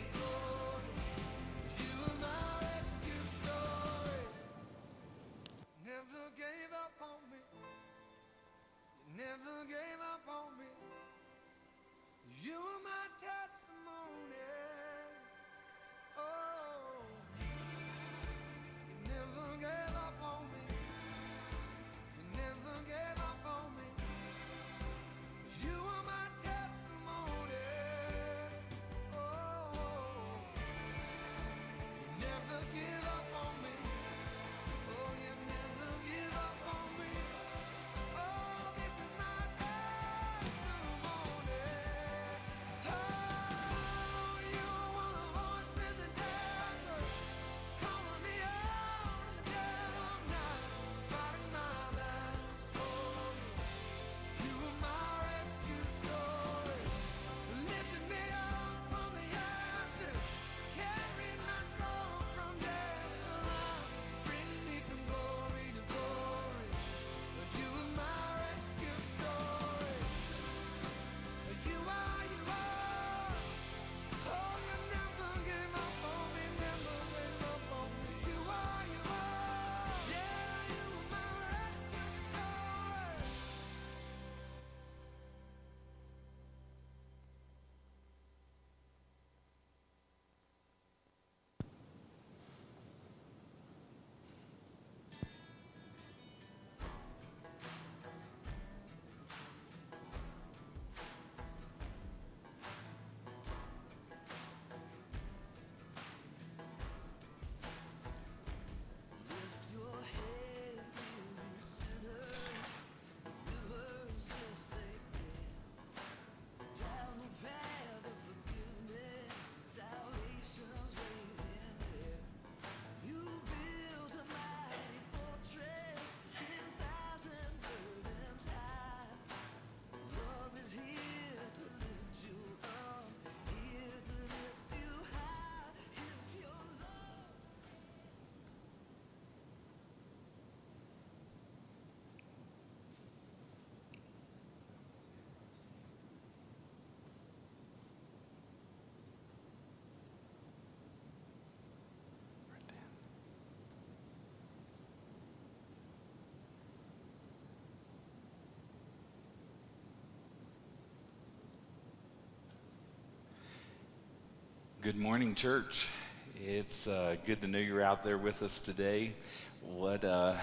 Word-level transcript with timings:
Good 164.86 164.96
morning, 164.96 165.34
church. 165.34 165.88
It's 166.36 166.86
uh, 166.86 167.16
good 167.26 167.42
to 167.42 167.48
know 167.48 167.58
you're 167.58 167.82
out 167.82 168.04
there 168.04 168.18
with 168.18 168.40
us 168.44 168.60
today. 168.60 169.14
What 169.60 170.04
uh, 170.04 170.34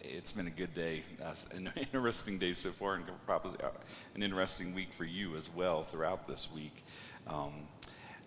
it's 0.00 0.32
been 0.32 0.46
a 0.46 0.50
good 0.50 0.72
day, 0.72 1.02
uh, 1.22 1.34
an 1.54 1.70
interesting 1.76 2.38
day 2.38 2.54
so 2.54 2.70
far, 2.70 2.94
and 2.94 3.04
probably 3.26 3.62
uh, 3.62 3.68
an 4.14 4.22
interesting 4.22 4.74
week 4.74 4.94
for 4.94 5.04
you 5.04 5.36
as 5.36 5.50
well 5.54 5.82
throughout 5.82 6.26
this 6.26 6.50
week. 6.50 6.82
Um, 7.26 7.52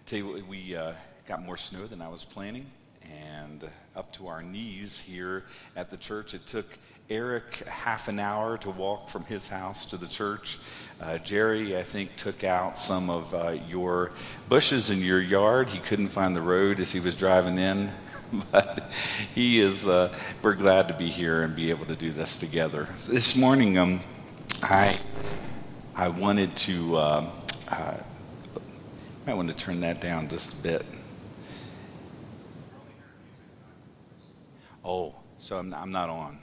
tell 0.05 0.19
you 0.19 0.27
what, 0.27 0.47
we 0.47 0.75
uh, 0.75 0.93
got 1.25 1.43
more 1.43 1.57
snow 1.57 1.87
than 1.87 2.03
I 2.03 2.07
was 2.07 2.23
planning, 2.23 2.67
and 3.01 3.67
up 3.95 4.13
to 4.17 4.27
our 4.27 4.43
knees 4.43 4.99
here 4.99 5.45
at 5.75 5.89
the 5.89 5.97
church. 5.97 6.35
It 6.35 6.45
took 6.45 6.77
Eric 7.11 7.67
half 7.67 8.07
an 8.07 8.19
hour 8.19 8.57
to 8.59 8.69
walk 8.69 9.09
from 9.09 9.25
his 9.25 9.49
house 9.49 9.85
to 9.87 9.97
the 9.97 10.07
church. 10.07 10.59
Uh, 11.01 11.17
Jerry, 11.17 11.77
I 11.77 11.83
think, 11.83 12.15
took 12.15 12.45
out 12.45 12.77
some 12.77 13.09
of 13.09 13.33
uh, 13.33 13.57
your 13.67 14.11
bushes 14.47 14.89
in 14.89 14.99
your 14.99 15.19
yard. 15.19 15.67
He 15.67 15.79
couldn't 15.79 16.07
find 16.07 16.33
the 16.33 16.41
road 16.41 16.79
as 16.79 16.93
he 16.93 17.01
was 17.01 17.13
driving 17.13 17.57
in, 17.57 17.91
but 18.51 18.89
he 19.35 19.59
is. 19.59 19.85
Uh, 19.85 20.15
we're 20.41 20.55
glad 20.55 20.87
to 20.87 20.93
be 20.93 21.09
here 21.09 21.43
and 21.43 21.53
be 21.53 21.69
able 21.69 21.85
to 21.87 21.97
do 21.97 22.11
this 22.11 22.39
together. 22.39 22.87
This 23.09 23.37
morning, 23.37 23.77
um, 23.77 23.99
I 24.63 24.87
I 25.97 26.07
wanted 26.07 26.55
to. 26.57 26.95
Uh, 26.95 27.29
uh, 27.69 27.97
might 29.27 29.33
want 29.33 29.49
to 29.49 29.55
turn 29.55 29.79
that 29.79 29.99
down 29.99 30.29
just 30.29 30.57
a 30.59 30.63
bit. 30.63 30.85
Oh, 34.85 35.13
so 35.39 35.57
I'm, 35.57 35.73
I'm 35.73 35.91
not 35.91 36.09
on. 36.09 36.39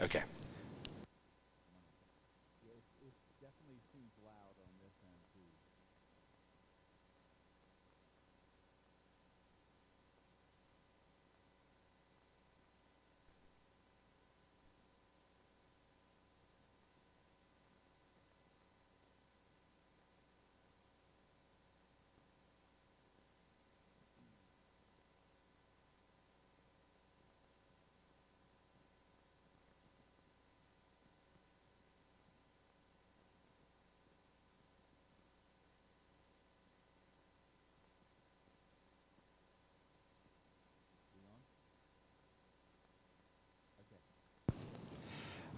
Okay. 0.00 0.22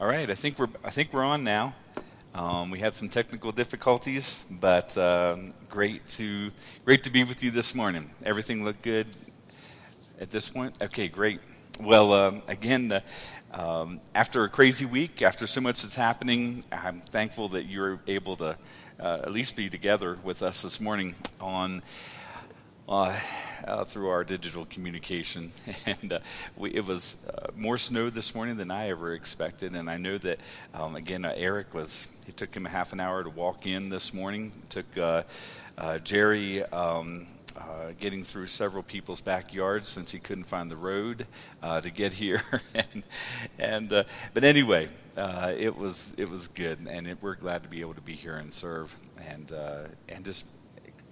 All 0.00 0.06
right, 0.06 0.30
I 0.30 0.34
think 0.34 0.58
we're 0.58 0.70
I 0.82 0.88
think 0.88 1.12
we're 1.12 1.24
on 1.24 1.44
now. 1.44 1.74
Um, 2.34 2.70
we 2.70 2.78
had 2.78 2.94
some 2.94 3.10
technical 3.10 3.52
difficulties, 3.52 4.46
but 4.50 4.96
um, 4.96 5.52
great 5.68 6.08
to 6.16 6.50
great 6.86 7.04
to 7.04 7.10
be 7.10 7.22
with 7.22 7.44
you 7.44 7.50
this 7.50 7.74
morning. 7.74 8.08
Everything 8.24 8.64
looked 8.64 8.80
good 8.80 9.08
at 10.18 10.30
this 10.30 10.48
point. 10.48 10.74
Okay, 10.80 11.06
great. 11.08 11.40
Well, 11.82 12.14
um, 12.14 12.40
again, 12.48 13.02
uh, 13.52 13.86
after 14.14 14.42
a 14.44 14.48
crazy 14.48 14.86
week, 14.86 15.20
after 15.20 15.46
so 15.46 15.60
much 15.60 15.82
that's 15.82 15.96
happening, 15.96 16.64
I'm 16.72 17.02
thankful 17.02 17.48
that 17.48 17.64
you're 17.64 18.00
able 18.06 18.36
to 18.36 18.56
uh, 18.98 19.20
at 19.22 19.32
least 19.32 19.54
be 19.54 19.68
together 19.68 20.16
with 20.24 20.42
us 20.42 20.62
this 20.62 20.80
morning 20.80 21.14
on 21.42 21.82
uh, 22.88 23.20
uh, 23.66 23.84
through 23.84 24.08
our 24.08 24.24
digital 24.24 24.64
communication. 24.66 25.52
And 25.86 26.12
uh, 26.12 26.20
we, 26.56 26.70
it 26.70 26.86
was 26.86 27.16
uh, 27.26 27.48
more 27.56 27.78
snow 27.78 28.10
this 28.10 28.34
morning 28.34 28.56
than 28.56 28.70
I 28.70 28.90
ever 28.90 29.14
expected. 29.14 29.74
And 29.74 29.90
I 29.90 29.96
know 29.96 30.18
that, 30.18 30.38
um, 30.74 30.94
again, 30.94 31.24
uh, 31.24 31.32
Eric 31.36 31.74
was, 31.74 32.08
it 32.28 32.36
took 32.36 32.54
him 32.54 32.66
a 32.66 32.68
half 32.68 32.92
an 32.92 33.00
hour 33.00 33.24
to 33.24 33.30
walk 33.30 33.66
in 33.66 33.88
this 33.88 34.12
morning. 34.12 34.52
It 34.62 34.70
took 34.70 34.98
uh, 34.98 35.98
Jerry 36.00 36.62
um, 36.64 37.26
uh, 37.56 37.92
getting 37.98 38.22
through 38.22 38.46
several 38.46 38.82
people's 38.82 39.20
backyards 39.20 39.88
since 39.88 40.12
he 40.12 40.18
couldn't 40.18 40.44
find 40.44 40.70
the 40.70 40.76
road 40.76 41.26
uh, 41.62 41.80
to 41.80 41.90
get 41.90 42.12
here. 42.12 42.42
and 42.74 43.02
and 43.58 43.92
uh, 43.92 44.04
but 44.34 44.44
anyway, 44.44 44.88
it 45.16 45.76
was 45.76 46.14
it 46.16 46.28
was 46.28 46.46
good, 46.48 46.86
and 46.88 47.06
it, 47.06 47.18
we're 47.20 47.34
glad 47.34 47.62
to 47.62 47.68
be 47.68 47.80
able 47.80 47.94
to 47.94 48.00
be 48.00 48.14
here 48.14 48.36
and 48.36 48.52
serve 48.52 48.96
and 49.18 49.52
and 50.08 50.24
just 50.24 50.44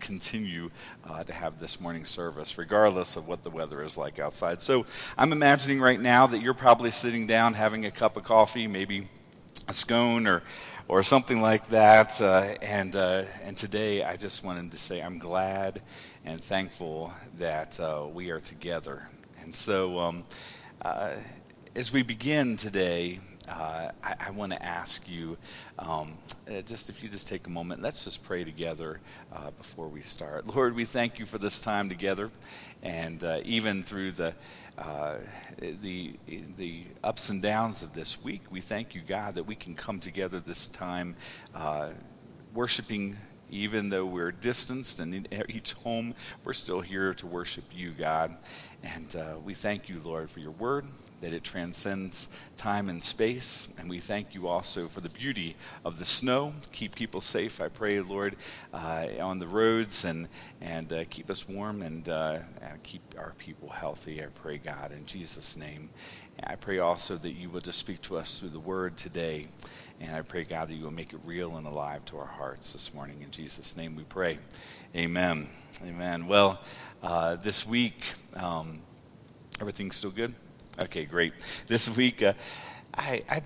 continue 0.00 0.70
uh, 1.04 1.22
to 1.24 1.32
have 1.32 1.60
this 1.60 1.80
morning 1.80 2.04
service, 2.04 2.58
regardless 2.58 3.16
of 3.16 3.26
what 3.26 3.42
the 3.42 3.50
weather 3.50 3.82
is 3.82 3.96
like 3.96 4.18
outside. 4.18 4.60
So 4.60 4.86
I'm 5.16 5.32
imagining 5.32 5.80
right 5.80 6.00
now 6.00 6.26
that 6.26 6.42
you're 6.42 6.54
probably 6.54 6.90
sitting 6.90 7.26
down 7.26 7.54
having 7.54 7.84
a 7.84 7.90
cup 7.90 8.16
of 8.16 8.24
coffee, 8.24 8.66
maybe 8.66 9.08
a 9.68 9.72
scone 9.72 10.26
or 10.26 10.42
or 10.88 11.02
something 11.02 11.40
like 11.40 11.68
that. 11.68 12.20
Uh, 12.20 12.54
and 12.62 12.96
uh, 12.96 13.24
and 13.44 13.56
today 13.56 14.02
I 14.02 14.16
just 14.16 14.42
wanted 14.42 14.70
to 14.70 14.78
say 14.78 15.00
I'm 15.00 15.18
glad 15.18 15.82
and 16.24 16.40
thankful 16.40 17.12
that 17.38 17.78
uh, 17.78 18.06
we 18.12 18.30
are 18.30 18.40
together. 18.40 19.08
And 19.42 19.54
so 19.54 19.98
um, 19.98 20.24
uh, 20.82 21.16
as 21.76 21.92
we 21.92 22.02
begin 22.02 22.56
today, 22.56 23.20
uh, 23.48 23.90
I, 24.02 24.14
I 24.26 24.30
want 24.30 24.52
to 24.52 24.62
ask 24.62 25.08
you, 25.08 25.36
um, 25.78 26.14
uh, 26.48 26.60
just 26.62 26.88
if 26.88 27.02
you 27.02 27.08
just 27.08 27.28
take 27.28 27.46
a 27.46 27.50
moment, 27.50 27.82
let's 27.82 28.04
just 28.04 28.22
pray 28.22 28.44
together 28.44 29.00
uh, 29.32 29.50
before 29.52 29.88
we 29.88 30.02
start. 30.02 30.46
Lord, 30.54 30.74
we 30.74 30.84
thank 30.84 31.18
you 31.18 31.26
for 31.26 31.38
this 31.38 31.60
time 31.60 31.88
together, 31.88 32.30
and 32.82 33.22
uh, 33.24 33.40
even 33.44 33.82
through 33.82 34.12
the 34.12 34.34
uh, 34.76 35.16
the 35.58 36.14
the 36.56 36.84
ups 37.02 37.30
and 37.30 37.42
downs 37.42 37.82
of 37.82 37.94
this 37.94 38.22
week, 38.22 38.42
we 38.50 38.60
thank 38.60 38.94
you, 38.94 39.00
God, 39.00 39.34
that 39.34 39.44
we 39.44 39.54
can 39.54 39.74
come 39.74 39.98
together 39.98 40.38
this 40.38 40.68
time, 40.68 41.16
uh, 41.54 41.90
worshiping 42.54 43.16
even 43.50 43.88
though 43.88 44.04
we're 44.04 44.32
distanced 44.32 45.00
and 45.00 45.14
in 45.14 45.26
each 45.48 45.72
home, 45.74 46.14
we're 46.44 46.52
still 46.52 46.80
here 46.80 47.14
to 47.14 47.26
worship 47.26 47.64
you, 47.72 47.92
God. 47.92 48.36
And 48.82 49.14
uh, 49.16 49.36
we 49.42 49.54
thank 49.54 49.88
you, 49.88 50.00
Lord, 50.04 50.30
for 50.30 50.40
your 50.40 50.50
word, 50.52 50.86
that 51.20 51.32
it 51.32 51.42
transcends 51.42 52.28
time 52.56 52.88
and 52.88 53.02
space. 53.02 53.68
And 53.78 53.88
we 53.88 54.00
thank 54.00 54.34
you 54.34 54.48
also 54.48 54.86
for 54.86 55.00
the 55.00 55.08
beauty 55.08 55.56
of 55.84 55.98
the 55.98 56.04
snow. 56.04 56.54
Keep 56.72 56.94
people 56.94 57.20
safe, 57.20 57.60
I 57.60 57.68
pray, 57.68 58.00
Lord, 58.00 58.36
uh, 58.72 59.06
on 59.20 59.38
the 59.38 59.46
roads 59.46 60.04
and, 60.04 60.28
and 60.60 60.92
uh, 60.92 61.04
keep 61.10 61.30
us 61.30 61.48
warm 61.48 61.82
and 61.82 62.08
uh, 62.08 62.38
keep 62.82 63.02
our 63.18 63.34
people 63.38 63.68
healthy, 63.68 64.22
I 64.22 64.26
pray, 64.26 64.58
God, 64.58 64.92
in 64.92 65.06
Jesus' 65.06 65.56
name. 65.56 65.90
And 66.38 66.52
I 66.52 66.54
pray 66.54 66.78
also 66.78 67.16
that 67.16 67.32
you 67.32 67.50
will 67.50 67.60
just 67.60 67.78
speak 67.78 68.00
to 68.02 68.16
us 68.16 68.38
through 68.38 68.50
the 68.50 68.60
word 68.60 68.96
today. 68.96 69.48
And 70.00 70.14
I 70.14 70.22
pray, 70.22 70.44
God, 70.44 70.68
that 70.68 70.74
you 70.74 70.84
will 70.84 70.92
make 70.92 71.12
it 71.12 71.20
real 71.24 71.56
and 71.56 71.66
alive 71.66 72.04
to 72.06 72.18
our 72.18 72.26
hearts 72.26 72.72
this 72.72 72.94
morning. 72.94 73.22
In 73.22 73.30
Jesus' 73.32 73.76
name 73.76 73.96
we 73.96 74.04
pray. 74.04 74.38
Amen. 74.94 75.48
Amen. 75.84 76.28
Well, 76.28 76.60
uh, 77.02 77.36
this 77.36 77.66
week, 77.66 78.04
um, 78.34 78.80
everything's 79.60 79.96
still 79.96 80.10
good? 80.10 80.34
Okay, 80.84 81.06
great. 81.06 81.32
This 81.66 81.88
week, 81.96 82.22
uh, 82.22 82.34
I, 82.94 83.24
I, 83.28 83.42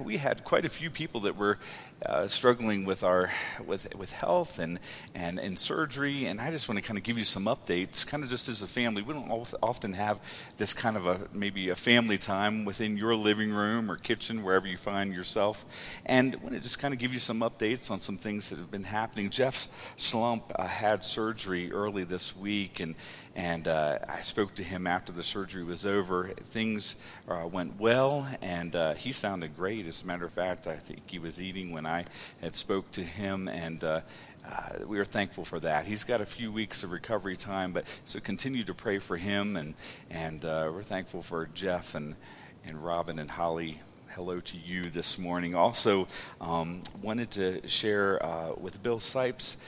we 0.00 0.18
had 0.18 0.44
quite 0.44 0.64
a 0.64 0.68
few 0.68 0.88
people 0.88 1.22
that 1.22 1.36
were 1.36 1.58
uh, 2.04 2.28
struggling 2.28 2.84
with 2.84 3.02
our 3.02 3.32
with 3.66 3.92
with 3.96 4.12
health 4.12 4.60
and 4.60 4.78
and 5.12 5.40
and 5.40 5.58
surgery, 5.58 6.26
and 6.26 6.40
I 6.40 6.52
just 6.52 6.68
want 6.68 6.78
to 6.78 6.86
kind 6.86 6.96
of 6.96 7.02
give 7.02 7.18
you 7.18 7.24
some 7.24 7.46
updates, 7.46 8.06
kind 8.06 8.22
of 8.22 8.30
just 8.30 8.48
as 8.48 8.62
a 8.62 8.68
family. 8.68 9.02
We 9.02 9.14
don't 9.14 9.52
often 9.62 9.94
have 9.94 10.20
this 10.58 10.72
kind 10.72 10.96
of 10.96 11.08
a 11.08 11.26
maybe 11.32 11.70
a 11.70 11.74
family 11.74 12.18
time 12.18 12.64
within 12.64 12.96
your 12.96 13.16
living 13.16 13.50
room 13.50 13.90
or 13.90 13.96
kitchen, 13.96 14.44
wherever 14.44 14.68
you 14.68 14.76
find 14.76 15.12
yourself, 15.12 15.66
and 16.04 16.36
I 16.36 16.38
want 16.38 16.54
to 16.54 16.60
just 16.60 16.78
kind 16.78 16.94
of 16.94 17.00
give 17.00 17.12
you 17.12 17.18
some 17.18 17.40
updates 17.40 17.90
on 17.90 17.98
some 17.98 18.16
things 18.16 18.50
that 18.50 18.60
have 18.60 18.70
been 18.70 18.84
happening. 18.84 19.30
Jeff's 19.30 19.68
slump 19.96 20.52
uh, 20.54 20.68
had 20.68 21.02
surgery 21.02 21.72
early 21.72 22.04
this 22.04 22.36
week, 22.36 22.78
and 22.78 22.94
and 23.36 23.68
uh, 23.68 23.98
I 24.08 24.22
spoke 24.22 24.54
to 24.54 24.64
him 24.64 24.86
after 24.86 25.12
the 25.12 25.22
surgery 25.22 25.62
was 25.62 25.84
over. 25.84 26.28
Things 26.28 26.96
uh, 27.28 27.46
went 27.46 27.78
well, 27.78 28.26
and 28.40 28.74
uh, 28.74 28.94
he 28.94 29.12
sounded 29.12 29.54
great. 29.54 29.86
As 29.86 30.02
a 30.02 30.06
matter 30.06 30.24
of 30.24 30.32
fact, 30.32 30.66
I 30.66 30.76
think 30.76 31.02
he 31.06 31.18
was 31.18 31.40
eating 31.40 31.70
when 31.70 31.84
I 31.84 32.06
had 32.40 32.56
spoke 32.56 32.90
to 32.92 33.04
him, 33.04 33.46
and 33.46 33.84
uh, 33.84 34.00
uh, 34.48 34.78
we 34.86 34.98
are 34.98 35.04
thankful 35.04 35.44
for 35.44 35.60
that. 35.60 35.84
He's 35.84 36.02
got 36.02 36.22
a 36.22 36.26
few 36.26 36.50
weeks 36.50 36.82
of 36.82 36.92
recovery 36.92 37.36
time, 37.36 37.72
but 37.72 37.84
so 38.06 38.20
continue 38.20 38.64
to 38.64 38.74
pray 38.74 38.98
for 38.98 39.18
him, 39.18 39.56
and 39.56 39.74
and 40.10 40.42
uh, 40.42 40.70
we're 40.72 40.82
thankful 40.82 41.20
for 41.20 41.46
Jeff 41.46 41.94
and 41.94 42.16
and 42.64 42.82
Robin 42.82 43.18
and 43.18 43.30
Holly 43.30 43.82
hello 44.16 44.40
to 44.40 44.56
you 44.56 44.84
this 44.84 45.18
morning. 45.18 45.54
Also, 45.54 46.08
um, 46.40 46.80
wanted 47.02 47.30
to 47.30 47.68
share 47.68 48.24
uh, 48.24 48.54
with 48.58 48.82
Bill 48.82 48.98
Sipes 48.98 49.58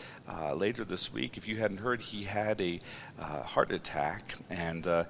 later 0.54 0.84
this 0.84 1.12
week. 1.12 1.36
If 1.36 1.48
you 1.48 1.56
hadn't 1.56 1.78
heard, 1.78 2.00
he 2.00 2.24
had 2.24 2.60
a 2.60 2.80
uh, 3.18 3.42
heart 3.42 3.72
attack 3.72 4.34
and 4.50 4.86
uh, 4.86 5.04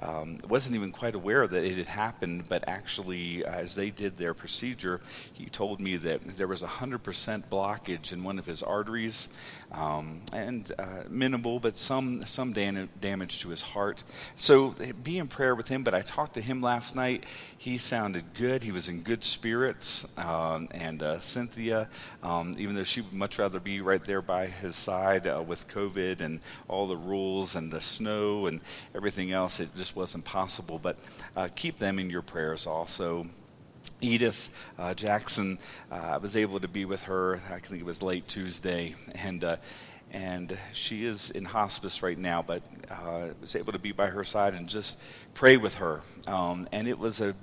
um, 0.00 0.38
wasn't 0.48 0.76
even 0.76 0.92
quite 0.92 1.14
aware 1.14 1.46
that 1.46 1.64
it 1.64 1.76
had 1.76 1.86
happened, 1.86 2.44
but 2.48 2.64
actually, 2.68 3.44
uh, 3.44 3.50
as 3.50 3.74
they 3.74 3.90
did 3.90 4.16
their 4.16 4.34
procedure, 4.34 5.00
he 5.32 5.46
told 5.46 5.80
me 5.80 5.96
that 5.96 6.26
there 6.36 6.48
was 6.48 6.62
a 6.62 6.68
100% 6.68 7.44
blockage 7.50 8.12
in 8.12 8.24
one 8.24 8.38
of 8.38 8.46
his 8.46 8.62
arteries, 8.62 9.28
um, 9.72 10.20
and 10.32 10.72
uh, 10.78 11.02
minimal, 11.08 11.58
but 11.60 11.76
some 11.76 12.24
some 12.24 12.52
damage 12.52 13.40
to 13.40 13.48
his 13.48 13.62
heart. 13.62 14.04
So 14.36 14.74
be 15.02 15.18
in 15.18 15.28
prayer 15.28 15.54
with 15.54 15.68
him. 15.68 15.84
But 15.84 15.94
I 15.94 16.02
talked 16.02 16.34
to 16.34 16.40
him 16.40 16.60
last 16.60 16.96
night. 16.96 17.24
He 17.56 17.78
sounded 17.78 18.34
good. 18.34 18.62
He 18.62 18.72
was 18.72 18.88
in 18.88 19.02
good 19.02 19.22
spirits. 19.22 20.06
Um, 20.18 20.68
and 20.72 21.02
uh, 21.02 21.20
Cynthia, 21.20 21.88
um, 22.22 22.54
even 22.58 22.74
though 22.74 22.84
she 22.84 23.02
would 23.02 23.12
much 23.12 23.38
rather 23.38 23.60
be 23.60 23.80
right 23.80 24.02
there 24.02 24.22
by 24.22 24.46
his 24.46 24.74
side 24.74 25.26
uh, 25.26 25.42
with 25.46 25.68
COVID 25.68 26.20
and 26.20 26.40
all 26.68 26.86
the 26.86 26.96
rules 26.96 27.54
and 27.54 27.72
the 27.72 27.80
snow 27.80 28.46
and 28.46 28.62
everything 28.94 29.32
else, 29.32 29.60
it 29.60 29.68
just 29.76 29.85
wasn't 29.94 30.24
possible. 30.24 30.78
But 30.78 30.98
uh, 31.36 31.48
keep 31.54 31.78
them 31.78 31.98
in 31.98 32.10
your 32.10 32.22
prayers 32.22 32.66
also. 32.66 33.26
Edith 34.00 34.50
uh, 34.78 34.94
Jackson, 34.94 35.58
uh, 35.90 36.12
I 36.14 36.16
was 36.16 36.36
able 36.36 36.60
to 36.60 36.68
be 36.68 36.84
with 36.84 37.04
her. 37.04 37.36
I 37.50 37.58
think 37.60 37.80
it 37.80 37.86
was 37.86 38.02
late 38.02 38.26
Tuesday, 38.26 38.96
and 39.14 39.44
uh, 39.44 39.56
and 40.10 40.58
she 40.72 41.04
is 41.04 41.30
in 41.30 41.44
hospice 41.44 42.02
right 42.02 42.18
now. 42.18 42.42
But 42.42 42.62
uh, 42.90 43.28
was 43.40 43.54
able 43.54 43.72
to 43.72 43.78
be 43.78 43.92
by 43.92 44.08
her 44.08 44.24
side 44.24 44.54
and 44.54 44.68
just 44.68 44.98
pray 45.34 45.56
with 45.56 45.76
her. 45.76 46.02
Um, 46.26 46.68
and 46.72 46.88
it 46.88 46.98
was 46.98 47.20
a 47.20 47.34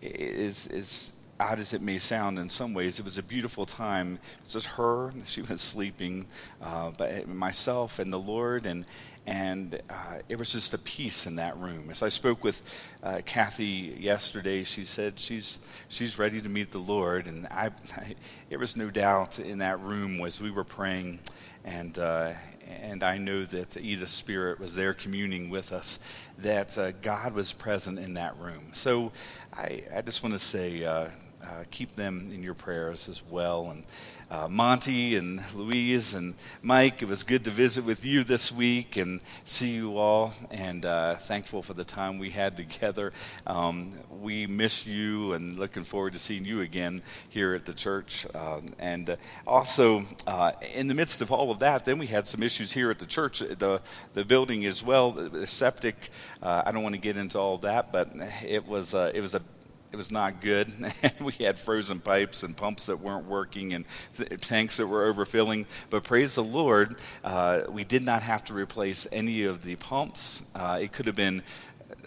is 0.00 0.66
is 0.68 1.12
odd 1.42 1.58
as 1.58 1.74
it 1.74 1.82
may 1.82 1.98
sound 1.98 2.38
in 2.38 2.48
some 2.48 2.72
ways, 2.74 2.98
it 2.98 3.04
was 3.04 3.18
a 3.18 3.22
beautiful 3.22 3.66
time. 3.66 4.18
It 4.38 4.44
was 4.44 4.52
just 4.52 4.66
her; 4.66 5.12
she 5.26 5.42
was 5.42 5.60
sleeping, 5.60 6.26
uh, 6.60 6.92
but 6.96 7.28
myself 7.28 7.98
and 7.98 8.12
the 8.12 8.18
Lord 8.18 8.66
and 8.66 8.84
and 9.26 9.80
uh, 9.88 10.18
it 10.28 10.38
was 10.38 10.52
just 10.52 10.74
a 10.74 10.78
peace 10.78 11.26
in 11.26 11.36
that 11.36 11.56
room. 11.58 11.90
As 11.90 12.02
I 12.02 12.08
spoke 12.08 12.42
with 12.42 12.62
uh, 13.02 13.20
Kathy 13.24 13.96
yesterday, 13.98 14.64
she 14.64 14.84
said 14.84 15.20
she's 15.20 15.58
she's 15.88 16.18
ready 16.18 16.40
to 16.40 16.48
meet 16.48 16.72
the 16.72 16.78
Lord, 16.78 17.26
and 17.26 17.46
I, 17.46 17.70
I 17.96 18.14
there 18.48 18.58
was 18.58 18.76
no 18.76 18.90
doubt 18.90 19.38
in 19.38 19.58
that 19.58 19.80
room 19.80 20.20
as 20.22 20.40
we 20.40 20.50
were 20.50 20.64
praying, 20.64 21.20
and 21.64 21.96
uh, 21.98 22.32
and 22.68 23.02
I 23.02 23.18
know 23.18 23.44
that 23.44 23.76
Edith's 23.76 24.12
spirit 24.12 24.58
was 24.58 24.74
there 24.74 24.92
communing 24.92 25.50
with 25.50 25.72
us, 25.72 26.00
that 26.38 26.76
uh, 26.76 26.90
God 26.90 27.34
was 27.34 27.52
present 27.52 27.98
in 27.98 28.14
that 28.14 28.36
room. 28.38 28.70
So 28.72 29.12
I 29.52 29.84
I 29.94 30.02
just 30.02 30.22
want 30.22 30.34
to 30.34 30.40
say. 30.40 30.84
Uh, 30.84 31.08
uh, 31.44 31.64
keep 31.72 31.96
them 31.96 32.30
in 32.32 32.40
your 32.40 32.54
prayers 32.54 33.08
as 33.08 33.20
well, 33.28 33.70
and 33.70 33.84
uh, 34.32 34.48
Monty 34.48 35.14
and 35.14 35.42
Louise 35.54 36.14
and 36.14 36.34
Mike. 36.62 37.02
It 37.02 37.08
was 37.08 37.22
good 37.22 37.44
to 37.44 37.50
visit 37.50 37.84
with 37.84 38.02
you 38.02 38.24
this 38.24 38.50
week 38.50 38.96
and 38.96 39.22
see 39.44 39.72
you 39.72 39.98
all, 39.98 40.32
and 40.50 40.86
uh, 40.86 41.16
thankful 41.16 41.60
for 41.60 41.74
the 41.74 41.84
time 41.84 42.18
we 42.18 42.30
had 42.30 42.56
together. 42.62 43.12
Um, 43.46 43.92
we 44.10 44.46
miss 44.46 44.86
you 44.86 45.34
and 45.34 45.58
looking 45.58 45.84
forward 45.84 46.14
to 46.14 46.18
seeing 46.18 46.46
you 46.46 46.62
again 46.62 47.02
here 47.28 47.54
at 47.54 47.66
the 47.66 47.74
church. 47.74 48.26
Um, 48.34 48.68
and 48.78 49.10
uh, 49.10 49.16
also, 49.46 50.06
uh, 50.26 50.52
in 50.74 50.88
the 50.88 50.94
midst 50.94 51.20
of 51.20 51.30
all 51.30 51.50
of 51.50 51.58
that, 51.58 51.84
then 51.84 51.98
we 51.98 52.06
had 52.06 52.26
some 52.26 52.42
issues 52.42 52.72
here 52.72 52.90
at 52.90 52.98
the 52.98 53.06
church, 53.06 53.40
the 53.40 53.82
the 54.14 54.24
building 54.24 54.64
as 54.64 54.82
well, 54.82 55.10
the 55.10 55.46
septic. 55.46 56.08
Uh, 56.42 56.62
I 56.64 56.72
don't 56.72 56.82
want 56.82 56.94
to 56.94 57.00
get 57.00 57.18
into 57.18 57.38
all 57.38 57.58
that, 57.58 57.92
but 57.92 58.10
it 58.42 58.66
was 58.66 58.94
uh, 58.94 59.12
it 59.14 59.20
was 59.20 59.34
a 59.34 59.42
it 59.92 59.96
was 59.96 60.10
not 60.10 60.40
good. 60.40 60.72
we 61.20 61.32
had 61.32 61.58
frozen 61.58 62.00
pipes 62.00 62.42
and 62.42 62.56
pumps 62.56 62.86
that 62.86 63.00
weren't 63.00 63.26
working 63.26 63.74
and 63.74 63.84
th- 64.16 64.40
tanks 64.40 64.78
that 64.78 64.86
were 64.86 65.12
overfilling. 65.12 65.66
But 65.90 66.04
praise 66.04 66.34
the 66.34 66.42
Lord, 66.42 66.96
uh, 67.22 67.62
we 67.68 67.84
did 67.84 68.02
not 68.02 68.22
have 68.22 68.42
to 68.44 68.54
replace 68.54 69.06
any 69.12 69.44
of 69.44 69.64
the 69.64 69.76
pumps. 69.76 70.42
Uh, 70.54 70.78
it 70.80 70.92
could 70.92 71.06
have 71.06 71.14
been 71.14 71.42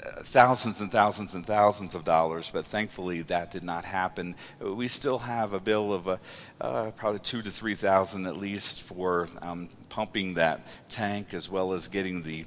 uh, 0.04 0.24
thousands 0.24 0.82
and 0.82 0.92
thousands 0.92 1.36
and 1.36 1.46
thousands 1.46 1.94
of 1.94 2.04
dollars, 2.04 2.50
but 2.52 2.66
thankfully 2.66 3.22
that 3.22 3.52
did 3.52 3.64
not 3.64 3.86
happen. 3.86 4.36
We 4.60 4.88
still 4.88 5.20
have 5.20 5.54
a 5.54 5.60
bill 5.60 5.94
of 5.94 6.08
uh, 6.08 6.18
uh, 6.60 6.92
probably 6.92 7.20
two 7.20 7.44
to 7.44 7.52
three 7.52 7.76
thousand 7.76 8.26
at 8.26 8.36
least 8.36 8.82
for 8.82 9.30
um, 9.44 9.70
pumping 9.90 10.34
that 10.34 10.66
tank, 10.90 11.36
as 11.36 11.52
well 11.52 11.74
as 11.74 11.88
getting 11.88 12.24
the 12.24 12.46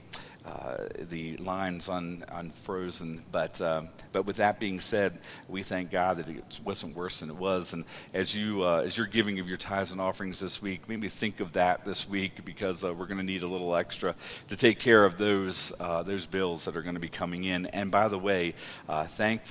uh, 0.49 0.87
the 0.99 1.37
lines 1.37 1.89
un, 1.89 2.25
unfrozen. 2.29 3.23
But 3.31 3.61
um, 3.61 3.89
but 4.13 4.25
with 4.25 4.37
that 4.37 4.59
being 4.59 4.81
said, 4.81 5.19
we 5.49 5.63
thank 5.63 5.91
God 5.91 6.17
that 6.17 6.29
it 6.29 6.61
wasn't 6.65 6.97
worse 6.97 7.21
than 7.21 7.29
it 7.29 7.37
was. 7.37 7.73
And 7.73 7.85
as 8.15 8.35
you 8.35 8.65
uh, 8.65 8.83
as 8.85 8.97
you're 8.97 9.07
giving 9.07 9.39
of 9.41 9.49
your 9.49 9.59
tithes 9.59 9.93
and 9.93 10.01
offerings 10.01 10.41
this 10.41 10.63
week, 10.63 10.89
maybe 10.89 11.09
think 11.09 11.41
of 11.41 11.53
that 11.53 11.85
this 11.85 12.09
week 12.09 12.45
because 12.45 12.83
uh, 12.83 12.95
we're 12.95 13.07
going 13.07 13.19
to 13.19 13.25
need 13.25 13.43
a 13.43 13.47
little 13.47 13.75
extra 13.77 14.15
to 14.49 14.57
take 14.57 14.79
care 14.79 15.05
of 15.05 15.19
those 15.19 15.73
uh, 15.81 16.03
those 16.03 16.27
bills 16.27 16.65
that 16.65 16.77
are 16.77 16.83
going 16.83 16.95
to 16.95 17.01
be 17.01 17.09
coming 17.09 17.45
in. 17.45 17.67
And 17.67 17.91
by 17.91 18.09
the 18.09 18.19
way, 18.19 18.55
uh, 18.89 19.05
thank 19.05 19.43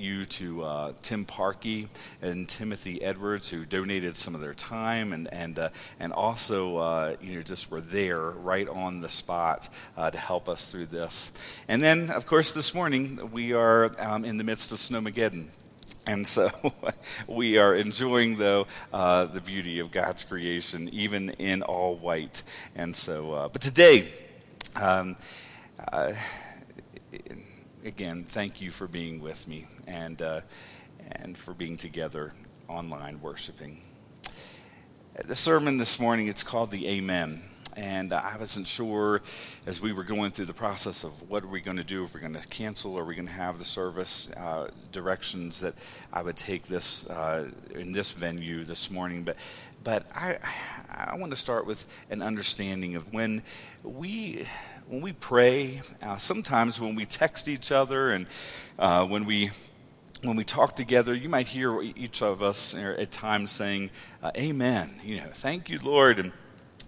you 0.00 0.24
to 0.24 0.64
uh, 0.64 0.92
Tim 1.02 1.24
Parkey 1.24 1.88
and 2.22 2.48
Timothy 2.48 3.02
Edwards, 3.02 3.50
who 3.50 3.64
donated 3.64 4.16
some 4.16 4.34
of 4.34 4.40
their 4.40 4.54
time 4.54 5.12
and 5.12 5.32
and 5.32 5.58
uh, 5.58 5.68
and 5.98 6.12
also 6.12 6.78
uh, 6.78 7.16
you 7.20 7.36
know 7.36 7.42
just 7.42 7.70
were 7.70 7.80
there 7.80 8.20
right 8.20 8.68
on 8.68 9.00
the 9.00 9.08
spot 9.08 9.68
uh, 9.96 10.10
to 10.10 10.18
help 10.18 10.48
us 10.48 10.70
through 10.70 10.86
this. 10.86 11.32
And 11.68 11.82
then, 11.82 12.10
of 12.10 12.26
course, 12.26 12.52
this 12.52 12.74
morning 12.74 13.30
we 13.32 13.52
are 13.52 13.94
um, 14.00 14.24
in 14.24 14.36
the 14.36 14.44
midst 14.44 14.72
of 14.72 14.78
Snowmageddon. 14.78 15.48
And 16.06 16.26
so 16.26 16.50
we 17.26 17.58
are 17.58 17.74
enjoying, 17.74 18.36
though, 18.36 18.66
uh, 18.92 19.26
the 19.26 19.40
beauty 19.40 19.78
of 19.78 19.90
God's 19.90 20.24
creation, 20.24 20.88
even 20.92 21.30
in 21.30 21.62
all 21.62 21.94
white. 21.94 22.42
And 22.74 22.96
so, 22.96 23.32
uh, 23.32 23.48
but 23.48 23.62
today, 23.62 24.08
um, 24.76 25.16
again, 27.84 28.24
thank 28.24 28.60
you 28.60 28.70
for 28.70 28.86
being 28.86 29.20
with 29.20 29.48
me 29.48 29.66
and, 29.86 30.20
uh, 30.20 30.40
and 31.12 31.36
for 31.36 31.54
being 31.54 31.76
together 31.76 32.32
online 32.68 33.20
worshiping. 33.20 33.80
The 35.24 35.36
sermon 35.36 35.78
this 35.78 35.98
morning, 35.98 36.26
it's 36.28 36.42
called 36.42 36.70
the 36.70 36.88
Amen. 36.88 37.42
And 37.76 38.12
I 38.12 38.36
wasn't 38.36 38.66
sure 38.66 39.22
as 39.64 39.80
we 39.80 39.92
were 39.92 40.02
going 40.02 40.32
through 40.32 40.46
the 40.46 40.52
process 40.52 41.04
of 41.04 41.30
what 41.30 41.44
are 41.44 41.48
we 41.48 41.60
going 41.60 41.76
to 41.76 41.84
do, 41.84 42.04
if 42.04 42.14
we're 42.14 42.20
going 42.20 42.34
to 42.34 42.46
cancel 42.48 42.94
or 42.94 43.02
are 43.02 43.04
we 43.04 43.14
going 43.14 43.28
to 43.28 43.32
have 43.32 43.58
the 43.58 43.64
service 43.64 44.30
uh, 44.36 44.70
directions 44.92 45.60
that 45.60 45.74
I 46.12 46.22
would 46.22 46.36
take 46.36 46.64
this 46.64 47.08
uh, 47.08 47.48
in 47.74 47.92
this 47.92 48.12
venue 48.12 48.64
this 48.64 48.90
morning. 48.90 49.22
But, 49.22 49.36
but 49.84 50.04
I, 50.14 50.38
I 50.90 51.16
want 51.16 51.32
to 51.32 51.38
start 51.38 51.64
with 51.64 51.86
an 52.10 52.22
understanding 52.22 52.96
of 52.96 53.12
when 53.12 53.42
we 53.84 54.46
when 54.90 55.02
we 55.02 55.12
pray, 55.12 55.82
uh, 56.02 56.16
sometimes 56.16 56.80
when 56.80 56.96
we 56.96 57.06
text 57.06 57.46
each 57.46 57.70
other 57.70 58.10
and 58.10 58.26
uh, 58.76 59.06
when 59.06 59.24
we 59.24 59.50
when 60.22 60.36
we 60.36 60.42
talk 60.42 60.74
together, 60.76 61.14
you 61.14 61.28
might 61.28 61.46
hear 61.46 61.80
each 61.80 62.20
of 62.20 62.42
us 62.42 62.74
at 62.74 63.10
times 63.12 63.52
saying, 63.52 63.90
uh, 64.20 64.32
"Amen." 64.36 64.90
You 65.04 65.18
know, 65.18 65.28
thank 65.32 65.70
you, 65.70 65.78
Lord, 65.80 66.18
and 66.18 66.32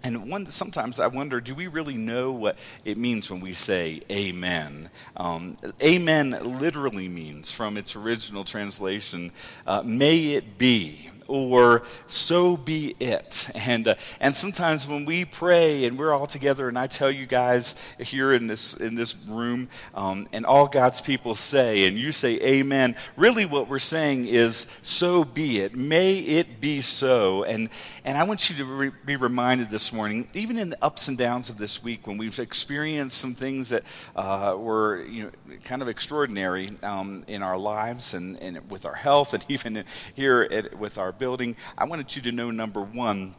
and 0.03 0.29
one, 0.29 0.47
sometimes 0.47 0.99
I 0.99 1.07
wonder, 1.07 1.41
do 1.41 1.55
we 1.55 1.69
really 1.69 1.95
know 1.95 2.33
what 2.33 2.59
it 2.85 2.99
means 2.99 3.31
when 3.31 3.41
we 3.41 3.53
say 3.53 4.03
amen? 4.11 4.91
Um, 5.17 5.57
amen 5.81 6.31
literally 6.59 7.09
means, 7.09 7.53
from 7.53 7.77
its 7.77 7.95
original 7.95 8.43
translation, 8.43 9.31
uh, 9.65 9.83
may 9.85 10.33
it 10.33 10.59
be 10.59 11.09
or 11.29 11.83
so 12.07 12.57
be 12.57 12.97
it. 13.01 13.51
And, 13.55 13.89
uh, 13.89 13.95
and 14.21 14.35
sometimes 14.35 14.87
when 14.89 15.05
we 15.05 15.25
pray 15.25 15.85
and 15.85 15.99
we're 15.99 16.13
all 16.13 16.27
together, 16.27 16.69
and 16.69 16.79
I 16.79 16.87
tell 16.87 17.11
you 17.11 17.27
guys 17.27 17.77
here 17.99 18.33
in 18.33 18.47
this, 18.47 18.75
in 18.75 18.95
this 18.95 19.17
room, 19.27 19.69
um, 19.95 20.29
and 20.33 20.45
all 20.47 20.67
God's 20.67 21.01
people 21.01 21.35
say, 21.35 21.87
and 21.87 21.99
you 21.99 22.13
say 22.13 22.41
amen, 22.41 22.97
really 23.17 23.45
what 23.45 23.69
we're 23.69 23.79
saying 23.79 24.27
is, 24.27 24.67
so 24.83 25.25
be 25.25 25.61
it. 25.61 25.77
May 25.77 26.19
it 26.19 26.61
be 26.61 26.81
so. 26.81 27.45
And, 27.45 27.69
and 28.05 28.19
I 28.19 28.25
want 28.25 28.51
you 28.51 28.57
to 28.57 28.65
re- 28.65 28.93
be 29.05 29.17
reminded 29.17 29.71
this 29.71 29.93
morning, 29.93 30.29
even 30.35 30.59
in 30.59 30.71
the 30.71 30.79
ups 30.83 31.09
and 31.09 31.17
downs 31.17 31.49
of 31.49 31.59
this 31.59 31.83
week, 31.83 32.07
when 32.07 32.19
we've 32.19 32.39
experienced 32.39 33.19
some 33.19 33.35
things 33.35 33.69
that 33.71 33.83
uh, 34.17 34.57
were 34.59 35.05
you 35.05 35.25
know, 35.25 35.31
kind 35.65 35.83
of 35.83 35.89
extraordinary 35.89 36.71
um, 36.83 37.25
in 37.27 37.43
our 37.43 37.59
lives 37.59 38.15
and, 38.15 38.41
and 38.43 38.71
with 38.71 38.87
our 38.87 38.95
health, 38.95 39.35
and 39.35 39.45
even 39.49 39.85
here 40.15 40.49
at, 40.51 40.79
with 40.79 40.99
our 40.99 41.12
building, 41.19 41.57
I 41.77 41.85
wanted 41.85 42.15
you 42.17 42.23
to 42.23 42.33
know 42.33 42.51
number 42.51 42.83
one, 42.83 43.35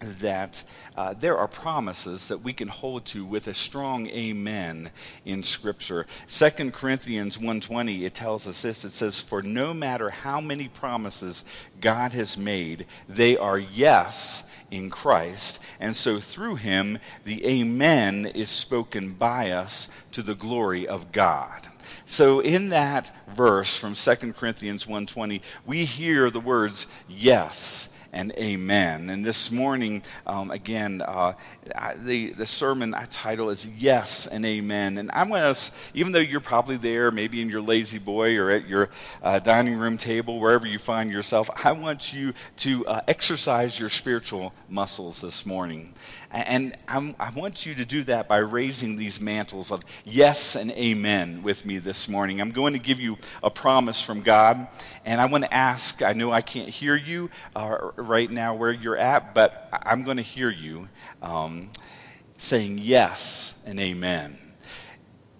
that 0.00 0.62
uh, 0.96 1.14
there 1.14 1.38
are 1.38 1.48
promises 1.48 2.28
that 2.28 2.38
we 2.38 2.52
can 2.52 2.68
hold 2.68 3.04
to 3.06 3.24
with 3.24 3.46
a 3.48 3.54
strong 3.54 4.06
amen 4.08 4.90
in 5.24 5.42
scripture. 5.42 6.06
2 6.28 6.70
corinthians 6.70 7.38
1.20 7.38 8.02
it 8.02 8.14
tells 8.14 8.46
us 8.46 8.62
this. 8.62 8.84
It 8.84 8.90
says 8.90 9.20
for 9.20 9.42
no 9.42 9.72
matter 9.72 10.10
how 10.10 10.40
many 10.40 10.68
promises 10.68 11.44
god 11.80 12.12
has 12.12 12.36
made 12.36 12.86
they 13.08 13.36
are 13.36 13.58
yes 13.58 14.44
in 14.70 14.90
christ 14.90 15.62
and 15.78 15.94
so 15.94 16.18
through 16.18 16.56
him 16.56 16.98
the 17.24 17.46
amen 17.46 18.26
is 18.26 18.48
spoken 18.48 19.12
by 19.12 19.50
us 19.50 19.88
to 20.10 20.22
the 20.22 20.34
glory 20.34 20.88
of 20.88 21.12
god 21.12 21.65
so 22.06 22.40
in 22.40 22.70
that 22.70 23.14
verse 23.28 23.76
from 23.76 23.94
2 23.94 24.32
Corinthians 24.32 24.86
1:20, 24.86 25.42
we 25.66 25.84
hear 25.84 26.30
the 26.30 26.40
words 26.40 26.86
yes 27.08 27.90
and 28.16 28.32
amen. 28.32 29.10
And 29.10 29.24
this 29.24 29.50
morning, 29.50 30.02
um, 30.26 30.50
again, 30.50 31.02
uh, 31.02 31.34
the, 31.96 32.32
the 32.32 32.46
sermon 32.46 32.94
title 33.10 33.50
is 33.50 33.66
Yes 33.66 34.26
and 34.26 34.46
Amen. 34.46 34.96
And 34.96 35.10
I'm 35.12 35.28
want 35.28 35.44
us, 35.44 35.70
even 35.92 36.12
though 36.12 36.18
you're 36.20 36.40
probably 36.40 36.78
there, 36.78 37.10
maybe 37.10 37.42
in 37.42 37.50
your 37.50 37.60
La-Z-Boy 37.60 38.36
or 38.38 38.50
at 38.50 38.66
your 38.66 38.88
uh, 39.22 39.38
dining 39.38 39.76
room 39.76 39.98
table, 39.98 40.40
wherever 40.40 40.66
you 40.66 40.78
find 40.78 41.10
yourself, 41.10 41.50
I 41.62 41.72
want 41.72 42.14
you 42.14 42.32
to 42.58 42.86
uh, 42.86 43.00
exercise 43.06 43.78
your 43.78 43.90
spiritual 43.90 44.54
muscles 44.68 45.20
this 45.20 45.44
morning. 45.44 45.92
And 46.44 46.76
I'm, 46.86 47.14
i 47.18 47.30
want 47.30 47.64
you 47.64 47.74
to 47.76 47.86
do 47.86 48.04
that 48.04 48.28
by 48.28 48.38
raising 48.38 48.96
these 48.96 49.20
mantles 49.20 49.70
of 49.70 49.84
yes 50.04 50.54
and 50.54 50.70
amen 50.72 51.42
with 51.42 51.64
me 51.64 51.78
this 51.78 52.10
morning. 52.10 52.42
I'm 52.42 52.50
going 52.50 52.74
to 52.74 52.78
give 52.78 53.00
you 53.00 53.16
a 53.42 53.50
promise 53.50 54.02
from 54.02 54.20
God, 54.20 54.66
and 55.06 55.18
I 55.18 55.26
want 55.26 55.44
to 55.44 55.54
ask 55.54 56.02
I 56.02 56.12
know 56.12 56.30
I 56.30 56.42
can't 56.42 56.68
hear 56.68 56.94
you 56.94 57.30
uh, 57.54 57.78
right 57.96 58.30
now 58.30 58.54
where 58.54 58.70
you're 58.70 58.98
at, 58.98 59.34
but 59.34 59.68
I'm 59.72 60.04
going 60.04 60.18
to 60.18 60.22
hear 60.22 60.50
you 60.50 60.88
um, 61.22 61.70
saying 62.36 62.78
yes 62.82 63.58
and 63.64 63.80
amen. 63.80 64.38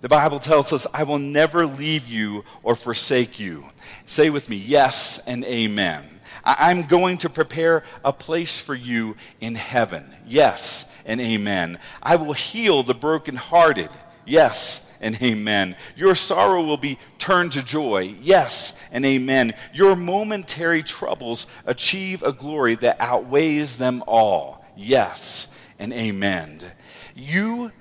The 0.01 0.09
Bible 0.09 0.39
tells 0.39 0.73
us, 0.73 0.87
I 0.95 1.03
will 1.03 1.19
never 1.19 1.67
leave 1.67 2.07
you 2.07 2.45
or 2.63 2.75
forsake 2.75 3.39
you. 3.39 3.67
Say 4.07 4.31
with 4.31 4.49
me, 4.49 4.57
yes 4.57 5.19
and 5.27 5.45
amen. 5.45 6.16
I'm 6.47 6.85
going 6.85 7.19
to 7.19 7.29
prepare 7.29 7.83
a 8.05 8.13
place 8.13 8.61
for 8.61 8.75
you 8.75 9.17
in 9.41 9.57
heaven. 9.57 10.15
Yes 10.27 10.93
and 11.05 11.21
amen. 11.21 11.81
I 12.03 12.17
will 12.17 12.35
heal 12.35 12.85
the 12.85 12.95
brokenhearted. 12.95 13.91
Yes 14.25 14.91
and 15.01 15.21
amen. 15.21 15.77
Your 15.97 16.15
sorrow 16.15 16.63
will 16.63 16.77
be 16.77 16.99
turned 17.19 17.53
to 17.53 17.65
joy. 17.65 18.15
Yes 18.21 18.81
and 18.93 19.05
amen. 19.05 19.55
Your 19.75 19.97
momentary 19.97 20.83
troubles 20.83 21.49
achieve 21.65 22.23
a 22.23 22.33
glory 22.33 22.77
that 22.77 23.01
outweighs 23.01 23.79
them 23.79 24.05
all. 24.07 24.65
Yes 24.77 25.55
and 25.79 25.93
amen. 25.93 26.61
You 27.15 27.73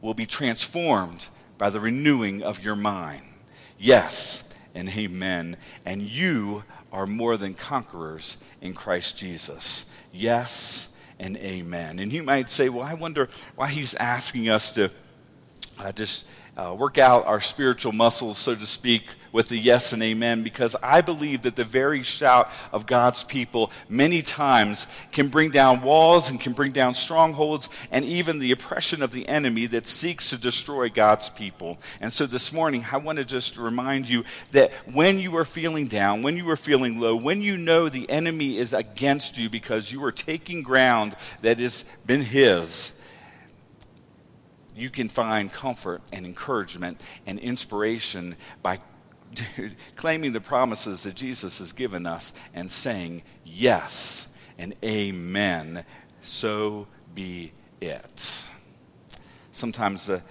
will 0.00 0.14
be 0.14 0.26
transformed 0.26 1.28
by 1.58 1.70
the 1.70 1.80
renewing 1.80 2.42
of 2.42 2.62
your 2.62 2.76
mind. 2.76 3.24
Yes 3.76 4.48
and 4.74 4.88
amen. 4.88 5.56
And 5.84 6.02
you 6.02 6.64
are 6.98 7.06
more 7.06 7.36
than 7.36 7.54
conquerors 7.54 8.38
in 8.60 8.74
Christ 8.74 9.16
Jesus. 9.16 9.88
Yes 10.12 10.92
and 11.20 11.36
amen. 11.36 12.00
And 12.00 12.12
you 12.12 12.24
might 12.24 12.48
say, 12.48 12.68
well, 12.68 12.82
I 12.82 12.94
wonder 12.94 13.28
why 13.54 13.68
he's 13.68 13.94
asking 13.94 14.48
us 14.48 14.72
to 14.72 14.90
uh, 15.78 15.92
just 15.92 16.28
uh, 16.58 16.74
work 16.74 16.98
out 16.98 17.24
our 17.26 17.40
spiritual 17.40 17.92
muscles, 17.92 18.36
so 18.36 18.54
to 18.54 18.66
speak, 18.66 19.04
with 19.30 19.48
the 19.48 19.58
yes 19.58 19.92
and 19.92 20.02
amen, 20.02 20.42
because 20.42 20.74
I 20.82 21.00
believe 21.00 21.42
that 21.42 21.54
the 21.54 21.64
very 21.64 22.02
shout 22.02 22.50
of 22.72 22.86
God's 22.86 23.22
people 23.22 23.70
many 23.88 24.22
times 24.22 24.88
can 25.12 25.28
bring 25.28 25.50
down 25.50 25.82
walls 25.82 26.30
and 26.30 26.40
can 26.40 26.54
bring 26.54 26.72
down 26.72 26.94
strongholds 26.94 27.68
and 27.90 28.04
even 28.04 28.38
the 28.38 28.52
oppression 28.52 29.02
of 29.02 29.12
the 29.12 29.28
enemy 29.28 29.66
that 29.66 29.86
seeks 29.86 30.30
to 30.30 30.38
destroy 30.38 30.88
God's 30.88 31.28
people. 31.28 31.78
And 32.00 32.12
so 32.12 32.26
this 32.26 32.52
morning, 32.52 32.86
I 32.90 32.96
want 32.96 33.18
to 33.18 33.24
just 33.24 33.56
remind 33.56 34.08
you 34.08 34.24
that 34.52 34.72
when 34.92 35.20
you 35.20 35.36
are 35.36 35.44
feeling 35.44 35.86
down, 35.86 36.22
when 36.22 36.36
you 36.36 36.48
are 36.50 36.56
feeling 36.56 36.98
low, 36.98 37.14
when 37.14 37.42
you 37.42 37.56
know 37.56 37.88
the 37.88 38.10
enemy 38.10 38.56
is 38.56 38.72
against 38.72 39.38
you 39.38 39.48
because 39.48 39.92
you 39.92 40.02
are 40.04 40.12
taking 40.12 40.62
ground 40.62 41.14
that 41.42 41.60
has 41.60 41.84
been 42.06 42.22
his, 42.22 42.97
you 44.78 44.90
can 44.90 45.08
find 45.08 45.52
comfort 45.52 46.02
and 46.12 46.24
encouragement 46.24 47.02
and 47.26 47.38
inspiration 47.38 48.36
by 48.62 48.80
claiming 49.96 50.32
the 50.32 50.40
promises 50.40 51.02
that 51.02 51.14
Jesus 51.14 51.58
has 51.58 51.72
given 51.72 52.06
us 52.06 52.32
and 52.54 52.70
saying 52.70 53.22
yes 53.44 54.28
and 54.58 54.74
amen. 54.84 55.84
So 56.22 56.86
be 57.14 57.52
it. 57.80 58.46
Sometimes 59.52 60.06
the 60.06 60.22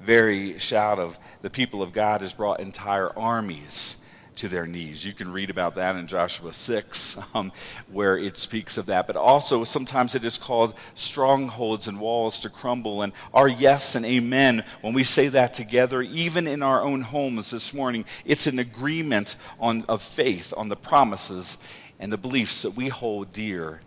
very 0.00 0.58
shout 0.58 0.98
of 0.98 1.18
the 1.42 1.50
people 1.50 1.82
of 1.82 1.92
God 1.92 2.20
has 2.20 2.32
brought 2.32 2.60
entire 2.60 3.16
armies 3.18 4.04
to 4.38 4.48
their 4.48 4.66
knees. 4.66 5.04
You 5.04 5.12
can 5.12 5.32
read 5.32 5.50
about 5.50 5.74
that 5.74 5.96
in 5.96 6.06
Joshua 6.06 6.52
6, 6.52 7.18
um, 7.34 7.52
where 7.90 8.16
it 8.16 8.36
speaks 8.36 8.78
of 8.78 8.86
that. 8.86 9.06
But 9.06 9.16
also, 9.16 9.64
sometimes 9.64 10.14
it 10.14 10.24
is 10.24 10.38
called 10.38 10.74
strongholds 10.94 11.88
and 11.88 12.00
walls 12.00 12.40
to 12.40 12.48
crumble. 12.48 13.02
And 13.02 13.12
our 13.34 13.48
yes 13.48 13.94
and 13.94 14.06
amen, 14.06 14.64
when 14.80 14.94
we 14.94 15.04
say 15.04 15.28
that 15.28 15.52
together, 15.52 16.02
even 16.02 16.46
in 16.46 16.62
our 16.62 16.82
own 16.82 17.02
homes 17.02 17.50
this 17.50 17.74
morning, 17.74 18.04
it's 18.24 18.46
an 18.46 18.58
agreement 18.58 19.36
on, 19.60 19.84
of 19.88 20.02
faith 20.02 20.54
on 20.56 20.68
the 20.68 20.76
promises 20.76 21.58
and 21.98 22.12
the 22.12 22.18
beliefs 22.18 22.62
that 22.62 22.70
we 22.70 22.88
hold 22.88 23.32
dear 23.32 23.80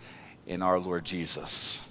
in 0.46 0.62
our 0.62 0.80
Lord 0.80 1.06
Jesus. 1.06 1.88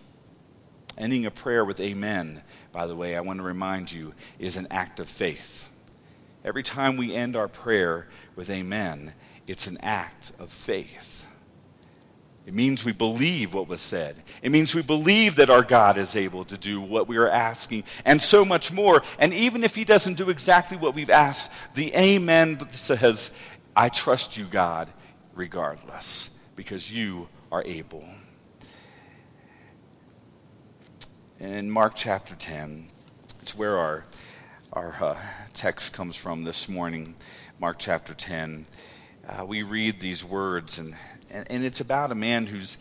Ending 0.99 1.25
a 1.25 1.31
prayer 1.31 1.64
with 1.64 1.81
amen, 1.81 2.42
by 2.73 2.87
the 2.87 2.94
way, 2.94 3.16
I 3.16 3.20
want 3.20 3.38
to 3.38 3.42
remind 3.42 3.90
you, 3.90 4.12
is 4.38 4.57
an 4.57 4.66
act 4.70 5.01
of 5.01 5.09
faith. 5.09 5.68
Every 6.44 6.62
time 6.62 6.96
we 6.96 7.14
end 7.14 7.37
our 7.37 7.49
prayer 7.49 8.07
with 8.40 8.48
amen, 8.48 9.12
it's 9.46 9.66
an 9.66 9.76
act 9.83 10.33
of 10.38 10.50
faith. 10.50 11.29
It 12.46 12.55
means 12.55 12.87
we 12.87 12.92
believe 12.92 13.53
what 13.53 13.68
was 13.68 13.83
said. 13.83 14.16
It 14.40 14.50
means 14.50 14.74
we 14.74 14.81
believe 14.81 15.37
that 15.37 15.50
our 15.50 15.62
God 15.62 15.98
is 15.98 16.16
able 16.16 16.46
to 16.46 16.57
do 16.57 16.81
what 16.81 17.07
we 17.07 17.18
are 17.18 17.29
asking 17.29 17.85
and 18.07 18.22
so 18.22 18.46
much 18.46 18.72
more. 18.72 19.03
And 19.18 19.35
even 19.35 19.62
if 19.62 19.74
He 19.74 19.85
doesn't 19.85 20.14
do 20.16 20.31
exactly 20.31 20.79
what 20.79 20.94
we've 20.94 21.11
asked, 21.11 21.53
the 21.74 21.94
Amen 21.94 22.66
says, 22.70 23.35
I 23.76 23.90
trust 23.90 24.38
you, 24.38 24.46
God, 24.46 24.88
regardless, 25.35 26.31
because 26.57 26.90
you 26.90 27.29
are 27.53 27.62
able. 27.64 28.09
In 31.38 31.70
Mark 31.70 31.92
chapter 31.94 32.35
10, 32.35 32.88
it's 33.42 33.55
where 33.55 33.76
our, 33.76 34.07
our 34.72 34.96
uh, 34.98 35.16
text 35.53 35.92
comes 35.92 36.16
from 36.16 36.44
this 36.44 36.70
morning, 36.70 37.16
Mark 37.61 37.77
chapter 37.79 38.14
10. 38.14 38.64
Uh, 39.29 39.44
we 39.44 39.62
read 39.62 40.01
these 40.01 40.25
words, 40.25 40.79
and, 40.79 40.96
and, 41.31 41.62
it's 41.62 41.79
about 41.79 42.11
a 42.11 42.14
man 42.14 42.46
who's, 42.46 42.79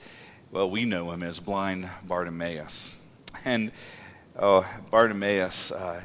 well, 0.52 0.70
we 0.70 0.86
know 0.86 1.12
him 1.12 1.22
as 1.22 1.38
blind 1.42 1.90
Bartimaeus. 2.08 2.96
And 3.44 3.74
oh, 4.38 4.66
Bartimaeus, 4.90 5.74
uh, 5.74 6.04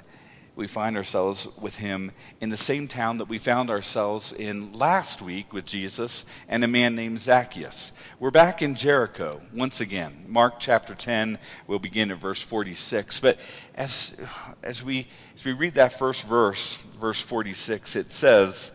we 0.57 0.67
find 0.69 0.97
ourselves 0.97 1.49
with 1.61 1.79
him 1.79 2.12
in 2.40 2.51
the 2.51 2.57
same 2.57 2.87
town 2.87 3.19
that 3.19 3.29
we 3.29 3.38
found 3.38 3.71
ourselves 3.71 4.33
in 4.33 4.73
last 4.73 5.21
week 5.21 5.53
with 5.53 5.64
Jesus 5.64 6.27
and 6.49 6.62
a 6.62 6.69
man 6.69 6.95
named 6.95 7.19
Zacchaeus. 7.19 7.93
We're 8.21 8.31
back 8.31 8.62
in 8.62 8.77
Jericho 8.77 9.40
once 9.53 9.81
again. 9.81 10.27
Mark 10.29 10.61
chapter 10.61 10.95
10, 10.95 11.38
we'll 11.67 11.81
begin 11.81 12.12
at 12.12 12.19
verse 12.19 12.40
46. 12.40 13.19
But 13.19 13.38
as, 13.75 14.21
as, 14.62 14.85
we, 14.85 15.09
as 15.35 15.45
we 15.45 15.53
read 15.53 15.75
that 15.75 15.93
first 15.93 16.25
verse, 16.25 16.77
verse 17.01 17.21
46, 17.21 17.97
it 17.97 18.12
says, 18.12 18.73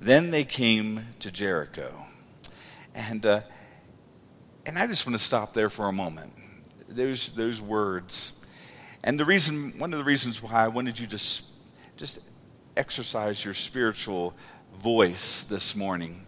Then 0.00 0.30
they 0.30 0.44
came 0.44 1.06
to 1.20 1.30
Jericho. 1.30 2.06
And, 2.92 3.24
uh, 3.24 3.42
and 4.66 4.78
I 4.78 4.88
just 4.88 5.06
want 5.06 5.16
to 5.16 5.24
stop 5.24 5.54
there 5.54 5.70
for 5.70 5.86
a 5.86 5.92
moment. 5.92 6.32
Those, 6.88 7.30
those 7.30 7.60
words 7.60 8.32
and 9.04 9.20
the 9.20 9.24
reason, 9.26 9.78
one 9.78 9.92
of 9.92 9.98
the 9.98 10.04
reasons 10.04 10.42
why 10.42 10.64
I 10.64 10.68
wanted 10.68 10.98
you 10.98 11.06
to 11.06 11.18
just 11.96 12.20
exercise 12.74 13.44
your 13.44 13.52
spiritual 13.52 14.34
voice 14.78 15.44
this 15.44 15.76
morning 15.76 16.24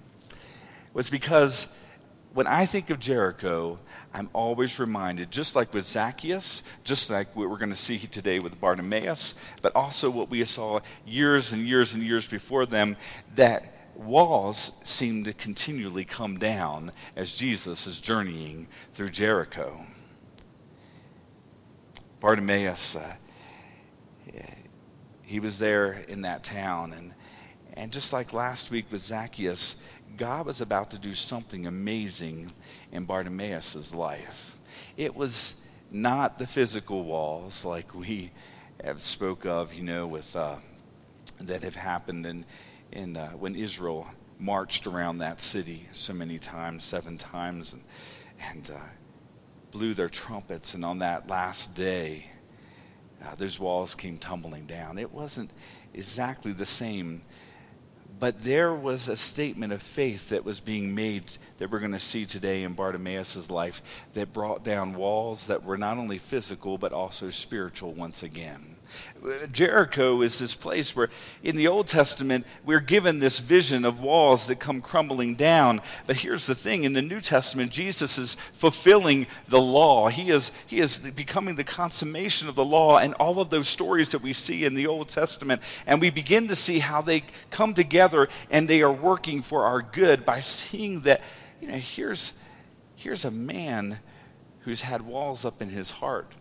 was 0.93 1.09
because 1.09 1.75
when 2.35 2.47
I 2.47 2.67
think 2.67 2.91
of 2.91 2.99
Jericho, 3.01 3.79
I'm 4.13 4.29
always 4.35 4.79
reminded, 4.79 5.31
just 5.31 5.57
like 5.57 5.73
with 5.73 5.87
Zacchaeus, 5.87 6.63
just 6.85 7.09
like 7.09 7.35
what 7.35 7.49
we're 7.49 7.57
going 7.57 7.71
to 7.71 7.77
see 7.77 7.99
today 7.99 8.41
with 8.41 8.61
Bartimaeus, 8.61 9.37
but 9.63 9.75
also 9.75 10.11
what 10.11 10.29
we 10.29 10.45
saw 10.45 10.81
years 11.07 11.55
and 11.55 11.67
years 11.67 11.95
and 11.95 12.03
years 12.03 12.27
before 12.27 12.67
them, 12.67 12.99
that 13.37 13.91
walls 13.95 14.83
seem 14.85 15.25
to 15.25 15.33
continually 15.33 16.05
come 16.05 16.39
down 16.39 16.93
as 17.17 17.35
Jesus 17.35 17.87
is 17.87 18.01
journeying 18.01 18.67
through 18.93 19.09
Jericho. 19.09 19.87
Bartimaeus, 22.21 22.97
uh, 22.97 23.13
he 25.23 25.41
was 25.41 25.59
there 25.59 26.05
in 26.09 26.23
that 26.23 26.45
town. 26.45 26.93
And, 26.93 27.13
and 27.75 27.93
just 27.93 28.13
like 28.13 28.33
last 28.33 28.71
week 28.71 28.87
with 28.91 29.03
Zacchaeus, 29.03 29.83
God 30.17 30.47
was 30.47 30.61
about 30.61 30.91
to 30.93 30.99
do 30.99 31.15
something 31.15 31.67
amazing 31.67 32.53
in 32.93 33.05
Bartimaeus' 33.05 33.93
life. 33.93 34.57
It 34.97 35.15
was 35.15 35.61
not 35.91 36.39
the 36.39 36.47
physical 36.47 37.05
walls 37.05 37.65
like 37.65 37.95
we 37.95 38.31
have 38.83 39.03
spoke 39.03 39.45
of, 39.45 39.75
you 39.75 39.83
know, 39.83 40.07
with 40.07 40.35
uh, 40.35 40.57
that 41.41 41.63
have 41.63 41.77
happened 41.77 42.25
in, 42.25 42.45
in 42.93 43.17
uh, 43.17 43.31
when 43.31 43.55
Israel 43.55 44.07
marched 44.39 44.87
around 44.87 45.19
that 45.19 45.41
city 45.41 45.89
so 45.93 46.13
many 46.13 46.39
times, 46.39 46.85
seven 46.85 47.19
times, 47.19 47.73
and, 47.73 47.83
and 48.51 48.71
uh, 48.75 48.81
blew 49.77 49.93
their 49.93 50.09
trumpets, 50.09 50.73
and 50.73 50.83
on 50.87 50.99
that 50.99 51.29
last 51.29 51.75
day, 51.75 52.31
uh, 53.23 53.35
those 53.35 53.61
walls 53.61 53.95
came 53.95 54.17
tumbling 54.17 54.65
down. 54.65 54.97
It 54.97 55.13
wasn't 55.13 55.51
exactly 55.93 56.53
the 56.53 56.65
same, 56.65 57.21
but 58.19 58.41
there 58.41 58.73
was 58.73 59.07
a 59.07 59.17
statement 59.17 59.75
of 59.75 59.83
faith 59.83 60.31
that 60.31 60.47
was 60.47 60.61
being 60.61 60.95
made 60.95 61.31
that 61.59 61.71
we're 61.71 61.79
going 61.79 61.93
to 61.93 61.99
see 61.99 62.25
today 62.25 62.63
in 62.63 62.73
Bartimaeus' 62.73 63.51
life 63.51 63.83
that 64.15 64.33
brought 64.33 64.65
down 64.65 64.95
walls 64.95 65.47
that 65.49 65.63
were 65.63 65.77
not 65.77 65.99
only 65.99 66.17
physical 66.17 66.79
but 66.79 66.95
also 66.95 67.29
spiritual 67.29 67.93
once 67.93 68.23
again. 68.23 68.76
Jericho 69.51 70.23
is 70.23 70.39
this 70.39 70.55
place 70.55 70.95
where 70.95 71.09
in 71.43 71.57
the 71.57 71.69
Old 71.69 71.87
Testament 71.87 72.47
we're 72.65 72.81
given 72.81 73.19
this 73.19 73.39
vision 73.39 73.85
of 73.85 74.01
walls 74.01 74.47
that 74.47 74.61
come 74.61 74.81
crumbling 74.81 75.35
down. 75.35 75.81
But 76.07 76.17
here's 76.17 76.47
the 76.47 76.55
thing 76.55 76.85
in 76.85 76.93
the 76.93 77.03
New 77.03 77.21
Testament, 77.21 77.73
Jesus 77.73 78.19
is 78.19 78.37
fulfilling 78.53 79.27
the 79.49 79.61
law. 79.61 80.09
He 80.09 80.31
is, 80.31 80.53
he 80.67 80.79
is 80.79 80.99
becoming 80.99 81.57
the 81.57 81.65
consummation 81.65 82.49
of 82.49 82.55
the 82.55 82.65
law 82.65 82.99
and 82.99 83.15
all 83.15 83.41
of 83.41 83.51
those 83.51 83.69
stories 83.69 84.13
that 84.13 84.23
we 84.23 84.33
see 84.33 84.65
in 84.65 84.75
the 84.75 84.87
Old 84.87 85.09
Testament. 85.09 85.63
And 85.87 86.01
we 86.01 86.11
begin 86.11 86.49
to 86.49 86.57
see 86.57 86.79
how 86.79 87.03
they 87.03 87.25
come 87.51 87.75
together 87.75 88.29
and 88.51 88.69
they 88.69 88.83
are 88.83 88.93
working 88.93 89.43
for 89.43 89.65
our 89.65 89.83
good 89.83 90.25
by 90.25 90.41
seeing 90.41 91.01
that, 91.01 91.23
you 91.61 91.69
know, 91.69 91.79
here's, 91.79 92.39
here's 92.95 93.25
a 93.25 93.31
man 93.31 93.99
who's 94.61 94.83
had 94.83 95.03
walls 95.03 95.45
up 95.45 95.63
in 95.63 95.69
his 95.69 95.93
heart 95.93 96.33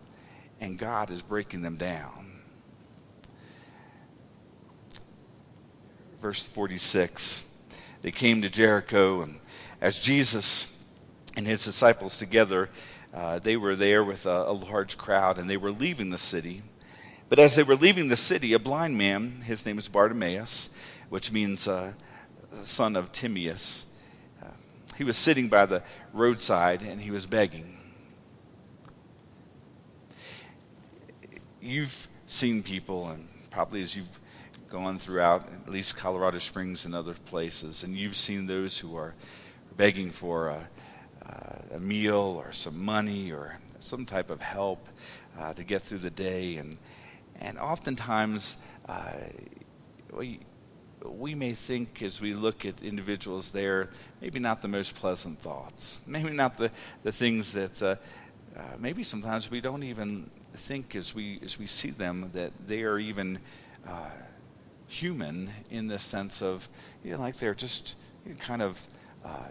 and 0.60 0.78
God 0.78 1.10
is 1.10 1.22
breaking 1.22 1.62
them 1.62 1.76
down. 1.76 2.25
Verse 6.26 6.44
46. 6.44 7.46
They 8.02 8.10
came 8.10 8.42
to 8.42 8.50
Jericho, 8.50 9.22
and 9.22 9.38
as 9.80 10.00
Jesus 10.00 10.76
and 11.36 11.46
his 11.46 11.64
disciples 11.64 12.16
together, 12.16 12.68
uh, 13.14 13.38
they 13.38 13.56
were 13.56 13.76
there 13.76 14.02
with 14.02 14.26
a, 14.26 14.46
a 14.48 14.52
large 14.52 14.98
crowd, 14.98 15.38
and 15.38 15.48
they 15.48 15.56
were 15.56 15.70
leaving 15.70 16.10
the 16.10 16.18
city. 16.18 16.62
But 17.28 17.38
as 17.38 17.54
they 17.54 17.62
were 17.62 17.76
leaving 17.76 18.08
the 18.08 18.16
city, 18.16 18.54
a 18.54 18.58
blind 18.58 18.98
man, 18.98 19.42
his 19.42 19.64
name 19.64 19.78
is 19.78 19.86
Bartimaeus, 19.86 20.68
which 21.10 21.30
means 21.30 21.68
uh, 21.68 21.92
son 22.64 22.96
of 22.96 23.12
Timaeus, 23.12 23.86
uh, 24.42 24.48
he 24.96 25.04
was 25.04 25.16
sitting 25.16 25.48
by 25.48 25.64
the 25.64 25.84
roadside 26.12 26.82
and 26.82 27.02
he 27.02 27.12
was 27.12 27.24
begging. 27.24 27.78
You've 31.60 32.08
seen 32.26 32.64
people, 32.64 33.06
and 33.10 33.28
probably 33.52 33.80
as 33.80 33.94
you've 33.94 34.18
gone 34.68 34.98
throughout 34.98 35.46
at 35.66 35.70
least 35.70 35.96
Colorado 35.96 36.38
Springs 36.38 36.84
and 36.84 36.94
other 36.94 37.14
places, 37.14 37.84
and 37.84 37.96
you've 37.96 38.16
seen 38.16 38.46
those 38.46 38.78
who 38.78 38.96
are 38.96 39.14
begging 39.76 40.10
for 40.10 40.48
a, 40.48 40.68
uh, 41.24 41.76
a 41.76 41.78
meal 41.78 42.14
or 42.16 42.52
some 42.52 42.82
money 42.82 43.30
or 43.30 43.58
some 43.78 44.06
type 44.06 44.30
of 44.30 44.40
help 44.40 44.88
uh, 45.38 45.52
to 45.54 45.64
get 45.64 45.82
through 45.82 45.98
the 45.98 46.10
day, 46.10 46.56
and 46.56 46.76
and 47.40 47.58
oftentimes 47.58 48.56
uh, 48.88 49.12
we 50.12 50.40
we 51.04 51.34
may 51.34 51.52
think 51.52 52.02
as 52.02 52.20
we 52.20 52.34
look 52.34 52.64
at 52.66 52.82
individuals 52.82 53.52
there, 53.52 53.90
maybe 54.20 54.38
not 54.38 54.62
the 54.62 54.68
most 54.68 54.94
pleasant 54.94 55.38
thoughts, 55.40 56.00
maybe 56.06 56.30
not 56.30 56.56
the 56.56 56.70
the 57.02 57.12
things 57.12 57.52
that. 57.52 57.82
Uh, 57.82 57.96
uh, 58.56 58.62
maybe 58.78 59.02
sometimes 59.02 59.50
we 59.50 59.60
don't 59.60 59.82
even 59.82 60.30
think 60.54 60.96
as 60.96 61.14
we 61.14 61.38
as 61.44 61.58
we 61.58 61.66
see 61.66 61.90
them 61.90 62.30
that 62.32 62.50
they 62.66 62.84
are 62.84 62.98
even 62.98 63.38
uh, 63.86 64.08
human 64.88 65.50
in 65.70 65.88
the 65.88 65.98
sense 65.98 66.42
of, 66.42 66.68
you 67.02 67.12
know, 67.12 67.18
like 67.18 67.36
they're 67.36 67.54
just 67.54 67.96
kind 68.38 68.62
of 68.62 68.80
uh, 69.24 69.48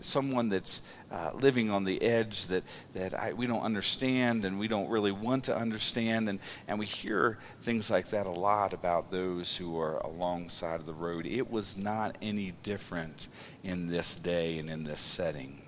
someone 0.00 0.48
that's 0.48 0.82
uh, 1.10 1.30
living 1.34 1.70
on 1.70 1.84
the 1.84 2.00
edge 2.02 2.46
that, 2.46 2.62
that 2.92 3.18
I, 3.18 3.32
we 3.32 3.46
don't 3.46 3.62
understand 3.62 4.44
and 4.44 4.58
we 4.58 4.68
don't 4.68 4.88
really 4.88 5.12
want 5.12 5.44
to 5.44 5.56
understand. 5.56 6.28
And, 6.28 6.38
and 6.68 6.78
we 6.78 6.86
hear 6.86 7.38
things 7.62 7.90
like 7.90 8.08
that 8.10 8.26
a 8.26 8.30
lot 8.30 8.72
about 8.72 9.10
those 9.10 9.56
who 9.56 9.78
are 9.78 9.98
alongside 9.98 10.80
of 10.80 10.86
the 10.86 10.94
road. 10.94 11.26
It 11.26 11.50
was 11.50 11.76
not 11.76 12.16
any 12.22 12.52
different 12.62 13.28
in 13.64 13.86
this 13.86 14.14
day 14.14 14.58
and 14.58 14.70
in 14.70 14.84
this 14.84 15.00
setting. 15.00 15.62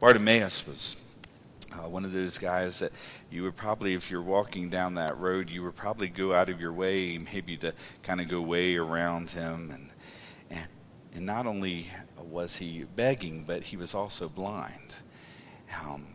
Bartimaeus 0.00 0.66
was 0.66 0.96
uh, 1.72 1.88
one 1.88 2.04
of 2.04 2.12
those 2.12 2.38
guys 2.38 2.78
that 2.78 2.92
you 3.30 3.42
would 3.42 3.56
probably, 3.56 3.94
if 3.94 4.10
you're 4.10 4.22
walking 4.22 4.70
down 4.70 4.94
that 4.94 5.18
road, 5.18 5.50
you 5.50 5.62
would 5.64 5.76
probably 5.76 6.08
go 6.08 6.32
out 6.32 6.48
of 6.48 6.60
your 6.60 6.72
way, 6.72 7.18
maybe 7.18 7.56
to 7.58 7.72
kind 8.02 8.20
of 8.20 8.28
go 8.28 8.40
way 8.40 8.76
around 8.76 9.30
him. 9.30 9.70
And, 9.70 9.90
and 10.50 10.68
And 11.14 11.26
not 11.26 11.46
only 11.46 11.90
was 12.18 12.56
he 12.56 12.84
begging, 12.84 13.44
but 13.44 13.62
he 13.62 13.76
was 13.76 13.94
also 13.94 14.28
blind. 14.28 14.96
Um, 15.82 16.06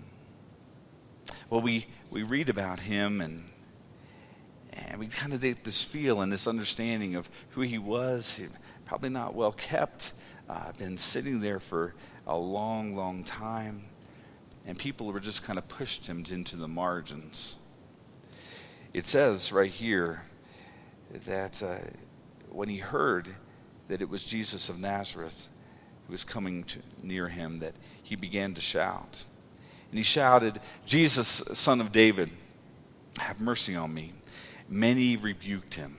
well, 1.49 1.61
we, 1.61 1.85
we 2.11 2.23
read 2.23 2.49
about 2.49 2.79
him 2.79 3.21
and 3.21 3.43
and 4.75 4.99
we 4.99 5.07
kind 5.07 5.33
of 5.33 5.41
get 5.41 5.63
this 5.63 5.83
feel 5.83 6.21
and 6.21 6.31
this 6.31 6.47
understanding 6.47 7.15
of 7.15 7.29
who 7.49 7.61
he 7.61 7.77
was. 7.77 8.37
He, 8.37 8.47
probably 8.85 9.09
not 9.09 9.33
well 9.35 9.51
kept, 9.51 10.13
uh, 10.49 10.71
been 10.77 10.97
sitting 10.97 11.39
there 11.39 11.59
for 11.59 11.93
a 12.25 12.35
long, 12.35 12.95
long 12.95 13.23
time, 13.23 13.85
and 14.65 14.77
people 14.77 15.11
were 15.11 15.19
just 15.19 15.43
kind 15.43 15.59
of 15.59 15.67
pushed 15.67 16.07
him 16.07 16.25
into 16.29 16.55
the 16.55 16.67
margins. 16.67 17.55
It 18.93 19.05
says 19.05 19.51
right 19.51 19.71
here 19.71 20.23
that 21.25 21.61
uh, 21.61 21.79
when 22.49 22.69
he 22.69 22.77
heard 22.77 23.35
that 23.87 24.01
it 24.01 24.09
was 24.09 24.25
Jesus 24.25 24.69
of 24.69 24.79
Nazareth 24.79 25.49
who 26.07 26.11
was 26.11 26.23
coming 26.23 26.63
to, 26.65 26.79
near 27.01 27.27
him, 27.27 27.59
that 27.59 27.73
he 28.01 28.15
began 28.15 28.53
to 28.53 28.61
shout. 28.61 29.25
And 29.89 29.97
he 29.97 30.03
shouted, 30.03 30.59
Jesus, 30.85 31.27
son 31.27 31.81
of 31.81 31.91
David, 31.91 32.29
have 33.19 33.39
mercy 33.39 33.75
on 33.75 33.93
me. 33.93 34.13
Many 34.67 35.17
rebuked 35.17 35.75
him. 35.75 35.97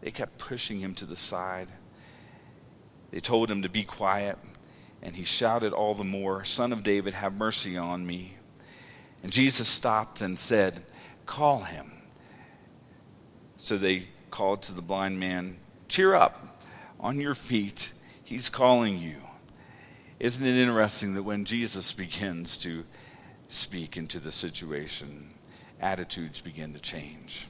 They 0.00 0.10
kept 0.10 0.38
pushing 0.38 0.80
him 0.80 0.94
to 0.94 1.06
the 1.06 1.16
side. 1.16 1.68
They 3.10 3.20
told 3.20 3.50
him 3.50 3.62
to 3.62 3.68
be 3.68 3.84
quiet, 3.84 4.38
and 5.02 5.16
he 5.16 5.24
shouted 5.24 5.72
all 5.72 5.94
the 5.94 6.04
more, 6.04 6.44
Son 6.44 6.72
of 6.72 6.82
David, 6.82 7.14
have 7.14 7.34
mercy 7.34 7.76
on 7.76 8.06
me. 8.06 8.34
And 9.22 9.32
Jesus 9.32 9.68
stopped 9.68 10.20
and 10.20 10.38
said, 10.38 10.82
Call 11.26 11.60
him. 11.60 11.92
So 13.56 13.76
they 13.76 14.08
called 14.30 14.62
to 14.62 14.72
the 14.72 14.82
blind 14.82 15.18
man, 15.18 15.56
Cheer 15.88 16.14
up, 16.14 16.62
on 17.00 17.20
your 17.20 17.34
feet, 17.34 17.92
he's 18.22 18.48
calling 18.48 18.98
you. 18.98 19.16
Isn't 20.20 20.46
it 20.46 20.60
interesting 20.60 21.14
that 21.14 21.22
when 21.22 21.44
Jesus 21.44 21.92
begins 21.92 22.58
to 22.58 22.84
speak 23.48 23.96
into 23.96 24.18
the 24.18 24.32
situation, 24.32 25.32
attitudes 25.80 26.40
begin 26.40 26.72
to 26.74 26.80
change? 26.80 27.46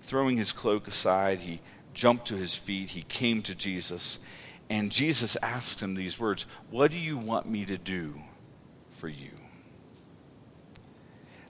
Throwing 0.00 0.36
his 0.36 0.52
cloak 0.52 0.88
aside, 0.88 1.40
he 1.40 1.60
jumped 1.94 2.26
to 2.26 2.36
his 2.36 2.56
feet. 2.56 2.90
He 2.90 3.02
came 3.02 3.42
to 3.42 3.54
Jesus, 3.54 4.18
and 4.72 4.90
Jesus 4.90 5.36
asked 5.42 5.82
him 5.82 5.94
these 5.94 6.18
words 6.18 6.46
What 6.70 6.90
do 6.90 6.98
you 6.98 7.18
want 7.18 7.46
me 7.46 7.66
to 7.66 7.76
do 7.76 8.14
for 8.92 9.06
you? 9.06 9.32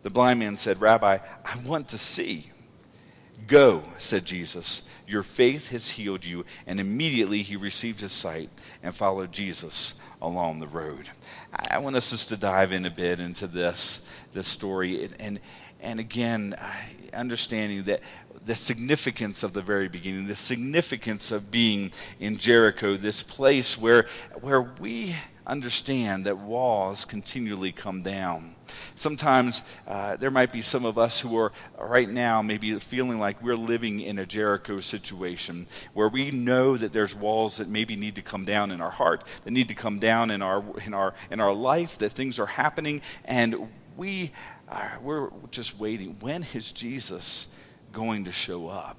The 0.02 0.11
blind 0.11 0.40
man 0.40 0.56
said, 0.56 0.80
Rabbi, 0.80 1.18
I 1.44 1.58
want 1.64 1.87
to 1.90 1.98
see. 1.98 2.50
Go, 3.46 3.85
said 3.96 4.24
Jesus. 4.24 4.82
Your 5.06 5.22
faith 5.22 5.70
has 5.70 5.90
healed 5.90 6.24
you. 6.24 6.44
And 6.66 6.80
immediately 6.80 7.42
he 7.42 7.54
received 7.54 8.00
his 8.00 8.11
sight 8.11 8.50
and 8.82 8.92
followed 8.92 9.30
Jesus 9.30 9.94
along 10.20 10.58
the 10.58 10.66
road. 10.66 11.08
I 11.52 11.78
want 11.78 11.94
us 11.94 12.11
just 12.11 12.28
to 12.30 12.37
dive 12.37 12.72
in 12.72 12.85
a 12.87 12.90
bit 12.90 13.20
into 13.20 13.46
this, 13.46 14.04
this 14.32 14.48
story. 14.48 15.04
And, 15.04 15.16
and 15.20 15.40
again, 15.83 16.57
understanding 17.12 17.85
that 17.85 18.01
the 18.45 18.55
significance 18.55 19.42
of 19.42 19.53
the 19.53 19.62
very 19.62 19.88
beginning, 19.88 20.27
the 20.27 20.35
significance 20.35 21.31
of 21.31 21.51
being 21.51 21.92
in 22.18 22.38
Jericho, 22.38 22.97
this 22.97 23.23
place 23.23 23.79
where, 23.79 24.07
where 24.40 24.62
we 24.62 25.14
understand 25.47 26.25
that 26.27 26.38
walls 26.38 27.05
continually 27.05 27.73
come 27.73 28.03
down. 28.03 28.55
Sometimes 28.95 29.62
uh, 29.87 30.16
there 30.16 30.31
might 30.31 30.53
be 30.53 30.62
some 30.62 30.85
of 30.85 30.99
us 30.99 31.21
who 31.21 31.37
are 31.37 31.53
right 31.79 32.09
now 32.09 32.42
maybe 32.42 32.77
feeling 32.79 33.18
like 33.18 33.42
we're 33.42 33.57
living 33.57 34.01
in 34.01 34.18
a 34.18 34.27
Jericho 34.27 34.81
situation 34.81 35.66
where 35.92 36.09
we 36.09 36.31
know 36.31 36.77
that 36.77 36.92
there's 36.92 37.14
walls 37.14 37.59
that 37.59 37.68
maybe 37.68 37.97
need 37.97 38.16
to 38.16 38.23
come 38.23 38.45
down 38.45 38.71
in 38.71 38.81
our 38.81 38.90
heart, 38.90 39.25
that 39.45 39.51
need 39.51 39.68
to 39.68 39.75
come 39.75 39.99
down 39.99 40.31
in 40.31 40.42
our 40.42 40.64
in 40.87 40.95
our 40.95 41.14
in 41.31 41.40
our 41.40 41.53
life, 41.53 41.99
that 41.99 42.11
things 42.11 42.38
are 42.38 42.47
happening, 42.47 43.03
and 43.25 43.68
we 43.97 44.33
we're 45.02 45.30
just 45.50 45.78
waiting. 45.78 46.16
When 46.20 46.46
is 46.54 46.72
Jesus 46.72 47.48
going 47.92 48.24
to 48.24 48.32
show 48.32 48.68
up? 48.68 48.96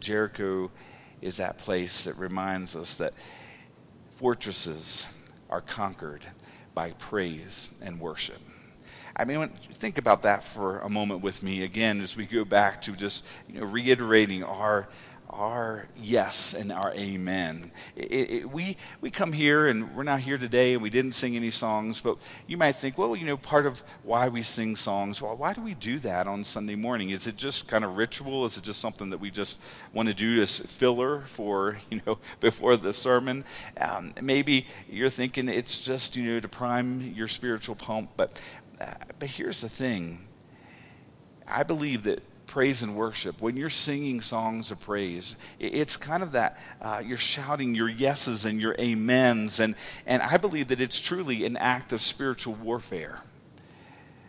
Jericho 0.00 0.70
is 1.20 1.36
that 1.36 1.58
place 1.58 2.04
that 2.04 2.16
reminds 2.16 2.74
us 2.74 2.96
that 2.96 3.12
fortresses 4.16 5.06
are 5.50 5.60
conquered 5.60 6.26
by 6.74 6.92
praise 6.92 7.70
and 7.82 8.00
worship. 8.00 8.38
I 9.16 9.24
mean, 9.24 9.48
think 9.72 9.98
about 9.98 10.22
that 10.22 10.42
for 10.42 10.78
a 10.78 10.88
moment 10.88 11.20
with 11.20 11.42
me 11.42 11.62
again 11.62 12.00
as 12.00 12.16
we 12.16 12.24
go 12.24 12.44
back 12.44 12.80
to 12.82 12.92
just 12.92 13.24
you 13.48 13.60
know, 13.60 13.66
reiterating 13.66 14.42
our 14.42 14.88
our 15.32 15.86
yes 15.96 16.54
and 16.54 16.72
our 16.72 16.92
amen. 16.94 17.70
It, 17.96 18.30
it, 18.30 18.50
we, 18.50 18.76
we 19.00 19.10
come 19.10 19.32
here 19.32 19.66
and 19.66 19.94
we're 19.94 20.02
not 20.02 20.20
here 20.20 20.38
today 20.38 20.74
and 20.74 20.82
we 20.82 20.90
didn't 20.90 21.12
sing 21.12 21.36
any 21.36 21.50
songs, 21.50 22.00
but 22.00 22.18
you 22.46 22.56
might 22.56 22.76
think, 22.76 22.98
well, 22.98 23.14
you 23.14 23.24
know, 23.24 23.36
part 23.36 23.66
of 23.66 23.82
why 24.02 24.28
we 24.28 24.42
sing 24.42 24.76
songs, 24.76 25.22
well, 25.22 25.36
why 25.36 25.52
do 25.52 25.62
we 25.62 25.74
do 25.74 25.98
that 26.00 26.26
on 26.26 26.44
Sunday 26.44 26.74
morning? 26.74 27.10
Is 27.10 27.26
it 27.26 27.36
just 27.36 27.68
kind 27.68 27.84
of 27.84 27.96
ritual? 27.96 28.44
Is 28.44 28.56
it 28.56 28.64
just 28.64 28.80
something 28.80 29.10
that 29.10 29.18
we 29.18 29.30
just 29.30 29.60
want 29.92 30.08
to 30.08 30.14
do 30.14 30.40
as 30.42 30.58
filler 30.58 31.22
for, 31.22 31.78
you 31.90 32.00
know, 32.06 32.18
before 32.40 32.76
the 32.76 32.92
sermon? 32.92 33.44
Um, 33.80 34.12
maybe 34.20 34.66
you're 34.88 35.10
thinking 35.10 35.48
it's 35.48 35.80
just, 35.80 36.16
you 36.16 36.34
know, 36.34 36.40
to 36.40 36.48
prime 36.48 37.14
your 37.14 37.28
spiritual 37.28 37.76
pump, 37.76 38.10
but, 38.16 38.40
uh, 38.80 38.94
but 39.18 39.28
here's 39.28 39.60
the 39.60 39.68
thing. 39.68 40.26
I 41.46 41.62
believe 41.62 42.04
that 42.04 42.22
praise 42.50 42.82
and 42.82 42.96
worship, 42.96 43.40
when 43.40 43.56
you're 43.56 43.70
singing 43.70 44.20
songs 44.20 44.72
of 44.72 44.80
praise, 44.80 45.36
it's 45.60 45.96
kind 45.96 46.22
of 46.22 46.32
that 46.32 46.58
uh, 46.82 47.00
you're 47.04 47.16
shouting 47.16 47.76
your 47.76 47.88
yeses 47.88 48.44
and 48.44 48.60
your 48.60 48.74
amens. 48.78 49.60
And, 49.60 49.76
and 50.04 50.20
I 50.20 50.36
believe 50.36 50.68
that 50.68 50.80
it's 50.80 51.00
truly 51.00 51.44
an 51.44 51.56
act 51.56 51.92
of 51.92 52.02
spiritual 52.02 52.54
warfare. 52.54 53.22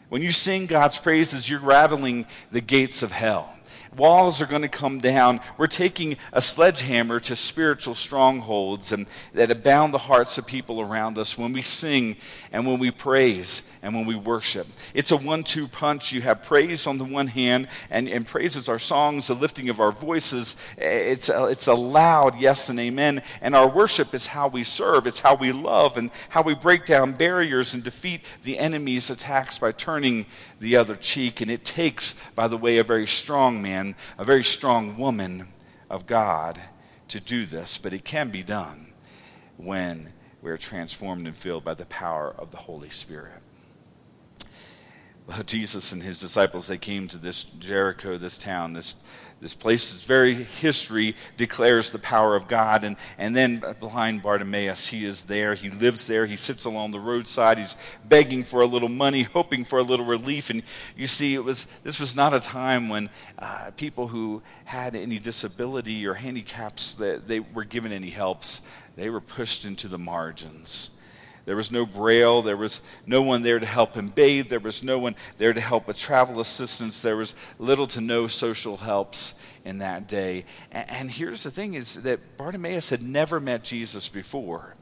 When 0.10 0.22
you 0.22 0.32
sing 0.32 0.68
God's 0.68 0.98
praises, 0.98 1.50
you're 1.50 1.60
rattling 1.60 2.28
the 2.52 2.62
gates 2.62 3.02
of 3.02 3.12
hell. 3.12 3.56
Walls 3.96 4.42
are 4.42 4.46
going 4.46 4.62
to 4.62 4.70
come 4.70 5.00
down. 5.00 5.42
We're 5.58 5.68
taking 5.68 6.18
a 6.32 6.42
sledgehammer 6.42 7.20
to 7.22 7.36
spiritual 7.36 7.94
strongholds 7.94 8.92
and 8.92 9.06
that 9.34 9.52
abound 9.52 9.94
the 9.94 9.98
hearts 9.98 10.38
of 10.38 10.48
people 10.48 10.80
around 10.80 11.18
us 11.18 11.38
when 11.38 11.52
we 11.52 11.62
sing 11.62 12.16
and 12.54 12.66
when 12.66 12.80
we 12.80 12.92
praise 12.92 13.70
and 13.82 13.94
when 13.94 14.06
we 14.06 14.16
worship. 14.16 14.68
It's 14.94 15.12
a 15.12 15.18
one 15.18 15.44
two 15.44 15.68
punch. 15.68 16.14
You 16.14 16.22
have 16.22 16.44
praise 16.44 16.88
on 16.88 17.00
the 17.00 17.04
one 17.04 17.28
hand, 17.28 17.68
and, 17.90 18.08
and 18.08 18.26
praise 18.26 18.56
is 18.56 18.70
our 18.70 18.80
songs, 18.80 19.28
the 19.28 19.34
lifting 19.34 19.70
of 19.70 19.80
our 19.80 19.92
voices. 19.92 20.56
It's 20.78 21.30
a, 21.30 21.48
it's 21.48 21.68
a 21.68 21.74
loud 21.74 22.40
yes 22.40 22.70
and 22.70 22.80
amen. 22.80 23.24
And 23.42 23.56
our 23.56 23.68
worship 23.70 24.14
is 24.14 24.28
how 24.28 24.48
we 24.48 24.64
serve, 24.64 25.06
it's 25.06 25.20
how 25.20 25.36
we 25.36 25.52
love, 25.52 25.98
and 25.98 26.12
how 26.30 26.44
we 26.44 26.54
break 26.54 26.86
down 26.86 27.14
barriers 27.14 27.74
and 27.74 27.84
defeat 27.84 28.22
the 28.44 28.58
enemy's 28.58 29.10
attacks 29.10 29.60
by 29.60 29.72
turning 29.72 30.28
the 30.60 30.78
other 30.78 30.96
cheek. 30.96 31.42
And 31.42 31.52
it 31.52 31.66
takes, 31.66 32.14
by 32.36 32.48
the 32.48 32.58
way, 32.58 32.78
a 32.78 32.84
very 32.84 33.08
strong 33.08 33.62
man, 33.84 33.96
a 34.18 34.24
very 34.24 34.44
strong 34.44 34.98
woman 34.98 35.48
of 35.90 36.06
God 36.06 36.60
to 37.08 37.20
do 37.20 37.46
this, 37.46 37.78
but 37.78 37.94
it 37.94 38.06
can 38.06 38.30
be 38.30 38.44
done 38.44 38.94
when 39.58 40.14
we're 40.42 40.58
transformed 40.58 41.28
and 41.28 41.36
filled 41.36 41.64
by 41.64 41.74
the 41.74 41.86
power 41.86 42.34
of 42.38 42.52
the 42.52 42.58
Holy 42.58 42.90
Spirit. 42.90 43.42
Well, 45.28 45.44
Jesus 45.44 45.92
and 45.92 46.02
his 46.04 46.20
disciples, 46.20 46.68
they 46.68 46.78
came 46.78 47.08
to 47.08 47.18
this 47.18 47.44
Jericho, 47.44 48.18
this 48.18 48.38
town, 48.38 48.74
this 48.74 48.96
this 49.42 49.56
place's 49.56 50.04
very 50.04 50.36
history 50.36 51.16
declares 51.36 51.92
the 51.92 51.98
power 51.98 52.36
of 52.36 52.48
God. 52.48 52.84
And, 52.84 52.96
and 53.18 53.36
then 53.36 53.64
behind 53.80 54.22
Bartimaeus, 54.22 54.88
he 54.88 55.04
is 55.04 55.26
there. 55.26 55.56
He 55.56 55.72
lives 55.72 56.06
there. 56.06 56.28
He 56.28 56.36
sits 56.36 56.66
along 56.66 56.92
the 56.92 57.00
roadside. 57.00 57.58
He's 57.58 57.76
begging 58.06 58.44
for 58.44 58.62
a 58.62 58.68
little 58.68 58.88
money, 58.88 59.24
hoping 59.24 59.66
for 59.66 59.80
a 59.80 59.84
little 59.84 60.06
relief. 60.06 60.52
And 60.52 60.62
you 60.96 61.08
see, 61.08 61.34
it 61.34 61.44
was, 61.44 61.66
this 61.82 62.00
was 62.00 62.16
not 62.16 62.36
a 62.36 62.40
time 62.40 62.88
when 62.88 63.10
uh, 63.40 63.72
people 63.76 64.10
who 64.10 64.44
had 64.66 64.96
any 64.96 65.18
disability 65.18 66.06
or 66.06 66.14
handicaps, 66.14 66.94
that 66.94 67.28
they 67.28 67.40
were 67.40 67.64
given 67.64 67.92
any 67.92 68.12
helps. 68.12 68.62
They 68.96 69.10
were 69.10 69.22
pushed 69.22 69.66
into 69.66 69.88
the 69.88 69.98
margins. 69.98 70.91
There 71.46 71.56
was 71.56 71.72
no 71.72 71.86
braille. 71.86 72.42
There 72.42 72.58
was 72.58 72.82
no 73.06 73.22
one 73.22 73.42
there 73.42 73.60
to 73.60 73.66
help 73.66 73.96
him 73.96 74.10
bathe. 74.10 74.50
There 74.50 74.60
was 74.60 74.84
no 74.84 75.00
one 75.00 75.16
there 75.38 75.54
to 75.54 75.62
help 75.62 75.88
with 75.88 75.98
travel 75.98 76.40
assistance. 76.40 77.02
There 77.02 77.18
was 77.18 77.36
little 77.58 77.88
to 77.88 78.02
no 78.02 78.28
social 78.28 78.78
helps 78.78 79.36
in 79.66 79.80
that 79.80 80.08
day. 80.08 80.46
And, 80.72 80.90
and 80.90 81.12
here's 81.12 81.44
the 81.44 81.52
thing 81.52 81.74
is 81.74 81.96
that 82.04 82.38
Bartimaeus 82.38 82.90
had 82.90 83.02
never 83.02 83.40
met 83.40 83.64
Jesus 83.64 84.08
before. 84.08 84.76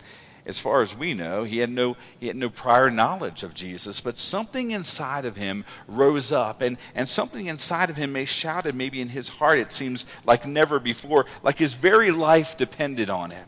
As 0.45 0.59
far 0.59 0.81
as 0.81 0.97
we 0.97 1.13
know, 1.13 1.43
he 1.43 1.59
had 1.59 1.69
no, 1.69 1.95
he 2.19 2.27
had 2.27 2.35
no 2.35 2.49
prior 2.49 2.89
knowledge 2.89 3.43
of 3.43 3.53
Jesus, 3.53 4.01
but 4.01 4.17
something 4.17 4.71
inside 4.71 5.25
of 5.25 5.35
him 5.35 5.63
rose 5.87 6.31
up, 6.31 6.61
and, 6.61 6.77
and 6.95 7.07
something 7.07 7.45
inside 7.45 7.89
of 7.89 7.97
him 7.97 8.13
may 8.13 8.25
shouted, 8.25 8.73
maybe 8.73 8.99
in 8.99 9.09
his 9.09 9.29
heart, 9.29 9.59
it 9.59 9.71
seems 9.71 10.05
like 10.25 10.47
never 10.47 10.79
before, 10.79 11.25
like 11.43 11.59
his 11.59 11.75
very 11.75 12.09
life 12.09 12.57
depended 12.57 13.09
on 13.09 13.31
it. 13.31 13.45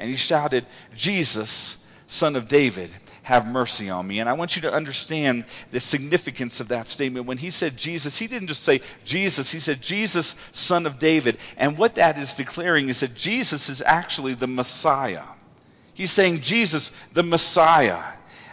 And 0.00 0.10
he 0.10 0.16
shouted, 0.16 0.66
Jesus, 0.96 1.79
son 2.10 2.34
of 2.34 2.48
David, 2.48 2.90
have 3.22 3.46
mercy 3.46 3.88
on 3.88 4.06
me. 4.06 4.18
And 4.18 4.28
I 4.28 4.32
want 4.32 4.56
you 4.56 4.62
to 4.62 4.72
understand 4.72 5.44
the 5.70 5.78
significance 5.78 6.58
of 6.58 6.68
that 6.68 6.88
statement. 6.88 7.26
When 7.26 7.38
he 7.38 7.50
said 7.50 7.76
Jesus, 7.76 8.18
he 8.18 8.26
didn't 8.26 8.48
just 8.48 8.64
say 8.64 8.80
Jesus, 9.04 9.52
he 9.52 9.60
said 9.60 9.80
Jesus, 9.80 10.36
son 10.52 10.86
of 10.86 10.98
David. 10.98 11.38
And 11.56 11.78
what 11.78 11.94
that 11.94 12.18
is 12.18 12.34
declaring 12.34 12.88
is 12.88 13.00
that 13.00 13.14
Jesus 13.14 13.68
is 13.68 13.80
actually 13.82 14.34
the 14.34 14.48
Messiah. 14.48 15.24
He's 15.94 16.10
saying 16.10 16.40
Jesus, 16.40 16.92
the 17.12 17.22
Messiah. 17.22 18.00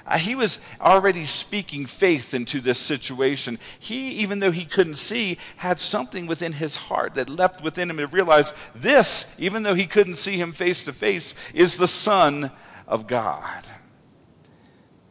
Uh, 0.05 0.17
he 0.19 0.35
was 0.35 0.61
already 0.79 1.25
speaking 1.25 1.85
faith 1.87 2.35
into 2.35 2.61
this 2.61 2.77
situation. 2.77 3.57
He, 3.79 4.09
even 4.11 4.39
though 4.39 4.51
he 4.51 4.65
couldn't 4.65 4.95
see, 4.95 5.37
had 5.57 5.79
something 5.79 6.27
within 6.27 6.53
his 6.53 6.75
heart 6.75 7.15
that 7.15 7.29
leapt 7.29 7.63
within 7.63 7.89
him 7.89 7.97
to 7.97 8.07
realize 8.07 8.53
this, 8.75 9.35
even 9.39 9.63
though 9.63 9.73
he 9.73 9.87
couldn't 9.87 10.15
see 10.15 10.37
him 10.37 10.51
face 10.51 10.85
to 10.85 10.93
face, 10.93 11.35
is 11.53 11.77
the 11.77 11.87
Son 11.87 12.51
of 12.87 13.07
God. 13.07 13.63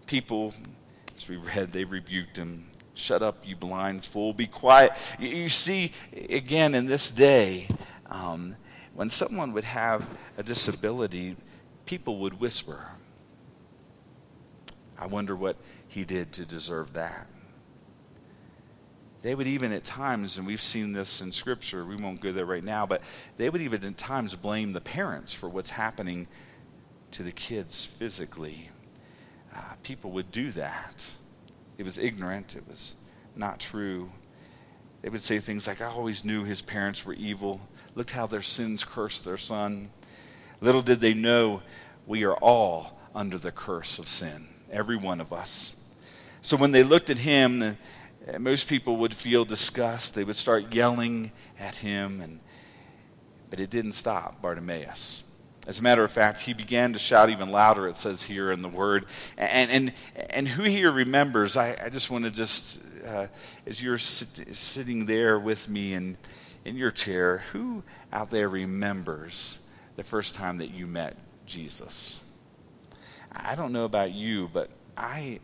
People, 0.07 0.55
as 1.17 1.29
we 1.29 1.37
read, 1.37 1.73
they 1.73 1.85
rebuked 1.85 2.37
him. 2.37 2.69
Shut 2.95 3.23
up, 3.23 3.47
you 3.47 3.57
blind 3.57 4.05
fool. 4.05 4.33
Be 4.33 4.47
quiet. 4.47 4.93
You, 5.19 5.29
you 5.29 5.49
see, 5.49 5.93
again, 6.31 6.75
in 6.75 6.87
this 6.87 7.11
day, 7.11 7.69
um, 8.09 8.57
when 8.95 9.11
someone 9.11 9.53
would 9.53 9.65
have 9.65 10.09
a 10.39 10.43
disability, 10.43 11.37
people 11.85 12.19
would 12.19 12.41
whisper. 12.41 12.87
I 14.99 15.07
wonder 15.07 15.37
what 15.37 15.57
he 15.89 16.05
did 16.05 16.33
to 16.33 16.47
deserve 16.47 16.95
that. 16.95 17.27
They 19.21 19.35
would 19.35 19.47
even 19.47 19.73
at 19.73 19.85
times, 19.85 20.39
and 20.39 20.47
we've 20.47 20.62
seen 20.62 20.93
this 20.93 21.21
in 21.21 21.33
Scripture, 21.33 21.85
we 21.85 21.97
won't 21.97 22.21
go 22.21 22.33
there 22.33 22.47
right 22.47 22.65
now, 22.65 22.87
but 22.87 23.03
they 23.37 23.51
would 23.51 23.61
even 23.61 23.85
at 23.85 23.97
times 23.99 24.37
blame 24.37 24.73
the 24.73 24.81
parents 24.81 25.35
for 25.35 25.49
what's 25.49 25.71
happening 25.71 26.29
to 27.12 27.23
the 27.23 27.33
kids 27.33 27.85
physically. 27.85 28.71
Uh, 29.55 29.75
people 29.83 30.11
would 30.12 30.31
do 30.31 30.51
that. 30.53 31.14
It 31.79 31.85
was 31.85 31.99
ignorant, 31.99 32.57
it 32.57 32.69
was 32.69 32.97
not 33.35 33.61
true. 33.61 34.11
They 35.03 35.09
would 35.09 35.23
say 35.23 35.38
things 35.38 35.66
like, 35.66 35.81
I 35.81 35.87
always 35.87 36.25
knew 36.25 36.45
his 36.45 36.62
parents 36.62 37.05
were 37.05 37.14
evil. 37.14 37.61
Look 37.95 38.11
how 38.11 38.27
their 38.27 38.42
sins 38.42 38.83
cursed 38.85 39.25
their 39.25 39.37
son. 39.37 39.90
Little 40.61 40.83
did 40.83 41.01
they 41.01 41.14
know 41.14 41.62
we 42.07 42.25
are 42.25 42.35
all 42.35 42.99
under 43.14 43.38
the 43.38 43.53
curse 43.53 43.99
of 43.99 44.09
sin 44.09 44.49
every 44.71 44.97
one 44.97 45.21
of 45.21 45.33
us. 45.33 45.77
So 46.42 46.57
when 46.57 46.71
they 46.71 46.83
looked 46.83 47.11
at 47.11 47.19
him, 47.19 47.62
uh, 47.62 48.38
most 48.38 48.69
people 48.69 48.97
would 48.99 49.14
feel 49.14 49.45
disgust. 49.45 50.14
They 50.14 50.25
would 50.25 50.37
start 50.37 50.75
yelling 50.75 51.33
at 51.59 51.77
him, 51.77 52.21
and, 52.21 52.40
but 53.51 53.61
it 53.61 53.71
didn't 53.71 53.92
stop 53.92 54.40
Bartimaeus. 54.42 55.25
As 55.67 55.81
a 55.81 55.83
matter 55.83 56.05
of 56.05 56.13
fact, 56.13 56.41
he 56.41 56.53
began 56.53 56.93
to 56.93 56.99
shout 56.99 57.29
even 57.29 57.49
louder, 57.49 57.89
it 57.89 57.97
says 57.97 58.23
here 58.23 58.53
in 58.53 58.63
the 58.63 58.69
word. 58.69 59.07
And, 59.37 59.71
and, 59.71 59.93
and 60.31 60.49
who 60.49 60.63
here 60.63 60.93
remembers, 60.93 61.57
I, 61.57 61.77
I 61.85 61.89
just 61.89 62.11
want 62.11 62.25
to 62.25 62.31
just, 62.31 62.79
uh, 63.05 63.27
as 63.67 63.83
you're 63.83 63.99
sit, 63.99 64.55
sitting 64.55 65.07
there 65.07 65.39
with 65.41 65.69
me 65.69 65.93
in, 65.93 66.19
in 66.65 66.77
your 66.77 66.93
chair, 66.93 67.39
who 67.53 67.83
out 68.13 68.31
there 68.31 68.49
remembers 68.49 69.59
the 69.97 70.05
first 70.05 70.37
time 70.37 70.59
that 70.59 70.71
you 70.71 70.87
met 70.87 71.17
Jesus? 71.47 72.21
I 73.33 73.57
don't 73.57 73.73
know 73.73 73.85
about 73.85 74.13
you, 74.13 74.49
but 74.53 74.71
I 74.97 75.41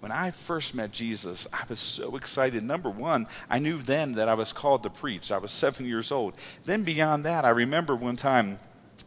when 0.00 0.12
I 0.12 0.30
first 0.30 0.76
met 0.76 0.92
Jesus, 0.92 1.48
I 1.52 1.64
was 1.68 1.80
so 1.80 2.14
excited. 2.14 2.62
Number 2.62 2.88
one, 2.88 3.26
I 3.50 3.58
knew 3.58 3.78
then 3.78 4.12
that 4.12 4.28
I 4.28 4.34
was 4.34 4.52
called 4.52 4.84
to 4.84 4.90
preach. 4.90 5.32
I 5.32 5.38
was 5.38 5.50
seven 5.50 5.86
years 5.86 6.12
old. 6.12 6.34
Then 6.64 6.84
beyond 6.84 7.24
that, 7.24 7.44
I 7.44 7.48
remember 7.48 7.96
one 7.96 8.14
time 8.14 8.60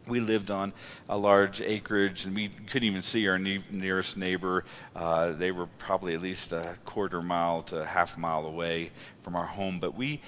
we 0.06 0.20
lived 0.20 0.50
on 0.50 0.72
a 1.08 1.16
large 1.16 1.60
acreage 1.60 2.24
and 2.24 2.34
we 2.34 2.48
couldn't 2.48 2.84
even 2.86 3.02
see 3.02 3.28
our 3.28 3.38
ne- 3.38 3.64
nearest 3.70 4.16
neighbor. 4.16 4.64
Uh, 4.94 5.32
they 5.32 5.50
were 5.50 5.66
probably 5.78 6.14
at 6.14 6.22
least 6.22 6.52
a 6.52 6.76
quarter 6.84 7.22
mile 7.22 7.62
to 7.62 7.80
a 7.80 7.84
half 7.84 8.18
mile 8.18 8.46
away 8.46 8.90
from 9.20 9.36
our 9.36 9.46
home. 9.46 9.78
But 9.78 9.94
we 9.94 10.20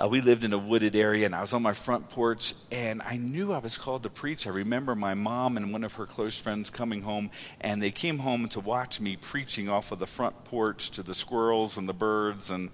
uh, 0.00 0.06
we 0.06 0.20
lived 0.20 0.44
in 0.44 0.52
a 0.52 0.58
wooded 0.58 0.94
area, 0.94 1.26
and 1.26 1.34
I 1.34 1.40
was 1.40 1.52
on 1.52 1.62
my 1.62 1.72
front 1.72 2.08
porch, 2.08 2.54
and 2.70 3.02
I 3.02 3.16
knew 3.16 3.52
I 3.52 3.58
was 3.58 3.76
called 3.76 4.04
to 4.04 4.10
preach. 4.10 4.46
I 4.46 4.50
remember 4.50 4.94
my 4.94 5.14
mom 5.14 5.56
and 5.56 5.72
one 5.72 5.82
of 5.82 5.94
her 5.94 6.06
close 6.06 6.38
friends 6.38 6.70
coming 6.70 7.02
home, 7.02 7.30
and 7.60 7.82
they 7.82 7.90
came 7.90 8.20
home 8.20 8.48
to 8.50 8.60
watch 8.60 9.00
me 9.00 9.16
preaching 9.16 9.68
off 9.68 9.90
of 9.90 9.98
the 9.98 10.06
front 10.06 10.44
porch 10.44 10.90
to 10.90 11.02
the 11.02 11.14
squirrels 11.14 11.76
and 11.76 11.88
the 11.88 11.92
birds 11.92 12.50
and 12.50 12.70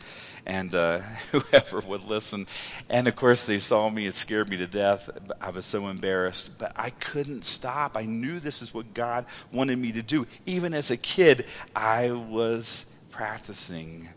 and 0.46 0.74
uh, 0.74 0.98
whoever 1.32 1.80
would 1.80 2.04
listen. 2.04 2.46
And 2.90 3.08
of 3.08 3.16
course, 3.16 3.46
they 3.46 3.58
saw 3.58 3.88
me; 3.88 4.06
it 4.06 4.12
scared 4.12 4.50
me 4.50 4.58
to 4.58 4.66
death. 4.66 5.08
I 5.40 5.48
was 5.48 5.64
so 5.64 5.88
embarrassed, 5.88 6.58
but 6.58 6.72
I 6.76 6.90
couldn't 6.90 7.46
stop. 7.46 7.96
I 7.96 8.04
knew 8.04 8.38
this 8.38 8.60
is 8.60 8.74
what 8.74 8.92
God 8.92 9.24
wanted 9.50 9.78
me 9.78 9.92
to 9.92 10.02
do. 10.02 10.26
Even 10.44 10.74
as 10.74 10.90
a 10.90 10.98
kid, 10.98 11.46
I 11.74 12.10
was 12.10 12.92
practicing 13.10 14.10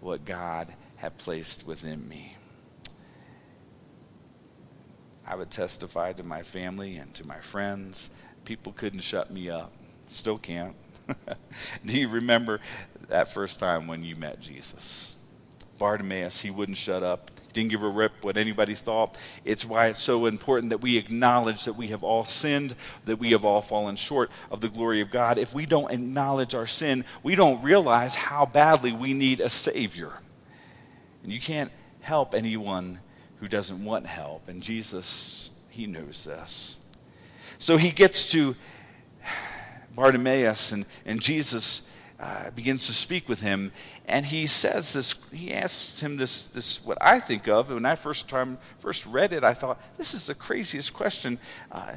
what 0.00 0.26
God 0.26 0.68
had 0.96 1.16
placed 1.16 1.66
within 1.66 2.06
me. 2.06 2.36
I 5.30 5.36
would 5.36 5.50
testify 5.52 6.12
to 6.14 6.24
my 6.24 6.42
family 6.42 6.96
and 6.96 7.14
to 7.14 7.24
my 7.24 7.38
friends. 7.38 8.10
People 8.44 8.72
couldn't 8.72 8.98
shut 8.98 9.30
me 9.30 9.48
up. 9.48 9.70
Still 10.08 10.38
can't. 10.38 10.74
Do 11.86 12.00
you 12.00 12.08
remember 12.08 12.58
that 13.06 13.32
first 13.32 13.60
time 13.60 13.86
when 13.86 14.02
you 14.02 14.16
met 14.16 14.40
Jesus? 14.40 15.14
Bartimaeus, 15.78 16.40
he 16.40 16.50
wouldn't 16.50 16.78
shut 16.78 17.04
up. 17.04 17.30
He 17.46 17.52
didn't 17.52 17.70
give 17.70 17.84
a 17.84 17.88
rip 17.88 18.24
what 18.24 18.36
anybody 18.36 18.74
thought. 18.74 19.16
It's 19.44 19.64
why 19.64 19.86
it's 19.86 20.02
so 20.02 20.26
important 20.26 20.70
that 20.70 20.82
we 20.82 20.98
acknowledge 20.98 21.64
that 21.64 21.76
we 21.76 21.86
have 21.88 22.02
all 22.02 22.24
sinned, 22.24 22.74
that 23.04 23.20
we 23.20 23.30
have 23.30 23.44
all 23.44 23.62
fallen 23.62 23.94
short 23.94 24.32
of 24.50 24.60
the 24.60 24.68
glory 24.68 25.00
of 25.00 25.12
God. 25.12 25.38
If 25.38 25.54
we 25.54 25.64
don't 25.64 25.92
acknowledge 25.92 26.56
our 26.56 26.66
sin, 26.66 27.04
we 27.22 27.36
don't 27.36 27.62
realize 27.62 28.16
how 28.16 28.46
badly 28.46 28.90
we 28.90 29.14
need 29.14 29.38
a 29.38 29.48
Savior. 29.48 30.10
And 31.22 31.32
you 31.32 31.38
can't 31.38 31.70
help 32.00 32.34
anyone 32.34 32.98
who 33.40 33.48
doesn't 33.48 33.84
want 33.84 34.06
help. 34.06 34.48
And 34.48 34.62
Jesus, 34.62 35.50
he 35.70 35.86
knows 35.86 36.24
this. 36.24 36.78
So 37.58 37.76
he 37.76 37.90
gets 37.90 38.30
to 38.32 38.54
Bartimaeus, 39.94 40.72
and, 40.72 40.86
and 41.04 41.20
Jesus 41.20 41.90
uh, 42.18 42.50
begins 42.50 42.86
to 42.86 42.92
speak 42.92 43.28
with 43.28 43.40
him. 43.40 43.72
And 44.06 44.26
he 44.26 44.46
says 44.46 44.92
this, 44.92 45.14
he 45.32 45.52
asks 45.52 46.00
him 46.02 46.16
this, 46.16 46.46
this, 46.48 46.84
what 46.84 46.98
I 47.00 47.20
think 47.20 47.48
of. 47.48 47.70
When 47.70 47.86
I 47.86 47.94
first 47.94 48.28
time 48.28 48.58
first 48.78 49.06
read 49.06 49.32
it, 49.32 49.44
I 49.44 49.54
thought, 49.54 49.80
this 49.96 50.14
is 50.14 50.26
the 50.26 50.34
craziest 50.34 50.92
question. 50.92 51.38
Uh, 51.70 51.92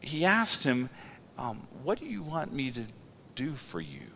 he 0.00 0.24
asked 0.24 0.64
him, 0.64 0.90
um, 1.38 1.66
What 1.82 1.98
do 1.98 2.06
you 2.06 2.22
want 2.22 2.52
me 2.52 2.70
to 2.70 2.84
do 3.34 3.54
for 3.54 3.80
you? 3.80 4.10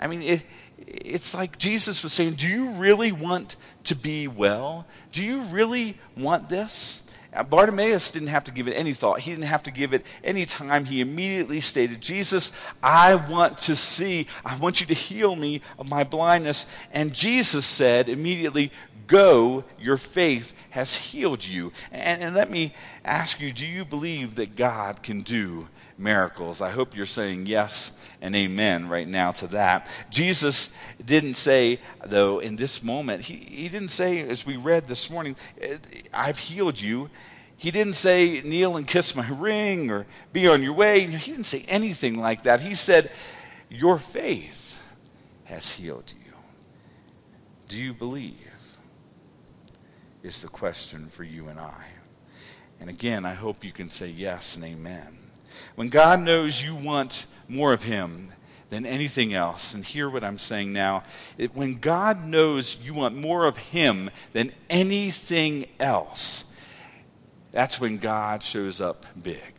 I 0.00 0.06
mean, 0.06 0.22
it, 0.22 0.42
it's 0.78 1.34
like 1.34 1.58
Jesus 1.58 2.02
was 2.02 2.12
saying, 2.12 2.34
Do 2.34 2.48
you 2.48 2.70
really 2.70 3.12
want 3.12 3.56
to 3.84 3.94
be 3.94 4.26
well? 4.26 4.86
Do 5.12 5.24
you 5.24 5.42
really 5.42 5.98
want 6.16 6.48
this? 6.48 7.06
Uh, 7.32 7.44
Bartimaeus 7.44 8.10
didn't 8.10 8.28
have 8.28 8.42
to 8.44 8.50
give 8.50 8.66
it 8.66 8.72
any 8.72 8.92
thought. 8.92 9.20
He 9.20 9.30
didn't 9.30 9.44
have 9.44 9.62
to 9.64 9.70
give 9.70 9.94
it 9.94 10.04
any 10.24 10.46
time. 10.46 10.86
He 10.86 11.00
immediately 11.00 11.60
stated, 11.60 12.00
Jesus, 12.00 12.52
I 12.82 13.14
want 13.14 13.58
to 13.58 13.76
see. 13.76 14.26
I 14.44 14.56
want 14.56 14.80
you 14.80 14.86
to 14.86 14.94
heal 14.94 15.36
me 15.36 15.60
of 15.78 15.88
my 15.88 16.02
blindness. 16.02 16.66
And 16.92 17.12
Jesus 17.12 17.66
said 17.66 18.08
immediately, 18.08 18.72
Go, 19.06 19.64
your 19.78 19.96
faith 19.96 20.54
has 20.70 20.94
healed 20.96 21.44
you. 21.44 21.72
And, 21.90 22.22
and 22.22 22.34
let 22.34 22.48
me 22.48 22.74
ask 23.04 23.40
you, 23.40 23.52
do 23.52 23.66
you 23.66 23.84
believe 23.84 24.36
that 24.36 24.54
God 24.54 25.02
can 25.02 25.22
do 25.22 25.68
miracles. 26.00 26.60
I 26.60 26.70
hope 26.70 26.96
you're 26.96 27.06
saying 27.06 27.46
yes 27.46 27.92
and 28.20 28.34
amen 28.34 28.88
right 28.88 29.06
now 29.06 29.32
to 29.32 29.46
that. 29.48 29.88
Jesus 30.10 30.74
didn't 31.04 31.34
say, 31.34 31.80
though, 32.04 32.38
in 32.38 32.56
this 32.56 32.82
moment, 32.82 33.24
he, 33.24 33.36
he 33.36 33.68
didn't 33.68 33.90
say, 33.90 34.20
as 34.28 34.44
we 34.44 34.56
read 34.56 34.88
this 34.88 35.10
morning, 35.10 35.36
eh, 35.60 35.78
I've 36.12 36.38
healed 36.38 36.80
you. 36.80 37.10
He 37.56 37.70
didn't 37.70 37.94
say, 37.94 38.40
kneel 38.40 38.76
and 38.76 38.86
kiss 38.86 39.14
my 39.14 39.28
ring 39.28 39.90
or 39.90 40.06
be 40.32 40.48
on 40.48 40.62
your 40.62 40.72
way. 40.72 41.06
He 41.06 41.30
didn't 41.30 41.46
say 41.46 41.64
anything 41.68 42.18
like 42.18 42.42
that. 42.42 42.60
He 42.60 42.74
said, 42.74 43.10
Your 43.68 43.98
faith 43.98 44.82
has 45.44 45.70
healed 45.70 46.12
you. 46.24 46.32
Do 47.68 47.82
you 47.82 47.92
believe? 47.92 48.36
Is 50.22 50.42
the 50.42 50.48
question 50.48 51.06
for 51.06 51.24
you 51.24 51.48
and 51.48 51.58
I. 51.58 51.86
And 52.78 52.90
again, 52.90 53.24
I 53.24 53.34
hope 53.34 53.64
you 53.64 53.72
can 53.72 53.88
say 53.88 54.08
yes 54.08 54.56
and 54.56 54.64
amen. 54.64 55.19
When 55.74 55.88
God 55.88 56.20
knows 56.20 56.62
you 56.64 56.74
want 56.74 57.26
more 57.48 57.72
of 57.72 57.84
Him 57.84 58.28
than 58.68 58.86
anything 58.86 59.34
else, 59.34 59.74
and 59.74 59.84
hear 59.84 60.08
what 60.08 60.22
I'm 60.22 60.38
saying 60.38 60.72
now, 60.72 61.02
it, 61.36 61.54
when 61.54 61.78
God 61.80 62.24
knows 62.24 62.78
you 62.82 62.94
want 62.94 63.16
more 63.16 63.44
of 63.44 63.56
Him 63.56 64.10
than 64.32 64.52
anything 64.68 65.66
else, 65.78 66.52
that's 67.52 67.80
when 67.80 67.98
God 67.98 68.42
shows 68.42 68.80
up 68.80 69.06
big. 69.20 69.54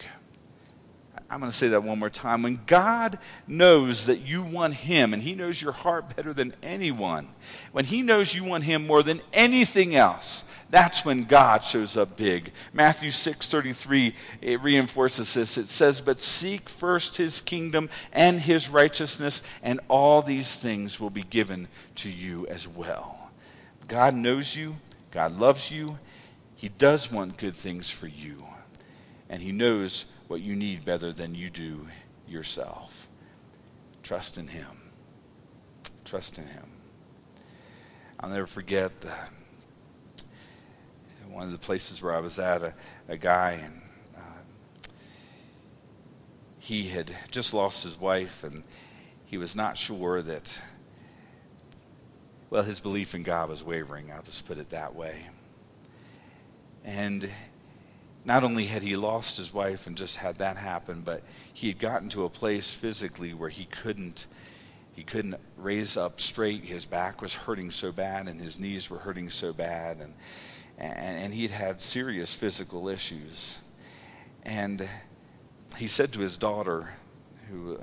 I'm 1.31 1.39
going 1.39 1.49
to 1.49 1.57
say 1.57 1.69
that 1.69 1.83
one 1.83 1.97
more 1.97 2.09
time. 2.09 2.43
When 2.43 2.59
God 2.65 3.17
knows 3.47 4.05
that 4.07 4.19
you 4.19 4.43
want 4.43 4.73
Him, 4.73 5.13
and 5.13 5.23
He 5.23 5.33
knows 5.33 5.61
your 5.61 5.71
heart 5.71 6.13
better 6.13 6.33
than 6.33 6.53
anyone, 6.61 7.29
when 7.71 7.85
He 7.85 8.01
knows 8.01 8.35
you 8.35 8.43
want 8.43 8.65
Him 8.65 8.85
more 8.85 9.01
than 9.01 9.21
anything 9.31 9.95
else, 9.95 10.43
that's 10.69 11.05
when 11.05 11.23
God 11.23 11.63
shows 11.63 11.95
up 11.95 12.17
big. 12.17 12.51
Matthew 12.73 13.11
6:33 13.11 14.13
it 14.41 14.61
reinforces 14.61 15.33
this. 15.33 15.57
It 15.57 15.69
says, 15.69 16.01
"But 16.01 16.19
seek 16.19 16.67
first 16.67 17.15
his 17.15 17.39
kingdom 17.39 17.89
and 18.11 18.41
his 18.41 18.67
righteousness, 18.67 19.41
and 19.63 19.79
all 19.87 20.21
these 20.21 20.57
things 20.57 20.99
will 20.99 21.09
be 21.09 21.23
given 21.23 21.69
to 21.95 22.09
you 22.09 22.45
as 22.47 22.67
well." 22.67 23.29
God 23.87 24.15
knows 24.15 24.55
you, 24.55 24.77
God 25.11 25.37
loves 25.37 25.71
you, 25.71 25.97
he 26.55 26.69
does 26.69 27.11
want 27.11 27.37
good 27.37 27.55
things 27.55 27.89
for 27.89 28.07
you, 28.07 28.47
and 29.31 29.41
he 29.41 29.53
knows 29.53 30.05
what 30.27 30.41
you 30.41 30.57
need 30.57 30.83
better 30.83 31.13
than 31.13 31.33
you 31.33 31.49
do 31.49 31.87
yourself. 32.27 33.07
Trust 34.03 34.37
in 34.37 34.47
him. 34.47 34.67
Trust 36.03 36.37
in 36.37 36.45
him. 36.45 36.65
I'll 38.19 38.29
never 38.29 38.45
forget 38.45 38.99
the 38.99 39.15
one 41.29 41.45
of 41.45 41.53
the 41.53 41.57
places 41.57 42.03
where 42.03 42.13
I 42.13 42.19
was 42.19 42.39
at, 42.39 42.61
a, 42.61 42.73
a 43.07 43.15
guy, 43.15 43.51
and 43.51 43.81
uh, 44.17 44.19
he 46.59 46.89
had 46.89 47.09
just 47.31 47.53
lost 47.53 47.83
his 47.83 47.97
wife, 47.97 48.43
and 48.43 48.63
he 49.25 49.37
was 49.37 49.55
not 49.55 49.77
sure 49.77 50.21
that, 50.21 50.61
well, 52.49 52.63
his 52.63 52.81
belief 52.81 53.15
in 53.15 53.23
God 53.23 53.47
was 53.47 53.63
wavering. 53.63 54.11
I'll 54.11 54.23
just 54.23 54.45
put 54.45 54.57
it 54.57 54.71
that 54.71 54.93
way. 54.93 55.29
And 56.83 57.29
not 58.23 58.43
only 58.43 58.65
had 58.65 58.83
he 58.83 58.95
lost 58.95 59.37
his 59.37 59.53
wife 59.53 59.87
and 59.87 59.97
just 59.97 60.17
had 60.17 60.37
that 60.37 60.57
happen, 60.57 61.01
but 61.01 61.23
he 61.53 61.67
had 61.67 61.79
gotten 61.79 62.09
to 62.09 62.25
a 62.25 62.29
place 62.29 62.73
physically 62.73 63.33
where 63.33 63.49
he 63.49 63.65
couldn't 63.65 64.27
he 64.93 65.03
couldn't 65.03 65.37
raise 65.55 65.95
up 65.95 66.19
straight. 66.19 66.65
His 66.65 66.83
back 66.83 67.21
was 67.21 67.33
hurting 67.33 67.71
so 67.71 67.93
bad, 67.93 68.27
and 68.27 68.41
his 68.41 68.59
knees 68.59 68.89
were 68.89 68.99
hurting 68.99 69.29
so 69.29 69.53
bad, 69.53 69.97
and 69.97 70.13
and, 70.77 71.19
and 71.23 71.33
he'd 71.33 71.51
had 71.51 71.79
serious 71.79 72.33
physical 72.33 72.89
issues. 72.89 73.59
And 74.43 74.89
he 75.77 75.87
said 75.87 76.11
to 76.13 76.19
his 76.19 76.37
daughter, 76.37 76.89
who, 77.49 77.79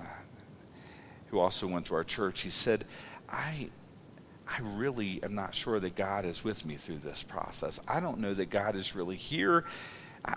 who 1.29 1.39
also 1.39 1.67
went 1.67 1.87
to 1.87 1.95
our 1.95 2.05
church, 2.05 2.41
he 2.41 2.51
said, 2.51 2.85
I, 3.29 3.69
I 4.49 4.61
really 4.61 5.23
am 5.23 5.35
not 5.35 5.55
sure 5.55 5.79
that 5.79 5.95
God 5.95 6.25
is 6.25 6.43
with 6.43 6.67
me 6.67 6.75
through 6.75 6.99
this 6.99 7.23
process. 7.23 7.79
I 7.87 8.01
don't 8.01 8.19
know 8.19 8.35
that 8.35 8.51
God 8.51 8.75
is 8.75 8.97
really 8.97 9.17
here. 9.17 9.65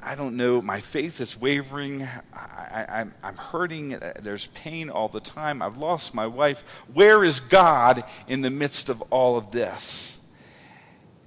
I 0.01 0.15
don't 0.15 0.37
know. 0.37 0.61
My 0.61 0.79
faith 0.79 1.19
is 1.19 1.39
wavering. 1.39 2.07
I, 2.33 3.05
am 3.23 3.35
hurting. 3.35 3.97
There's 4.19 4.47
pain 4.47 4.89
all 4.89 5.07
the 5.07 5.19
time. 5.19 5.61
I've 5.61 5.77
lost 5.77 6.13
my 6.13 6.27
wife. 6.27 6.63
Where 6.93 7.23
is 7.23 7.39
God 7.39 8.03
in 8.27 8.41
the 8.41 8.49
midst 8.49 8.89
of 8.89 9.01
all 9.09 9.37
of 9.37 9.51
this? 9.51 10.23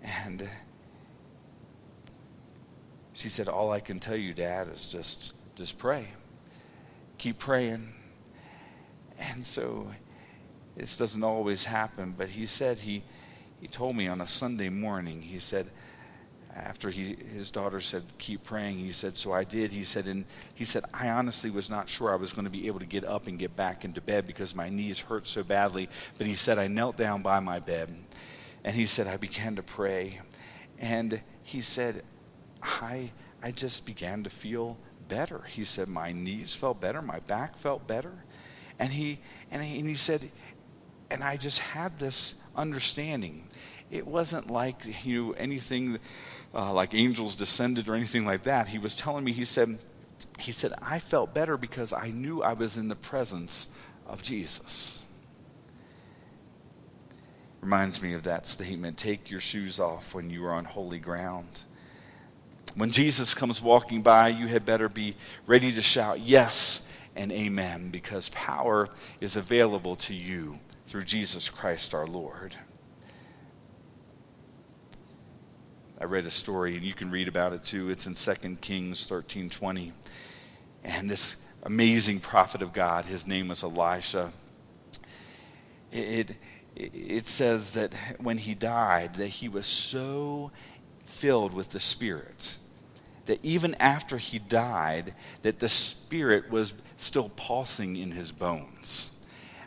And 0.02 0.48
she 3.12 3.28
said, 3.28 3.48
All 3.48 3.72
I 3.72 3.80
can 3.80 4.00
tell 4.00 4.16
you, 4.16 4.32
Dad, 4.32 4.68
is 4.68 4.88
just, 4.88 5.34
just 5.56 5.78
pray. 5.78 6.08
Keep 7.18 7.38
praying. 7.38 7.92
And 9.18 9.44
so 9.44 9.90
this 10.76 10.96
doesn't 10.96 11.22
always 11.22 11.64
happen, 11.66 12.14
but 12.16 12.30
he 12.30 12.46
said 12.46 12.78
he, 12.80 13.02
he 13.60 13.68
told 13.68 13.96
me 13.96 14.08
on 14.08 14.20
a 14.20 14.26
Sunday 14.26 14.68
morning, 14.68 15.22
he 15.22 15.38
said, 15.38 15.70
after 16.54 16.90
he, 16.90 17.16
his 17.34 17.50
daughter 17.50 17.80
said, 17.80 18.04
keep 18.18 18.44
praying, 18.44 18.78
he 18.78 18.92
said, 18.92 19.16
so 19.16 19.32
I 19.32 19.44
did. 19.44 19.72
He 19.72 19.84
said, 19.84 20.06
and 20.06 20.24
he 20.54 20.64
said, 20.64 20.84
I 20.94 21.10
honestly 21.10 21.50
was 21.50 21.68
not 21.68 21.88
sure 21.88 22.12
I 22.12 22.16
was 22.16 22.32
going 22.32 22.44
to 22.44 22.50
be 22.50 22.68
able 22.68 22.78
to 22.78 22.86
get 22.86 23.04
up 23.04 23.26
and 23.26 23.38
get 23.38 23.56
back 23.56 23.84
into 23.84 24.00
bed 24.00 24.26
because 24.26 24.54
my 24.54 24.68
knees 24.68 25.00
hurt 25.00 25.26
so 25.26 25.42
badly. 25.42 25.88
But 26.16 26.26
he 26.26 26.34
said, 26.34 26.58
I 26.58 26.68
knelt 26.68 26.96
down 26.96 27.22
by 27.22 27.40
my 27.40 27.58
bed 27.58 27.94
and 28.62 28.74
he 28.74 28.86
said, 28.86 29.06
I 29.06 29.16
began 29.16 29.56
to 29.56 29.62
pray. 29.62 30.20
And 30.78 31.20
he 31.42 31.60
said, 31.60 32.02
I, 32.62 33.10
I 33.42 33.50
just 33.50 33.84
began 33.84 34.22
to 34.24 34.30
feel 34.30 34.78
better. 35.08 35.42
He 35.42 35.64
said, 35.64 35.88
My 35.88 36.12
knees 36.12 36.54
felt 36.54 36.80
better, 36.80 37.02
my 37.02 37.18
back 37.20 37.56
felt 37.56 37.86
better. 37.86 38.24
And 38.78 38.92
he, 38.92 39.20
and 39.50 39.62
he, 39.62 39.78
and 39.78 39.88
he 39.88 39.94
said, 39.94 40.30
and 41.10 41.22
I 41.22 41.36
just 41.36 41.60
had 41.60 41.98
this 41.98 42.34
understanding. 42.56 43.46
It 43.90 44.06
wasn't 44.06 44.50
like 44.50 45.04
you 45.04 45.26
know, 45.26 45.32
anything 45.32 45.98
uh, 46.54 46.72
like 46.72 46.94
angels 46.94 47.34
descended 47.34 47.88
or 47.88 47.94
anything 47.94 48.24
like 48.24 48.44
that. 48.44 48.68
He 48.68 48.78
was 48.78 48.94
telling 48.96 49.24
me, 49.24 49.32
he 49.32 49.44
said, 49.44 49.78
he 50.38 50.52
said, 50.52 50.72
I 50.80 50.98
felt 50.98 51.34
better 51.34 51.56
because 51.56 51.92
I 51.92 52.10
knew 52.10 52.42
I 52.42 52.52
was 52.52 52.76
in 52.76 52.88
the 52.88 52.96
presence 52.96 53.68
of 54.06 54.22
Jesus. 54.22 55.04
Reminds 57.60 58.02
me 58.02 58.12
of 58.12 58.22
that 58.24 58.46
statement 58.46 58.98
take 58.98 59.30
your 59.30 59.40
shoes 59.40 59.80
off 59.80 60.14
when 60.14 60.30
you 60.30 60.44
are 60.44 60.52
on 60.52 60.64
holy 60.64 60.98
ground. 60.98 61.64
When 62.76 62.90
Jesus 62.90 63.34
comes 63.34 63.62
walking 63.62 64.02
by, 64.02 64.28
you 64.28 64.48
had 64.48 64.66
better 64.66 64.88
be 64.88 65.16
ready 65.46 65.72
to 65.72 65.82
shout 65.82 66.20
yes 66.20 66.88
and 67.16 67.32
amen 67.32 67.90
because 67.90 68.28
power 68.30 68.88
is 69.20 69.36
available 69.36 69.96
to 69.96 70.14
you 70.14 70.58
through 70.86 71.04
Jesus 71.04 71.48
Christ 71.48 71.94
our 71.94 72.06
Lord. 72.06 72.56
I 76.04 76.06
read 76.06 76.26
a 76.26 76.30
story, 76.30 76.76
and 76.76 76.84
you 76.84 76.92
can 76.92 77.10
read 77.10 77.28
about 77.28 77.54
it 77.54 77.64
too. 77.64 77.88
It's 77.88 78.06
in 78.06 78.14
2 78.14 78.60
Kings 78.60 79.08
13:20. 79.08 79.92
And 80.84 81.08
this 81.08 81.36
amazing 81.62 82.20
prophet 82.20 82.60
of 82.60 82.74
God, 82.74 83.06
his 83.06 83.26
name 83.26 83.48
was 83.48 83.62
Elisha. 83.62 84.30
It, 85.90 86.36
it, 86.76 86.90
it 86.92 87.26
says 87.26 87.72
that 87.72 87.94
when 88.18 88.36
he 88.36 88.54
died, 88.54 89.14
that 89.14 89.28
he 89.28 89.48
was 89.48 89.64
so 89.64 90.52
filled 91.04 91.54
with 91.54 91.70
the 91.70 91.80
Spirit 91.80 92.58
that 93.24 93.42
even 93.42 93.74
after 93.76 94.18
he 94.18 94.38
died, 94.38 95.14
that 95.40 95.60
the 95.60 95.70
spirit 95.70 96.50
was 96.50 96.74
still 96.98 97.30
pulsing 97.30 97.96
in 97.96 98.10
his 98.10 98.30
bones. 98.30 99.10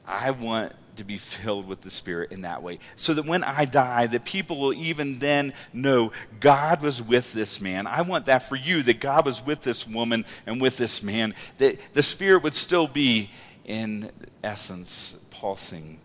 I 0.05 0.29
want 0.29 0.73
to 0.97 1.03
be 1.03 1.17
filled 1.17 1.67
with 1.67 1.81
the 1.81 1.89
spirit 1.89 2.31
in 2.31 2.41
that 2.41 2.61
way. 2.61 2.79
So 2.95 3.13
that 3.13 3.25
when 3.25 3.43
i 3.43 3.65
die 3.65 4.07
that 4.07 4.25
people 4.25 4.59
will 4.59 4.73
even 4.73 5.19
then 5.19 5.53
know 5.73 6.11
god 6.39 6.81
was 6.81 7.01
with 7.01 7.33
this 7.33 7.61
man. 7.61 7.87
I 7.87 8.01
want 8.01 8.25
that 8.25 8.49
for 8.49 8.55
you 8.55 8.83
that 8.83 8.99
god 8.99 9.25
was 9.25 9.45
with 9.45 9.61
this 9.61 9.87
woman 9.87 10.25
and 10.45 10.61
with 10.61 10.77
this 10.77 11.01
man. 11.01 11.33
That 11.57 11.77
the 11.93 12.03
spirit 12.03 12.43
would 12.43 12.55
still 12.55 12.87
be 12.87 13.31
in 13.65 14.11
essence 14.43 15.19
pulsing 15.29 15.99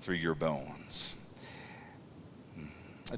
through 0.00 0.16
your 0.16 0.34
bones. 0.34 1.14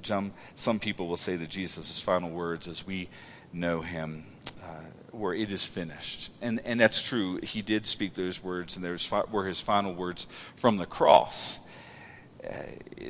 Some, 0.03 0.33
some 0.55 0.79
people 0.79 1.09
will 1.09 1.17
say 1.17 1.37
that 1.37 1.49
jesus' 1.49 2.01
final 2.01 2.31
words 2.31 2.69
as 2.69 2.87
we 2.87 3.09
know 3.53 3.81
him, 3.81 4.27
uh, 4.63 4.81
where 5.19 5.35
it 5.35 5.51
is 5.51 5.67
finished. 5.67 6.31
And, 6.41 6.61
and 6.65 6.81
that's 6.81 7.03
true. 7.03 7.39
He 7.43 7.63
did 7.63 7.87
speak 7.87 8.15
those 8.15 8.43
words, 8.43 8.77
and 8.77 8.85
those 8.85 9.11
were 9.31 9.47
his 9.47 9.61
final 9.61 9.93
words 9.93 10.27
from 10.57 10.77
the 10.77 10.87
cross. 10.87 11.59
Uh, 12.43 12.53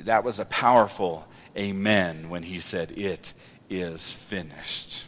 that 0.01 0.25
was 0.25 0.39
a 0.39 0.45
powerful 0.47 1.27
amen 1.57 2.29
when 2.29 2.43
he 2.43 2.61
said, 2.61 2.93
It 2.93 3.35
is 3.69 4.13
finished. 4.13 5.05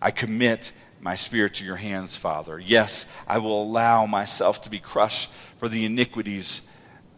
I 0.00 0.10
commit 0.10 0.72
my 1.00 1.14
spirit 1.14 1.54
to 1.54 1.64
your 1.64 1.76
hands, 1.76 2.16
Father. 2.16 2.58
Yes, 2.58 3.10
I 3.26 3.38
will 3.38 3.62
allow 3.62 4.06
myself 4.06 4.62
to 4.62 4.70
be 4.70 4.78
crushed 4.78 5.30
for 5.56 5.68
the 5.68 5.84
iniquities 5.84 6.68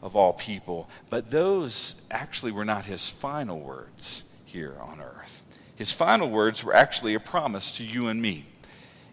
of 0.03 0.17
all 0.17 0.33
people. 0.35 0.89
But 1.11 1.31
those 1.31 2.01
actually 2.11 2.53
were 2.53 2.65
not 2.65 2.85
his 2.85 3.09
final 3.09 3.61
words 3.61 4.31
here 4.45 4.77
on 4.81 5.01
earth. 5.01 5.43
His 5.77 5.93
final 5.93 6.31
words 6.31 6.63
were 6.63 6.75
actually 6.75 7.15
a 7.15 7.21
promise 7.21 7.73
to 7.73 7.85
you 7.85 8.09
and 8.09 8.23
me. 8.23 8.47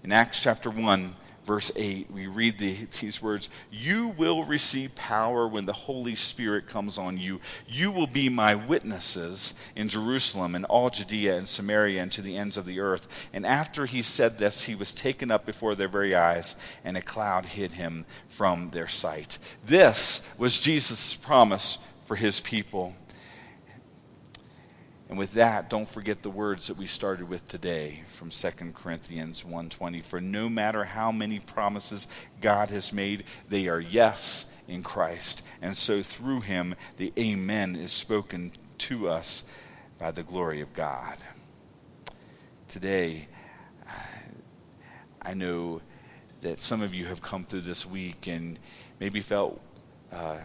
In 0.03 0.11
Acts 0.11 0.41
chapter 0.41 0.71
1, 0.71 1.13
verse 1.45 1.71
8, 1.75 2.09
we 2.09 2.25
read 2.25 2.57
the, 2.57 2.75
these 2.99 3.21
words 3.21 3.49
You 3.71 4.07
will 4.07 4.43
receive 4.43 4.95
power 4.95 5.47
when 5.47 5.65
the 5.65 5.73
Holy 5.73 6.15
Spirit 6.15 6.65
comes 6.67 6.97
on 6.97 7.19
you. 7.19 7.39
You 7.67 7.91
will 7.91 8.07
be 8.07 8.27
my 8.27 8.55
witnesses 8.55 9.53
in 9.75 9.89
Jerusalem 9.89 10.55
and 10.55 10.65
all 10.65 10.89
Judea 10.89 11.37
and 11.37 11.47
Samaria 11.47 12.01
and 12.01 12.11
to 12.13 12.23
the 12.23 12.35
ends 12.35 12.57
of 12.57 12.65
the 12.65 12.79
earth. 12.79 13.07
And 13.31 13.45
after 13.45 13.85
he 13.85 14.01
said 14.01 14.39
this, 14.39 14.63
he 14.63 14.73
was 14.73 14.93
taken 14.93 15.29
up 15.29 15.45
before 15.45 15.75
their 15.75 15.87
very 15.87 16.15
eyes, 16.15 16.55
and 16.83 16.97
a 16.97 17.01
cloud 17.01 17.45
hid 17.45 17.73
him 17.73 18.05
from 18.27 18.71
their 18.71 18.87
sight. 18.87 19.37
This 19.63 20.27
was 20.37 20.59
Jesus' 20.59 21.15
promise 21.15 21.77
for 22.05 22.15
his 22.15 22.39
people. 22.39 22.95
And 25.11 25.19
with 25.19 25.33
that, 25.33 25.69
don't 25.69 25.89
forget 25.89 26.23
the 26.23 26.29
words 26.29 26.67
that 26.67 26.77
we 26.77 26.87
started 26.87 27.27
with 27.27 27.45
today 27.45 28.03
from 28.05 28.29
2 28.29 28.73
Corinthians 28.73 29.43
1:20 29.43 30.01
for 30.01 30.21
no 30.21 30.47
matter 30.47 30.85
how 30.85 31.11
many 31.11 31.37
promises 31.37 32.07
God 32.39 32.69
has 32.69 32.93
made, 32.93 33.25
they 33.49 33.67
are 33.67 33.81
yes 33.81 34.53
in 34.69 34.83
Christ. 34.83 35.41
And 35.61 35.75
so 35.75 36.01
through 36.01 36.41
him 36.41 36.75
the 36.95 37.11
amen 37.19 37.75
is 37.75 37.91
spoken 37.91 38.53
to 38.77 39.09
us 39.09 39.43
by 39.99 40.11
the 40.11 40.23
glory 40.23 40.61
of 40.61 40.73
God. 40.73 41.17
Today 42.69 43.27
I 45.21 45.33
know 45.33 45.81
that 46.39 46.61
some 46.61 46.81
of 46.81 46.93
you 46.93 47.07
have 47.07 47.21
come 47.21 47.43
through 47.43 47.61
this 47.61 47.85
week 47.85 48.27
and 48.27 48.57
maybe 48.97 49.19
felt 49.19 49.59
uh, 50.09 50.37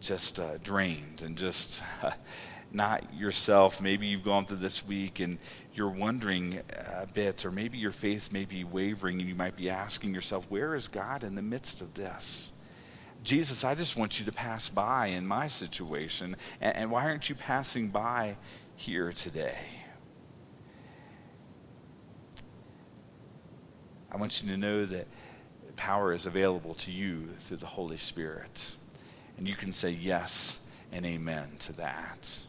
just 0.00 0.40
uh, 0.40 0.58
drained 0.64 1.22
and 1.22 1.38
just 1.38 1.84
not 2.72 3.14
yourself. 3.14 3.80
Maybe 3.80 4.06
you've 4.06 4.24
gone 4.24 4.46
through 4.46 4.58
this 4.58 4.86
week 4.86 5.20
and 5.20 5.38
you're 5.74 5.90
wondering 5.90 6.60
a 6.70 7.06
bit, 7.06 7.44
or 7.44 7.50
maybe 7.50 7.78
your 7.78 7.90
faith 7.90 8.32
may 8.32 8.44
be 8.44 8.64
wavering 8.64 9.20
and 9.20 9.28
you 9.28 9.34
might 9.34 9.56
be 9.56 9.70
asking 9.70 10.14
yourself, 10.14 10.46
Where 10.48 10.74
is 10.74 10.88
God 10.88 11.22
in 11.22 11.34
the 11.34 11.42
midst 11.42 11.80
of 11.80 11.94
this? 11.94 12.52
Jesus, 13.22 13.62
I 13.62 13.74
just 13.74 13.96
want 13.96 14.18
you 14.18 14.26
to 14.26 14.32
pass 14.32 14.68
by 14.68 15.06
in 15.06 15.26
my 15.26 15.46
situation. 15.46 16.36
And, 16.60 16.76
and 16.76 16.90
why 16.90 17.04
aren't 17.04 17.28
you 17.28 17.34
passing 17.34 17.88
by 17.88 18.36
here 18.74 19.12
today? 19.12 19.58
I 24.10 24.16
want 24.16 24.42
you 24.42 24.50
to 24.50 24.56
know 24.56 24.84
that 24.84 25.06
power 25.76 26.12
is 26.12 26.26
available 26.26 26.74
to 26.74 26.90
you 26.90 27.28
through 27.38 27.58
the 27.58 27.66
Holy 27.66 27.96
Spirit. 27.96 28.76
And 29.38 29.48
you 29.48 29.54
can 29.54 29.72
say 29.72 29.90
yes 29.90 30.60
and 30.90 31.06
amen 31.06 31.52
to 31.60 31.72
that. 31.74 32.40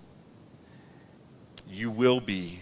You 1.74 1.90
will 1.90 2.20
be, 2.20 2.62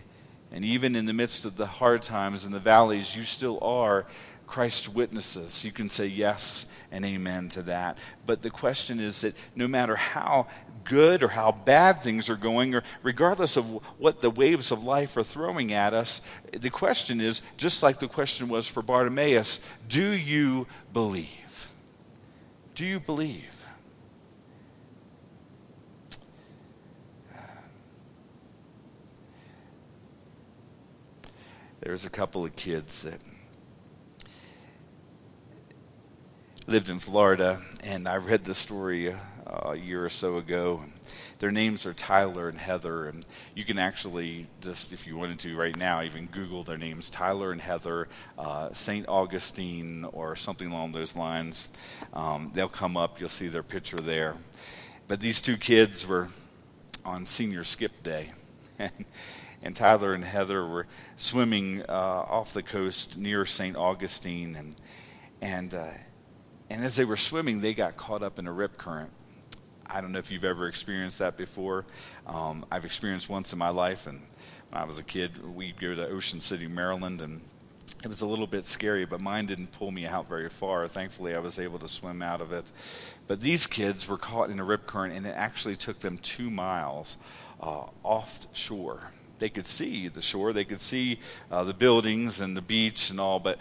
and 0.51 0.63
even 0.63 0.95
in 0.95 1.05
the 1.05 1.13
midst 1.13 1.43
of 1.43 1.57
the 1.57 1.65
hard 1.65 2.01
times 2.01 2.45
and 2.45 2.53
the 2.53 2.59
valleys, 2.59 3.15
you 3.15 3.23
still 3.23 3.59
are 3.61 4.05
Christ's 4.47 4.87
witnesses. 4.87 5.65
You 5.65 5.71
can 5.71 5.89
say 5.89 6.07
yes 6.07 6.65
and 6.91 7.05
amen 7.05 7.49
to 7.49 7.61
that. 7.63 7.97
But 8.25 8.41
the 8.41 8.49
question 8.49 8.99
is 8.99 9.21
that 9.21 9.35
no 9.55 9.67
matter 9.67 9.95
how 9.95 10.47
good 10.83 11.23
or 11.23 11.29
how 11.29 11.51
bad 11.51 12.01
things 12.01 12.29
are 12.29 12.35
going, 12.35 12.73
or 12.73 12.83
regardless 13.03 13.57
of 13.57 13.65
what 13.97 14.21
the 14.21 14.29
waves 14.29 14.71
of 14.71 14.83
life 14.83 15.15
are 15.17 15.23
throwing 15.23 15.73
at 15.73 15.93
us, 15.93 16.21
the 16.51 16.69
question 16.69 17.21
is 17.21 17.41
just 17.57 17.83
like 17.83 17.99
the 17.99 18.07
question 18.07 18.49
was 18.49 18.67
for 18.67 18.81
Bartimaeus 18.81 19.59
do 19.87 20.11
you 20.11 20.67
believe? 20.93 21.69
Do 22.75 22.85
you 22.85 22.99
believe? 22.99 23.60
There's 31.81 32.05
a 32.05 32.11
couple 32.11 32.45
of 32.45 32.55
kids 32.55 33.01
that 33.01 33.19
lived 36.67 36.91
in 36.91 36.99
Florida, 36.99 37.59
and 37.83 38.07
I 38.07 38.17
read 38.17 38.43
the 38.43 38.53
story 38.53 39.11
uh, 39.11 39.17
a 39.47 39.75
year 39.75 40.05
or 40.05 40.09
so 40.09 40.37
ago. 40.37 40.83
Their 41.39 41.49
names 41.49 41.87
are 41.87 41.93
Tyler 41.95 42.49
and 42.49 42.59
Heather, 42.59 43.07
and 43.07 43.25
you 43.55 43.65
can 43.65 43.79
actually 43.79 44.45
just, 44.61 44.93
if 44.93 45.07
you 45.07 45.17
wanted 45.17 45.39
to 45.39 45.57
right 45.57 45.75
now, 45.75 46.03
even 46.03 46.27
Google 46.27 46.63
their 46.63 46.77
names, 46.77 47.09
Tyler 47.09 47.51
and 47.51 47.59
Heather, 47.59 48.07
uh, 48.37 48.71
St. 48.73 49.07
Augustine, 49.07 50.05
or 50.13 50.35
something 50.35 50.71
along 50.71 50.91
those 50.91 51.15
lines. 51.15 51.69
Um, 52.13 52.51
they'll 52.53 52.69
come 52.69 52.95
up, 52.95 53.19
you'll 53.19 53.27
see 53.27 53.47
their 53.47 53.63
picture 53.63 53.99
there. 53.99 54.35
But 55.07 55.19
these 55.19 55.41
two 55.41 55.57
kids 55.57 56.05
were 56.05 56.27
on 57.03 57.25
senior 57.25 57.63
skip 57.63 58.03
day. 58.03 58.33
and 59.63 59.75
Tyler 59.75 60.13
and 60.13 60.23
Heather 60.23 60.65
were 60.65 60.87
swimming 61.17 61.83
uh, 61.87 61.91
off 61.91 62.53
the 62.53 62.63
coast 62.63 63.17
near 63.17 63.45
St. 63.45 63.75
Augustine, 63.75 64.55
and 64.55 64.75
and 65.41 65.73
uh, 65.73 65.91
and 66.69 66.83
as 66.83 66.95
they 66.95 67.05
were 67.05 67.17
swimming, 67.17 67.61
they 67.61 67.73
got 67.73 67.97
caught 67.97 68.23
up 68.23 68.39
in 68.39 68.47
a 68.47 68.51
rip 68.51 68.77
current. 68.77 69.11
I 69.85 69.99
don't 69.99 70.13
know 70.13 70.19
if 70.19 70.31
you've 70.31 70.45
ever 70.45 70.67
experienced 70.67 71.19
that 71.19 71.35
before. 71.35 71.85
Um, 72.25 72.65
I've 72.71 72.85
experienced 72.85 73.29
once 73.29 73.51
in 73.51 73.59
my 73.59 73.69
life, 73.69 74.07
and 74.07 74.21
when 74.69 74.81
I 74.81 74.85
was 74.85 74.97
a 74.97 75.03
kid, 75.03 75.43
we'd 75.53 75.79
go 75.79 75.93
to 75.93 76.07
Ocean 76.07 76.39
City, 76.39 76.67
Maryland, 76.67 77.21
and 77.21 77.41
it 78.03 78.07
was 78.07 78.21
a 78.21 78.25
little 78.25 78.47
bit 78.47 78.65
scary, 78.65 79.05
but 79.05 79.19
mine 79.19 79.45
didn't 79.45 79.73
pull 79.73 79.91
me 79.91 80.05
out 80.05 80.27
very 80.29 80.49
far. 80.49 80.87
Thankfully, 80.87 81.35
I 81.35 81.39
was 81.39 81.59
able 81.59 81.77
to 81.79 81.87
swim 81.87 82.21
out 82.21 82.41
of 82.41 82.51
it. 82.51 82.71
But 83.27 83.41
these 83.41 83.67
kids 83.67 84.07
were 84.07 84.17
caught 84.17 84.49
in 84.49 84.59
a 84.59 84.63
rip 84.63 84.87
current, 84.87 85.13
and 85.13 85.27
it 85.27 85.35
actually 85.35 85.75
took 85.75 85.99
them 85.99 86.17
two 86.17 86.49
miles 86.49 87.17
uh, 87.61 87.83
off 88.03 88.47
shore. 88.53 89.11
They 89.41 89.49
could 89.49 89.65
see 89.65 90.07
the 90.07 90.21
shore, 90.21 90.53
they 90.53 90.65
could 90.65 90.81
see 90.81 91.19
uh, 91.49 91.63
the 91.63 91.73
buildings 91.73 92.41
and 92.41 92.55
the 92.55 92.61
beach 92.61 93.09
and 93.09 93.19
all, 93.19 93.39
but 93.39 93.57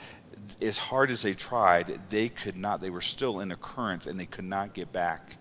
as 0.61 0.77
hard 0.77 1.11
as 1.11 1.23
they 1.23 1.33
tried, 1.33 2.01
they 2.11 2.29
could 2.29 2.55
not. 2.55 2.83
They 2.83 2.91
were 2.91 3.01
still 3.01 3.41
in 3.41 3.51
a 3.51 3.57
current 3.57 4.07
and 4.07 4.21
they 4.21 4.27
could 4.27 4.45
not 4.45 4.75
get 4.75 4.93
back 4.93 5.37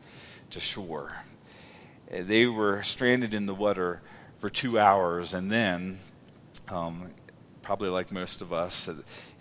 to 0.51 0.61
shore. 0.61 1.23
They 2.09 2.45
were 2.45 2.81
stranded 2.83 3.33
in 3.33 3.47
the 3.47 3.53
water 3.53 4.01
for 4.37 4.49
two 4.49 4.79
hours, 4.79 5.33
and 5.33 5.51
then, 5.51 5.99
um, 6.69 7.11
probably 7.61 7.89
like 7.89 8.09
most 8.09 8.39
of 8.41 8.53
us, 8.53 8.89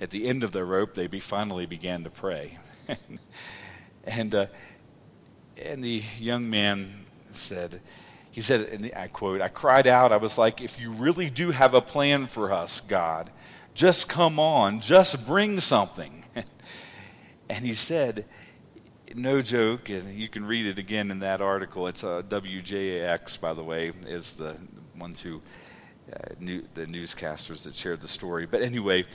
at 0.01 0.11
the 0.11 0.27
end 0.27 0.43
of 0.43 0.51
their 0.51 0.67
rope, 0.67 0.95
they 0.95 1.07
be, 1.07 1.21
finally 1.21 1.65
began 1.65 2.03
to 2.03 2.11
pray. 2.11 2.59
and 4.05 4.35
uh, 4.35 4.47
and 5.57 5.85
the 5.85 6.03
young 6.19 6.51
man 6.51 7.07
said, 7.31 7.81
he 8.31 8.41
said, 8.41 8.69
and 8.69 8.91
I 8.95 9.09
quote, 9.09 9.41
I 9.41 9.49
cried 9.49 9.87
out, 9.87 10.13
I 10.13 10.17
was 10.17 10.39
like, 10.39 10.61
if 10.61 10.81
you 10.81 10.93
really 10.93 11.31
do 11.31 11.51
have 11.51 11.75
a 11.75 11.81
plan 11.81 12.27
for 12.27 12.53
us, 12.53 12.81
God, 12.81 13.31
just 13.75 14.09
come 14.09 14.39
on, 14.39 14.81
just 14.81 15.27
bring 15.27 15.61
something. 15.61 16.25
and 17.51 17.65
he 17.65 17.75
said, 17.75 18.25
no 19.15 19.41
joke, 19.41 19.89
and 19.89 20.19
you 20.19 20.29
can 20.29 20.45
read 20.45 20.67
it 20.67 20.79
again 20.79 21.11
in 21.11 21.21
that 21.21 21.41
article. 21.41 21.87
It's 21.87 22.03
a 22.03 22.19
uh, 22.19 22.23
WJAX, 22.23 23.41
by 23.41 23.55
the 23.55 23.63
way, 23.63 23.93
is 24.07 24.37
the 24.37 24.57
ones 24.99 25.23
who, 25.23 25.41
uh, 26.13 26.35
knew, 26.39 26.65
the 26.75 26.87
newscasters 26.87 27.65
that 27.65 27.75
shared 27.75 28.01
the 28.01 28.09
story. 28.09 28.47
But 28.47 28.63
anyway, 28.63 29.07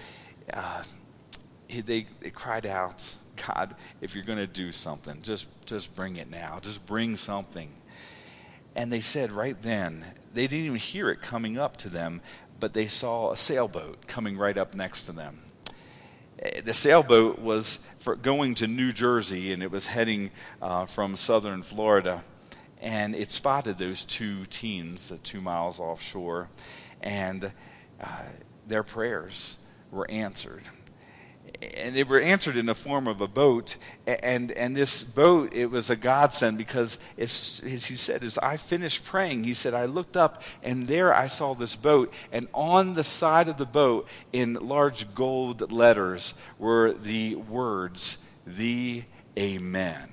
uh, 0.52 0.84
they, 1.70 2.08
they 2.20 2.30
cried 2.32 2.66
out, 2.66 3.16
God, 3.48 3.76
if 4.02 4.16
you're 4.16 4.24
going 4.24 4.40
to 4.40 4.48
do 4.48 4.72
something, 4.72 5.22
just, 5.22 5.48
just 5.66 5.96
bring 5.96 6.16
it 6.18 6.30
now. 6.30 6.60
Just 6.62 6.86
bring 6.86 7.18
something. 7.18 7.70
And 8.76 8.92
they 8.92 9.02
said 9.02 9.32
right 9.32 9.62
then, 9.62 10.06
they 10.34 10.48
didn't 10.48 10.66
even 10.66 10.78
hear 10.80 11.10
it 11.10 11.22
coming 11.22 11.58
up 11.58 11.78
to 11.78 11.90
them, 11.90 12.22
but 12.60 12.74
they 12.74 12.88
saw 12.88 13.32
a 13.32 13.38
sailboat 13.38 14.08
coming 14.08 14.38
right 14.38 14.58
up 14.58 14.74
next 14.74 15.04
to 15.04 15.12
them. 15.12 15.42
Eh, 16.40 16.62
the 16.62 16.74
sailboat 16.74 17.40
was 17.40 17.88
going 18.22 18.56
to 18.56 18.68
New 18.68 18.92
Jersey, 18.92 19.54
and 19.54 19.62
it 19.62 19.70
was 19.70 19.88
heading 19.88 20.32
uh, 20.62 20.86
from 20.86 21.16
southern 21.16 21.62
Florida. 21.62 22.24
And 22.82 23.16
it 23.16 23.32
spotted 23.32 23.78
those 23.78 24.04
two 24.04 24.46
teens, 24.46 25.12
uh, 25.12 25.18
two 25.24 25.40
miles 25.40 25.80
offshore, 25.80 26.50
and 27.02 27.54
uh, 28.02 28.24
their 28.68 28.84
prayers 28.84 29.60
were 29.92 30.10
answered 30.10 30.64
and 31.76 31.96
they 31.96 32.04
were 32.04 32.20
answered 32.20 32.58
in 32.58 32.66
the 32.66 32.76
form 32.76 33.08
of 33.08 33.22
a 33.22 33.28
boat. 33.28 33.78
And, 34.06 34.52
and 34.52 34.76
this 34.76 35.04
boat, 35.04 35.54
it 35.54 35.68
was 35.68 35.90
a 35.90 35.96
godsend 35.96 36.58
because, 36.58 37.00
as, 37.18 37.62
as 37.66 37.86
he 37.86 37.96
said, 37.96 38.24
as 38.24 38.38
I 38.38 38.58
finished 38.58 39.06
praying, 39.06 39.44
he 39.44 39.54
said, 39.54 39.74
I 39.74 39.86
looked 39.86 40.18
up 40.18 40.42
and 40.62 40.88
there 40.88 41.14
I 41.14 41.28
saw 41.28 41.54
this 41.54 41.76
boat. 41.76 42.14
And 42.32 42.48
on 42.54 42.94
the 42.94 43.04
side 43.04 43.48
of 43.48 43.58
the 43.58 43.66
boat, 43.66 44.08
in 44.32 44.56
large 44.56 45.14
gold 45.16 45.72
letters, 45.72 46.34
were 46.58 46.94
the 46.94 47.36
words, 47.36 48.26
the 48.46 49.04
Amen. 49.38 50.10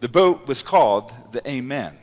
The 0.00 0.08
boat 0.08 0.46
was 0.46 0.62
called 0.62 1.12
the 1.32 1.48
Amen. 1.48 1.96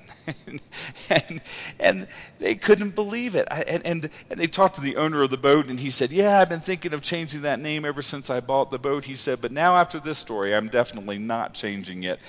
And, 1.10 1.42
and 1.80 2.08
they 2.40 2.56
couldn't 2.56 2.96
believe 2.96 3.36
it. 3.36 3.48
I, 3.50 3.62
and, 3.64 3.86
and, 3.86 4.10
and 4.30 4.40
they 4.40 4.48
talked 4.48 4.76
to 4.76 4.82
the 4.82 4.96
owner 4.96 5.24
of 5.24 5.30
the 5.30 5.38
boat, 5.38 5.68
and 5.68 5.80
he 5.80 5.92
said, 5.92 6.12
Yeah, 6.12 6.40
I've 6.40 6.50
been 6.50 6.60
thinking 6.60 6.94
of 6.94 7.02
changing 7.02 7.42
that 7.42 7.60
name 7.60 7.86
ever 7.86 8.02
since 8.02 8.30
I 8.30 8.40
bought 8.40 8.72
the 8.72 8.80
boat. 8.80 9.06
He 9.06 9.16
said, 9.16 9.42
But 9.42 9.52
now 9.52 9.78
after 9.78 10.00
this 10.00 10.18
story, 10.18 10.56
I'm 10.56 10.68
definitely 10.68 11.18
not 11.18 11.54
changing 11.54 12.04
it. 12.04 12.20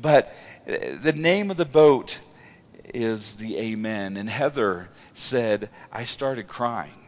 But 0.00 0.34
uh, 0.68 0.96
the 1.00 1.12
name 1.12 1.50
of 1.50 1.56
the 1.56 1.64
boat 1.64 2.20
is 2.94 3.36
the 3.36 3.58
Amen. 3.58 4.16
And 4.16 4.28
Heather 4.28 4.88
said, 5.14 5.68
I 5.92 6.04
started 6.04 6.48
crying 6.48 7.01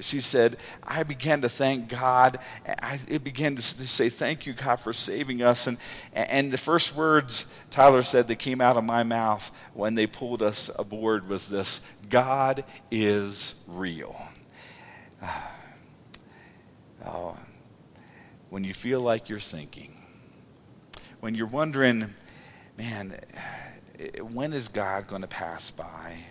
she 0.00 0.20
said, 0.20 0.56
I 0.82 1.02
began 1.02 1.40
to 1.42 1.48
thank 1.48 1.88
God. 1.88 2.38
I 2.66 2.98
began 3.22 3.56
to 3.56 3.62
say, 3.62 4.08
Thank 4.08 4.46
you, 4.46 4.52
God, 4.52 4.76
for 4.76 4.92
saving 4.92 5.42
us. 5.42 5.66
And, 5.66 5.78
and 6.12 6.52
the 6.52 6.58
first 6.58 6.94
words 6.94 7.52
Tyler 7.70 8.02
said 8.02 8.28
that 8.28 8.36
came 8.36 8.60
out 8.60 8.76
of 8.76 8.84
my 8.84 9.02
mouth 9.02 9.50
when 9.74 9.94
they 9.94 10.06
pulled 10.06 10.42
us 10.42 10.70
aboard 10.78 11.28
was 11.28 11.48
this 11.48 11.86
God 12.08 12.64
is 12.90 13.62
real. 13.66 14.20
Oh, 17.06 17.38
when 18.50 18.64
you 18.64 18.74
feel 18.74 19.00
like 19.00 19.28
you're 19.28 19.38
sinking, 19.38 19.96
when 21.20 21.36
you're 21.36 21.46
wondering, 21.46 22.10
man, 22.76 23.18
when 24.20 24.52
is 24.52 24.68
God 24.68 25.06
going 25.06 25.22
to 25.22 25.28
pass 25.28 25.70
by? 25.70 26.24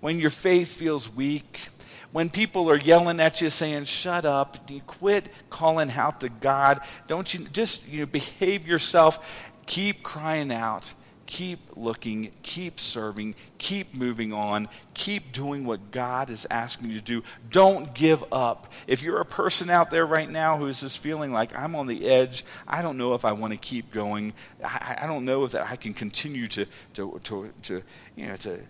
When 0.00 0.18
your 0.18 0.30
faith 0.30 0.74
feels 0.74 1.10
weak, 1.10 1.68
when 2.12 2.28
people 2.28 2.70
are 2.70 2.78
yelling 2.78 3.20
at 3.20 3.40
you 3.40 3.50
saying, 3.50 3.84
shut 3.84 4.24
up, 4.24 4.70
you 4.70 4.80
quit 4.82 5.26
calling 5.50 5.90
out 5.90 6.20
to 6.20 6.28
God. 6.28 6.80
Don't 7.08 7.32
you 7.32 7.48
just 7.48 7.88
you 7.88 8.00
know, 8.00 8.06
behave 8.06 8.66
yourself. 8.66 9.50
Keep 9.66 10.02
crying 10.02 10.52
out. 10.52 10.94
keep 11.32 11.60
looking, 11.76 12.30
keep 12.42 12.78
serving, 12.78 13.34
keep 13.56 13.94
moving 13.94 14.34
on, 14.34 14.68
keep 14.92 15.32
doing 15.32 15.64
what 15.64 15.90
God 15.90 16.28
is 16.28 16.46
asking 16.50 16.90
you 16.90 16.96
to 16.96 17.00
do. 17.00 17.22
Don't 17.50 17.94
give 17.94 18.22
up. 18.30 18.70
If 18.86 19.02
you're 19.02 19.18
a 19.18 19.24
person 19.24 19.70
out 19.70 19.90
there 19.90 20.04
right 20.04 20.28
now 20.28 20.58
who 20.58 20.66
is 20.66 20.82
just 20.82 20.98
feeling 20.98 21.32
like 21.32 21.56
I'm 21.58 21.74
on 21.74 21.86
the 21.86 22.06
edge, 22.06 22.44
I 22.68 22.82
don't 22.82 22.98
know 22.98 23.14
if 23.14 23.24
I 23.24 23.32
want 23.32 23.54
to 23.54 23.56
keep 23.56 23.90
going. 23.92 24.34
I, 24.62 24.98
I 25.02 25.06
don't 25.06 25.24
know 25.24 25.44
if 25.44 25.52
that 25.52 25.70
I 25.70 25.76
can 25.76 25.94
continue 25.94 26.48
to, 26.48 26.66
to, 26.94 27.18
to, 27.24 27.50
to 27.62 27.82
you 28.14 28.26
know, 28.26 28.36
to, 28.36 28.60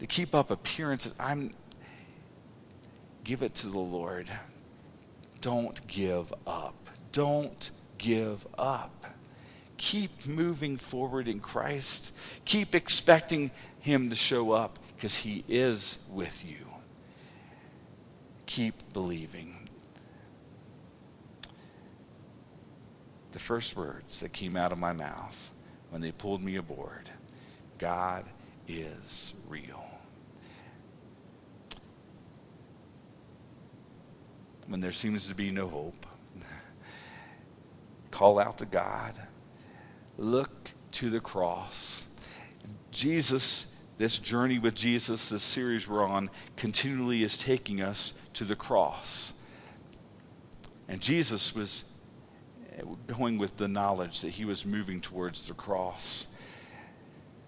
to 0.00 0.06
keep 0.06 0.34
up 0.34 0.50
appearances. 0.50 1.14
I'm 1.18 1.52
give 3.26 3.42
it 3.42 3.56
to 3.56 3.66
the 3.66 3.78
Lord. 3.78 4.30
Don't 5.40 5.84
give 5.88 6.32
up. 6.46 6.88
Don't 7.10 7.72
give 7.98 8.46
up. 8.56 9.04
Keep 9.78 10.26
moving 10.26 10.76
forward 10.76 11.26
in 11.26 11.40
Christ. 11.40 12.14
Keep 12.44 12.76
expecting 12.76 13.50
Him 13.80 14.10
to 14.10 14.14
show 14.14 14.52
up 14.52 14.78
because 14.94 15.16
He 15.16 15.44
is 15.48 15.98
with 16.08 16.44
you. 16.44 16.68
Keep 18.46 18.92
believing. 18.92 19.68
The 23.32 23.40
first 23.40 23.76
words 23.76 24.20
that 24.20 24.32
came 24.32 24.56
out 24.56 24.70
of 24.70 24.78
my 24.78 24.92
mouth 24.92 25.52
when 25.90 26.00
they 26.00 26.12
pulled 26.12 26.42
me 26.42 26.54
aboard 26.54 27.10
God 27.78 28.24
is 28.68 29.34
real. 29.48 29.85
When 34.66 34.80
there 34.80 34.92
seems 34.92 35.28
to 35.28 35.34
be 35.34 35.50
no 35.50 35.68
hope, 35.68 36.06
call 38.10 38.38
out 38.38 38.58
to 38.58 38.66
God 38.66 39.18
look 40.18 40.72
to 40.92 41.10
the 41.10 41.20
cross. 41.20 42.06
Jesus, 42.90 43.74
this 43.98 44.18
journey 44.18 44.58
with 44.58 44.74
Jesus, 44.74 45.28
this 45.28 45.42
series 45.42 45.88
we're 45.88 46.04
on, 46.04 46.30
continually 46.56 47.22
is 47.22 47.36
taking 47.36 47.80
us 47.80 48.14
to 48.34 48.44
the 48.44 48.56
cross. 48.56 49.34
And 50.88 51.00
Jesus 51.00 51.54
was 51.54 51.84
going 53.06 53.38
with 53.38 53.56
the 53.56 53.68
knowledge 53.68 54.20
that 54.20 54.30
he 54.30 54.44
was 54.44 54.64
moving 54.64 55.00
towards 55.00 55.48
the 55.48 55.54
cross. 55.54 56.28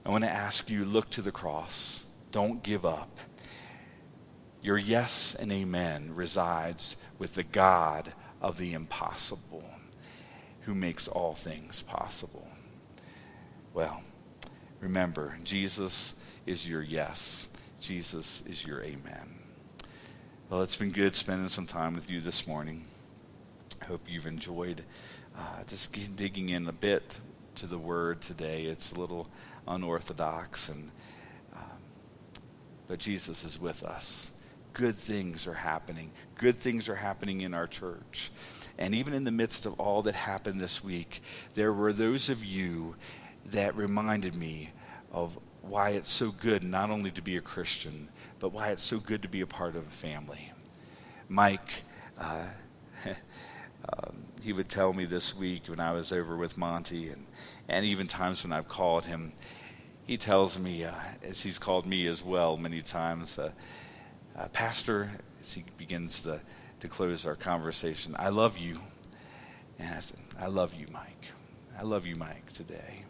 I 0.05 0.11
want 0.11 0.25
to 0.25 0.31
ask 0.31 0.71
you 0.71 0.85
look 0.85 1.11
to 1.11 1.23
the 1.23 1.33
cross. 1.33 2.05
Don't 2.31 2.63
give 2.63 2.85
up. 2.85 3.19
Your 4.63 4.79
yes 4.79 5.35
and 5.35 5.53
amen 5.53 6.15
resides 6.15 6.97
with 7.19 7.35
the 7.35 7.45
God 7.45 8.13
of 8.41 8.59
the 8.59 8.73
impossible 8.73 9.65
who 10.63 10.75
makes 10.75 11.09
all 11.09 11.35
things 11.35 11.83
possible. 11.83 12.49
Well, 13.73 14.03
remember, 14.81 15.39
Jesus 15.45 16.15
is 16.45 16.69
your 16.69 16.83
yes. 16.83 17.49
Jesus 17.81 18.45
is 18.47 18.67
your 18.67 18.83
amen. 18.83 19.39
Well, 20.51 20.63
it's 20.63 20.77
been 20.77 20.91
good 20.91 21.15
spending 21.15 21.49
some 21.49 21.67
time 21.67 21.95
with 21.95 22.11
you 22.11 22.21
this 22.21 22.47
morning. 22.47 22.85
I 23.81 23.85
hope 23.85 24.01
you've 24.09 24.27
enjoyed 24.27 24.83
uh, 25.37 25.63
just 25.67 25.93
digging 26.17 26.49
in 26.49 26.67
a 26.67 26.73
bit 26.73 27.21
to 27.57 27.67
the 27.67 27.79
word 27.79 28.21
today. 28.21 28.65
It's 28.65 28.93
a 28.93 28.99
little 28.99 29.29
unorthodox, 29.67 30.69
and 30.69 30.91
um, 31.55 31.79
but 32.89 32.99
Jesus 32.99 33.45
is 33.45 33.61
with 33.61 33.85
us. 33.85 34.31
Good 34.79 34.95
things 34.95 35.49
are 35.49 35.55
happening. 35.55 36.13
Good 36.37 36.55
things 36.55 36.89
are 36.89 36.95
happening 36.95 37.41
in 37.41 37.53
our 37.53 37.67
church. 37.67 38.31
And 38.79 38.95
even 38.95 39.13
in 39.13 39.25
the 39.25 39.33
midst 39.33 39.67
of 39.67 39.73
all 39.81 40.03
that 40.03 40.15
happened 40.15 40.61
this 40.61 40.85
week, 40.85 41.21
there 41.55 41.73
were 41.73 41.93
those 41.93 42.31
of 42.31 42.45
you 42.45 42.95
that 43.47 43.75
reminded 43.75 44.37
me 44.37 44.71
of 45.11 45.37
why 45.63 45.91
it's 45.91 46.13
so 46.13 46.31
good 46.31 46.63
not 46.63 46.91
only 46.91 47.11
to 47.11 47.21
be 47.21 47.37
a 47.37 47.41
Christian, 47.41 48.09
but 48.39 48.53
why 48.53 48.69
it's 48.69 48.85
so 48.85 49.01
good 49.01 49.21
to 49.23 49.29
be 49.29 49.41
a 49.41 49.49
part 49.49 49.75
of 49.75 49.85
a 49.85 49.91
family. 49.91 50.53
Mike, 51.29 51.83
uh, 52.17 52.45
um, 53.09 54.27
he 54.45 54.53
would 54.53 54.69
tell 54.69 54.93
me 54.93 55.07
this 55.07 55.37
week 55.37 55.65
when 55.67 55.81
I 55.81 55.91
was 55.91 56.13
over 56.13 56.37
with 56.37 56.57
Monty, 56.57 57.09
and, 57.09 57.27
and 57.69 57.85
even 57.85 58.07
times 58.07 58.45
when 58.45 58.53
I've 58.53 58.69
called 58.69 59.07
him, 59.07 59.33
he 60.07 60.17
tells 60.17 60.57
me, 60.57 60.85
uh, 60.85 60.95
as 61.25 61.43
he's 61.43 61.59
called 61.59 61.85
me 61.85 62.07
as 62.07 62.23
well 62.23 62.57
many 62.57 62.81
times, 62.81 63.41
uh, 63.41 63.51
uh 64.39 64.49
Pastor, 64.49 65.11
as 65.41 65.53
he 65.55 65.65
begins 65.77 66.23
to, 66.23 66.41
to 66.81 66.89
close 66.89 67.27
our 67.27 67.35
conversation, 67.35 68.15
I 68.19 68.29
love 68.29 68.57
you. 68.57 68.81
And 69.79 69.95
I 69.95 70.01
said, 70.01 70.21
I 70.39 70.47
love 70.47 70.75
you, 70.75 70.87
Mike. 70.91 71.33
I 71.79 71.83
love 71.83 72.07
you, 72.07 72.17
Mike, 72.17 72.53
today. 72.53 73.05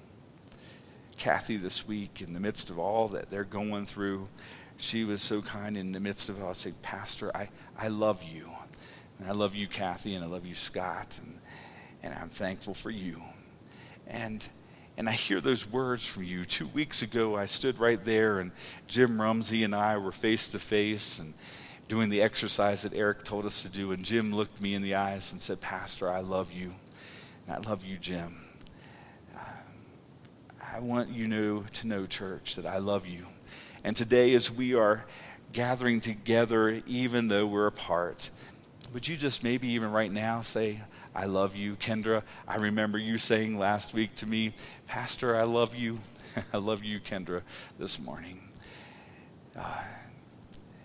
Kathy 1.17 1.57
this 1.57 1.87
week 1.87 2.23
in 2.23 2.33
the 2.33 2.41
midst 2.41 2.71
of 2.71 2.79
all 2.79 3.09
that 3.09 3.31
they're 3.31 3.45
going 3.45 3.87
through. 3.87 4.29
She 4.77 5.05
was 5.05 5.23
so 5.23 5.43
kind 5.43 5.77
in 5.77 5.93
the 5.93 6.01
midst 6.01 6.29
of 6.29 6.39
it 6.39 6.43
all. 6.43 6.51
I 6.51 6.53
say, 6.53 6.73
Pastor, 6.83 7.37
I, 7.37 7.49
I 7.77 7.89
love 7.89 8.23
you. 8.23 8.51
And 9.19 9.29
I 9.29 9.33
love 9.33 9.55
you, 9.55 9.67
Kathy, 9.67 10.15
and 10.15 10.25
I 10.25 10.29
love 10.29 10.47
you, 10.47 10.55
Scott, 10.55 11.19
and, 11.23 11.41
and 12.03 12.15
I'm 12.15 12.29
thankful 12.29 12.75
for 12.75 12.91
you. 12.91 13.21
And 14.07 14.49
and 14.99 15.09
I 15.09 15.13
hear 15.13 15.41
those 15.41 15.71
words 15.71 16.09
from 16.09 16.25
you. 16.25 16.45
Two 16.45 16.67
weeks 16.67 17.03
ago, 17.03 17.37
I 17.37 17.47
stood 17.47 17.79
right 17.79 18.05
there, 18.05 18.41
and 18.41 18.51
Jim 18.89 19.21
Rumsey 19.21 19.63
and 19.63 19.73
I 19.73 19.97
were 19.97 20.11
face 20.11 20.49
to 20.49 20.59
face 20.59 21.21
and 21.21 21.35
doing 21.87 22.09
the 22.09 22.21
exercise 22.21 22.83
that 22.83 22.93
Eric 22.93 23.23
told 23.23 23.47
us 23.47 23.63
to 23.63 23.69
do. 23.69 23.93
And 23.93 24.05
Jim 24.05 24.35
looked 24.35 24.61
me 24.61 24.75
in 24.75 24.83
the 24.83 24.97
eyes 24.97 25.31
and 25.31 25.41
said, 25.41 25.61
Pastor, 25.61 26.11
I 26.11 26.19
love 26.19 26.51
you. 26.51 26.75
And 27.47 27.57
I 27.57 27.71
love 27.71 27.85
you, 27.85 27.97
Jim. 27.97 28.41
Uh, 29.37 29.39
I 30.75 30.81
want 30.81 31.11
you 31.11 31.29
know, 31.29 31.65
to 31.75 31.87
know, 31.87 32.05
church, 32.05 32.57
that 32.57 32.67
I 32.67 32.79
love 32.79 33.07
you. 33.07 33.27
And 33.85 33.97
today, 33.97 34.35
as 34.35 34.51
we 34.51 34.75
are 34.75 35.07
gathering 35.53 36.01
together, 36.01 36.83
even 36.89 37.29
though 37.29 37.47
we're 37.47 37.69
apart, 37.69 38.31
would 38.93 39.07
you 39.07 39.17
just 39.17 39.45
maybe 39.45 39.69
even 39.69 39.93
right 39.93 40.11
now 40.11 40.41
say, 40.41 40.81
I 41.19 41.25
love 41.25 41.57
you, 41.57 41.75
Kendra? 41.75 42.23
I 42.47 42.59
remember 42.59 42.97
you 42.97 43.19
saying 43.19 43.59
last 43.59 43.93
week 43.93 44.15
to 44.17 44.27
me, 44.27 44.53
Pastor, 44.87 45.35
I 45.35 45.43
love 45.43 45.75
you. 45.75 45.99
I 46.53 46.59
love 46.59 46.85
you, 46.85 47.01
Kendra, 47.01 47.43
this 47.77 47.99
morning. 47.99 48.41
Uh, 49.59 49.83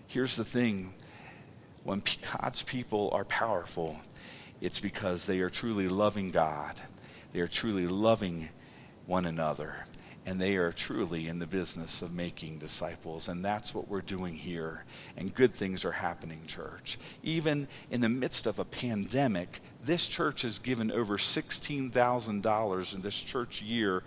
here's 0.08 0.34
the 0.34 0.42
thing 0.42 0.92
when 1.84 2.02
God's 2.32 2.62
people 2.62 3.10
are 3.12 3.24
powerful, 3.24 4.00
it's 4.60 4.80
because 4.80 5.26
they 5.26 5.38
are 5.38 5.48
truly 5.48 5.86
loving 5.86 6.32
God, 6.32 6.80
they 7.32 7.38
are 7.38 7.46
truly 7.46 7.86
loving 7.86 8.48
one 9.06 9.26
another. 9.26 9.86
And 10.26 10.40
they 10.40 10.56
are 10.56 10.72
truly 10.72 11.28
in 11.28 11.38
the 11.38 11.46
business 11.46 12.00
of 12.00 12.14
making 12.14 12.56
disciples. 12.56 13.28
And 13.28 13.44
that's 13.44 13.74
what 13.74 13.88
we're 13.88 14.00
doing 14.00 14.34
here. 14.34 14.86
And 15.18 15.34
good 15.34 15.52
things 15.52 15.84
are 15.84 15.92
happening, 15.92 16.40
church. 16.46 16.98
Even 17.22 17.68
in 17.90 18.00
the 18.00 18.08
midst 18.08 18.46
of 18.46 18.58
a 18.58 18.64
pandemic, 18.64 19.60
this 19.84 20.06
church 20.06 20.42
has 20.42 20.58
given 20.58 20.90
over 20.90 21.16
$16,000 21.16 22.94
in 22.94 23.02
this 23.02 23.20
church 23.20 23.62
year 23.62 24.02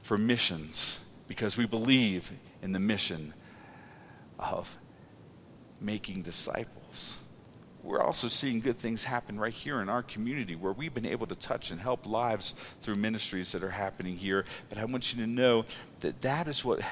for 0.00 0.18
missions 0.18 1.04
because 1.26 1.56
we 1.56 1.66
believe 1.66 2.32
in 2.62 2.72
the 2.72 2.78
mission 2.78 3.34
of 4.38 4.78
making 5.80 6.22
disciples 6.22 7.20
we're 7.88 8.02
also 8.02 8.28
seeing 8.28 8.60
good 8.60 8.76
things 8.76 9.04
happen 9.04 9.40
right 9.40 9.52
here 9.52 9.80
in 9.80 9.88
our 9.88 10.02
community 10.02 10.54
where 10.54 10.74
we've 10.74 10.92
been 10.92 11.06
able 11.06 11.26
to 11.26 11.34
touch 11.34 11.70
and 11.70 11.80
help 11.80 12.04
lives 12.04 12.54
through 12.82 12.96
ministries 12.96 13.52
that 13.52 13.62
are 13.62 13.70
happening 13.70 14.14
here. 14.14 14.44
But 14.68 14.76
I 14.76 14.84
want 14.84 15.14
you 15.14 15.22
to 15.22 15.26
know 15.26 15.64
that 16.00 16.20
that 16.20 16.48
is 16.48 16.66
what 16.66 16.82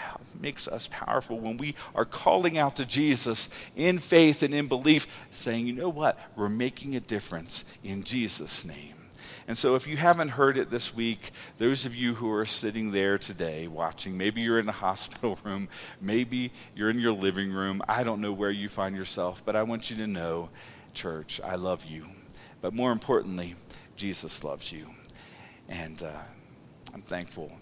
makes 0.41 0.67
us 0.67 0.89
powerful 0.91 1.39
when 1.39 1.59
we 1.59 1.75
are 1.95 2.07
calling 2.07 2.57
out 2.57 2.77
to 2.77 2.87
Jesus 2.87 3.51
in 3.77 3.99
faith 3.99 4.43
and 4.43 4.55
in 4.55 4.69
belief, 4.69 5.07
saying, 5.31 5.67
you 5.67 5.75
know 5.75 5.91
what? 5.91 6.19
We're 6.35 6.49
making 6.49 6.97
a 6.97 7.01
difference 7.01 7.67
in 7.85 8.03
Jesus' 8.03 8.65
name. 8.65 8.95
And 9.49 9.57
so, 9.57 9.77
if 9.77 9.87
you 9.87 9.97
haven't 9.97 10.31
heard 10.31 10.57
it 10.57 10.71
this 10.71 10.97
week, 10.97 11.31
those 11.59 11.87
of 11.87 11.95
you 11.95 12.15
who 12.15 12.33
are 12.33 12.45
sitting 12.45 12.91
there 12.91 13.17
today 13.17 13.69
watching, 13.69 14.17
maybe 14.17 14.41
you're 14.41 14.59
in 14.59 14.69
a 14.69 14.73
hospital 14.87 15.39
room, 15.45 15.69
maybe 16.01 16.53
you're 16.75 16.91
in 16.91 16.99
your 16.99 17.13
living 17.13 17.53
room, 17.53 17.81
I 17.87 18.03
don't 18.03 18.21
know 18.21 18.33
where 18.33 18.51
you 18.51 18.69
find 18.69 18.97
yourself, 18.97 19.45
but 19.45 19.55
I 19.55 19.63
want 19.63 19.89
you 19.89 19.97
to 19.99 20.07
know 20.09 20.49
church, 20.97 21.41
I 21.45 21.55
love 21.55 21.85
you. 21.85 22.07
But 22.61 22.75
more 22.75 22.91
importantly, 22.91 23.55
Jesus 23.95 24.43
loves 24.43 24.73
you. 24.73 24.89
And 25.69 26.03
uh, 26.03 26.23
I'm 26.93 27.03
thankful 27.03 27.53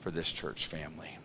for 0.00 0.10
this 0.10 0.32
church 0.32 0.66
family. 0.66 1.18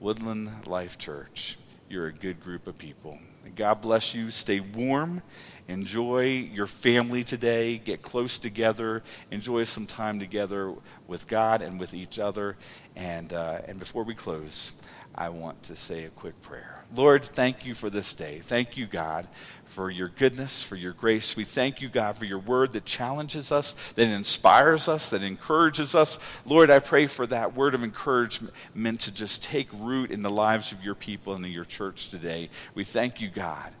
Woodland 0.00 0.66
Life 0.66 0.98
Church, 0.98 1.56
you're 1.88 2.08
a 2.08 2.12
good 2.12 2.40
group 2.42 2.66
of 2.66 2.76
people. 2.76 3.18
God 3.54 3.80
bless 3.80 4.14
you. 4.14 4.30
Stay 4.30 4.60
warm. 4.60 5.22
Enjoy 5.68 6.24
your 6.24 6.66
family 6.66 7.24
today. 7.24 7.78
Get 7.78 8.02
close 8.02 8.38
together. 8.38 9.02
Enjoy 9.30 9.64
some 9.64 9.86
time 9.86 10.18
together 10.18 10.74
with 11.06 11.28
God 11.28 11.62
and 11.62 11.78
with 11.78 11.94
each 11.94 12.18
other. 12.18 12.56
And, 12.96 13.32
uh, 13.32 13.60
and 13.66 13.78
before 13.78 14.02
we 14.02 14.14
close, 14.14 14.72
I 15.14 15.28
want 15.28 15.62
to 15.64 15.76
say 15.76 16.04
a 16.04 16.10
quick 16.10 16.40
prayer. 16.42 16.84
Lord, 16.94 17.24
thank 17.24 17.64
you 17.64 17.74
for 17.74 17.88
this 17.88 18.14
day. 18.14 18.40
Thank 18.40 18.76
you, 18.76 18.86
God, 18.86 19.28
for 19.64 19.90
your 19.90 20.08
goodness, 20.08 20.62
for 20.62 20.76
your 20.76 20.92
grace. 20.92 21.36
We 21.36 21.44
thank 21.44 21.80
you, 21.80 21.88
God, 21.88 22.16
for 22.16 22.24
your 22.24 22.38
word 22.38 22.72
that 22.72 22.84
challenges 22.84 23.50
us, 23.50 23.74
that 23.94 24.08
inspires 24.08 24.88
us, 24.88 25.10
that 25.10 25.22
encourages 25.22 25.94
us. 25.94 26.18
Lord, 26.44 26.70
I 26.70 26.78
pray 26.78 27.06
for 27.06 27.26
that 27.28 27.54
word 27.54 27.74
of 27.74 27.82
encouragement 27.82 29.00
to 29.00 29.12
just 29.12 29.42
take 29.42 29.68
root 29.72 30.10
in 30.10 30.22
the 30.22 30.30
lives 30.30 30.72
of 30.72 30.84
your 30.84 30.94
people 30.94 31.34
and 31.34 31.44
in 31.44 31.52
your 31.52 31.64
church 31.64 32.10
today. 32.10 32.50
We 32.74 32.84
thank 32.84 33.20
you, 33.20 33.28
God 33.28 33.72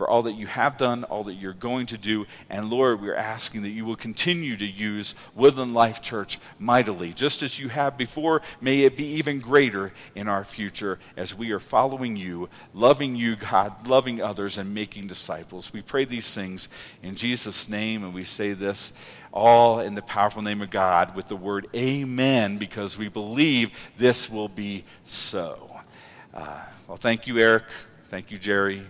for 0.00 0.08
all 0.08 0.22
that 0.22 0.32
you 0.32 0.46
have 0.46 0.78
done, 0.78 1.04
all 1.04 1.24
that 1.24 1.34
you're 1.34 1.52
going 1.52 1.84
to 1.84 1.98
do. 1.98 2.26
And 2.48 2.70
Lord, 2.70 3.02
we're 3.02 3.14
asking 3.14 3.60
that 3.64 3.68
you 3.68 3.84
will 3.84 3.96
continue 3.96 4.56
to 4.56 4.64
use 4.64 5.14
Woodland 5.34 5.74
Life 5.74 6.00
Church 6.00 6.38
mightily, 6.58 7.12
just 7.12 7.42
as 7.42 7.60
you 7.60 7.68
have 7.68 7.98
before. 7.98 8.40
May 8.62 8.84
it 8.84 8.96
be 8.96 9.04
even 9.04 9.40
greater 9.40 9.92
in 10.14 10.26
our 10.26 10.42
future 10.42 10.98
as 11.18 11.36
we 11.36 11.50
are 11.50 11.58
following 11.58 12.16
you, 12.16 12.48
loving 12.72 13.14
you, 13.14 13.36
God, 13.36 13.86
loving 13.86 14.22
others, 14.22 14.56
and 14.56 14.72
making 14.72 15.06
disciples. 15.06 15.70
We 15.70 15.82
pray 15.82 16.06
these 16.06 16.34
things 16.34 16.70
in 17.02 17.14
Jesus' 17.14 17.68
name, 17.68 18.02
and 18.02 18.14
we 18.14 18.24
say 18.24 18.54
this 18.54 18.94
all 19.34 19.80
in 19.80 19.96
the 19.96 20.00
powerful 20.02 20.40
name 20.40 20.62
of 20.62 20.70
God 20.70 21.14
with 21.14 21.28
the 21.28 21.36
word 21.36 21.66
amen 21.76 22.56
because 22.56 22.96
we 22.96 23.08
believe 23.08 23.70
this 23.98 24.30
will 24.30 24.48
be 24.48 24.84
so. 25.04 25.78
Uh, 26.32 26.64
well, 26.88 26.96
thank 26.96 27.26
you, 27.26 27.38
Eric. 27.38 27.64
Thank 28.06 28.30
you, 28.30 28.38
Jerry 28.38 28.86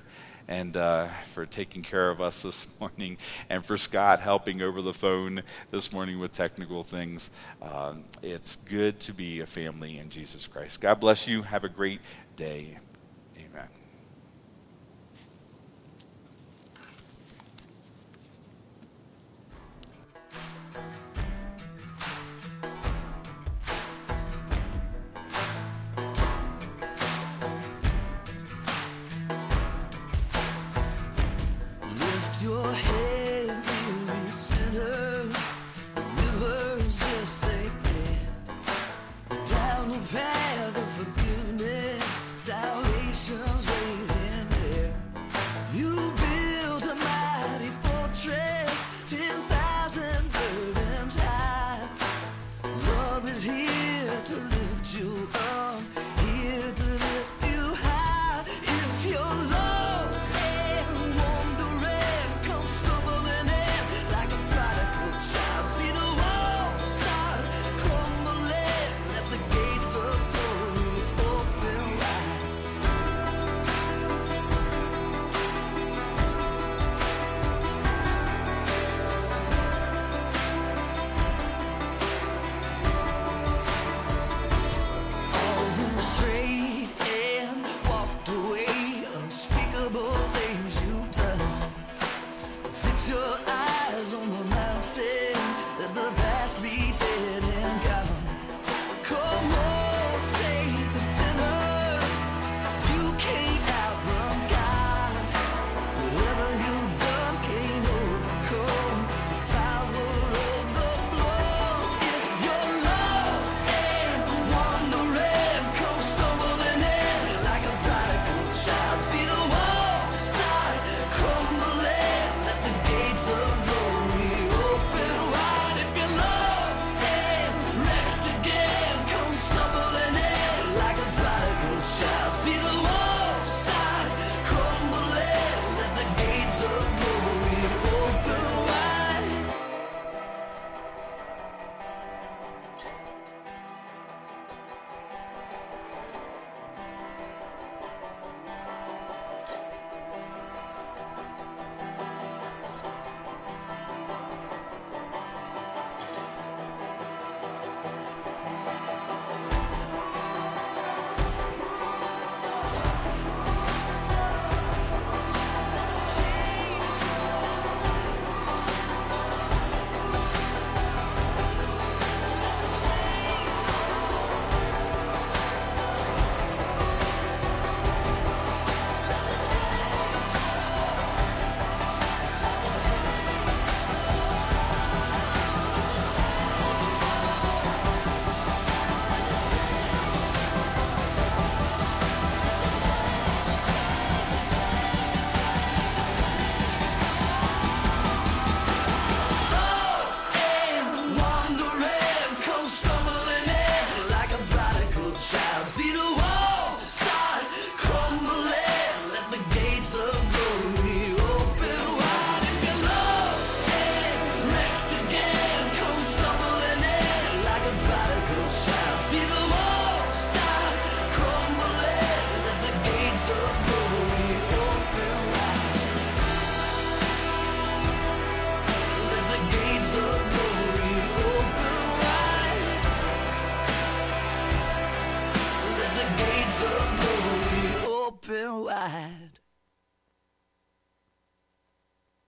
and 0.51 0.77
uh, 0.77 1.07
for 1.07 1.47
taking 1.47 1.83
care 1.83 2.11
of 2.11 2.21
us 2.21 2.43
this 2.51 2.67
morning, 2.79 3.17
and 3.49 3.65
for 3.65 3.79
Scott 3.79 4.21
helping 4.21 4.61
over 4.61 4.83
the 4.83 4.93
phone 4.93 5.43
this 5.71 5.93
morning 5.93 6.19
with 6.19 6.33
technical 6.33 6.83
things. 6.83 7.31
Um, 7.63 8.05
it's 8.23 8.57
good 8.57 9.01
to 9.01 9.15
be 9.15 9.41
a 9.41 9.47
family 9.47 9.99
in 9.99 10.11
Jesus 10.11 10.47
Christ. 10.47 10.83
God 10.83 11.01
bless 11.01 11.27
you. 11.27 11.43
Have 11.43 11.65
a 11.65 11.69
great 11.69 12.01
day. 12.37 12.77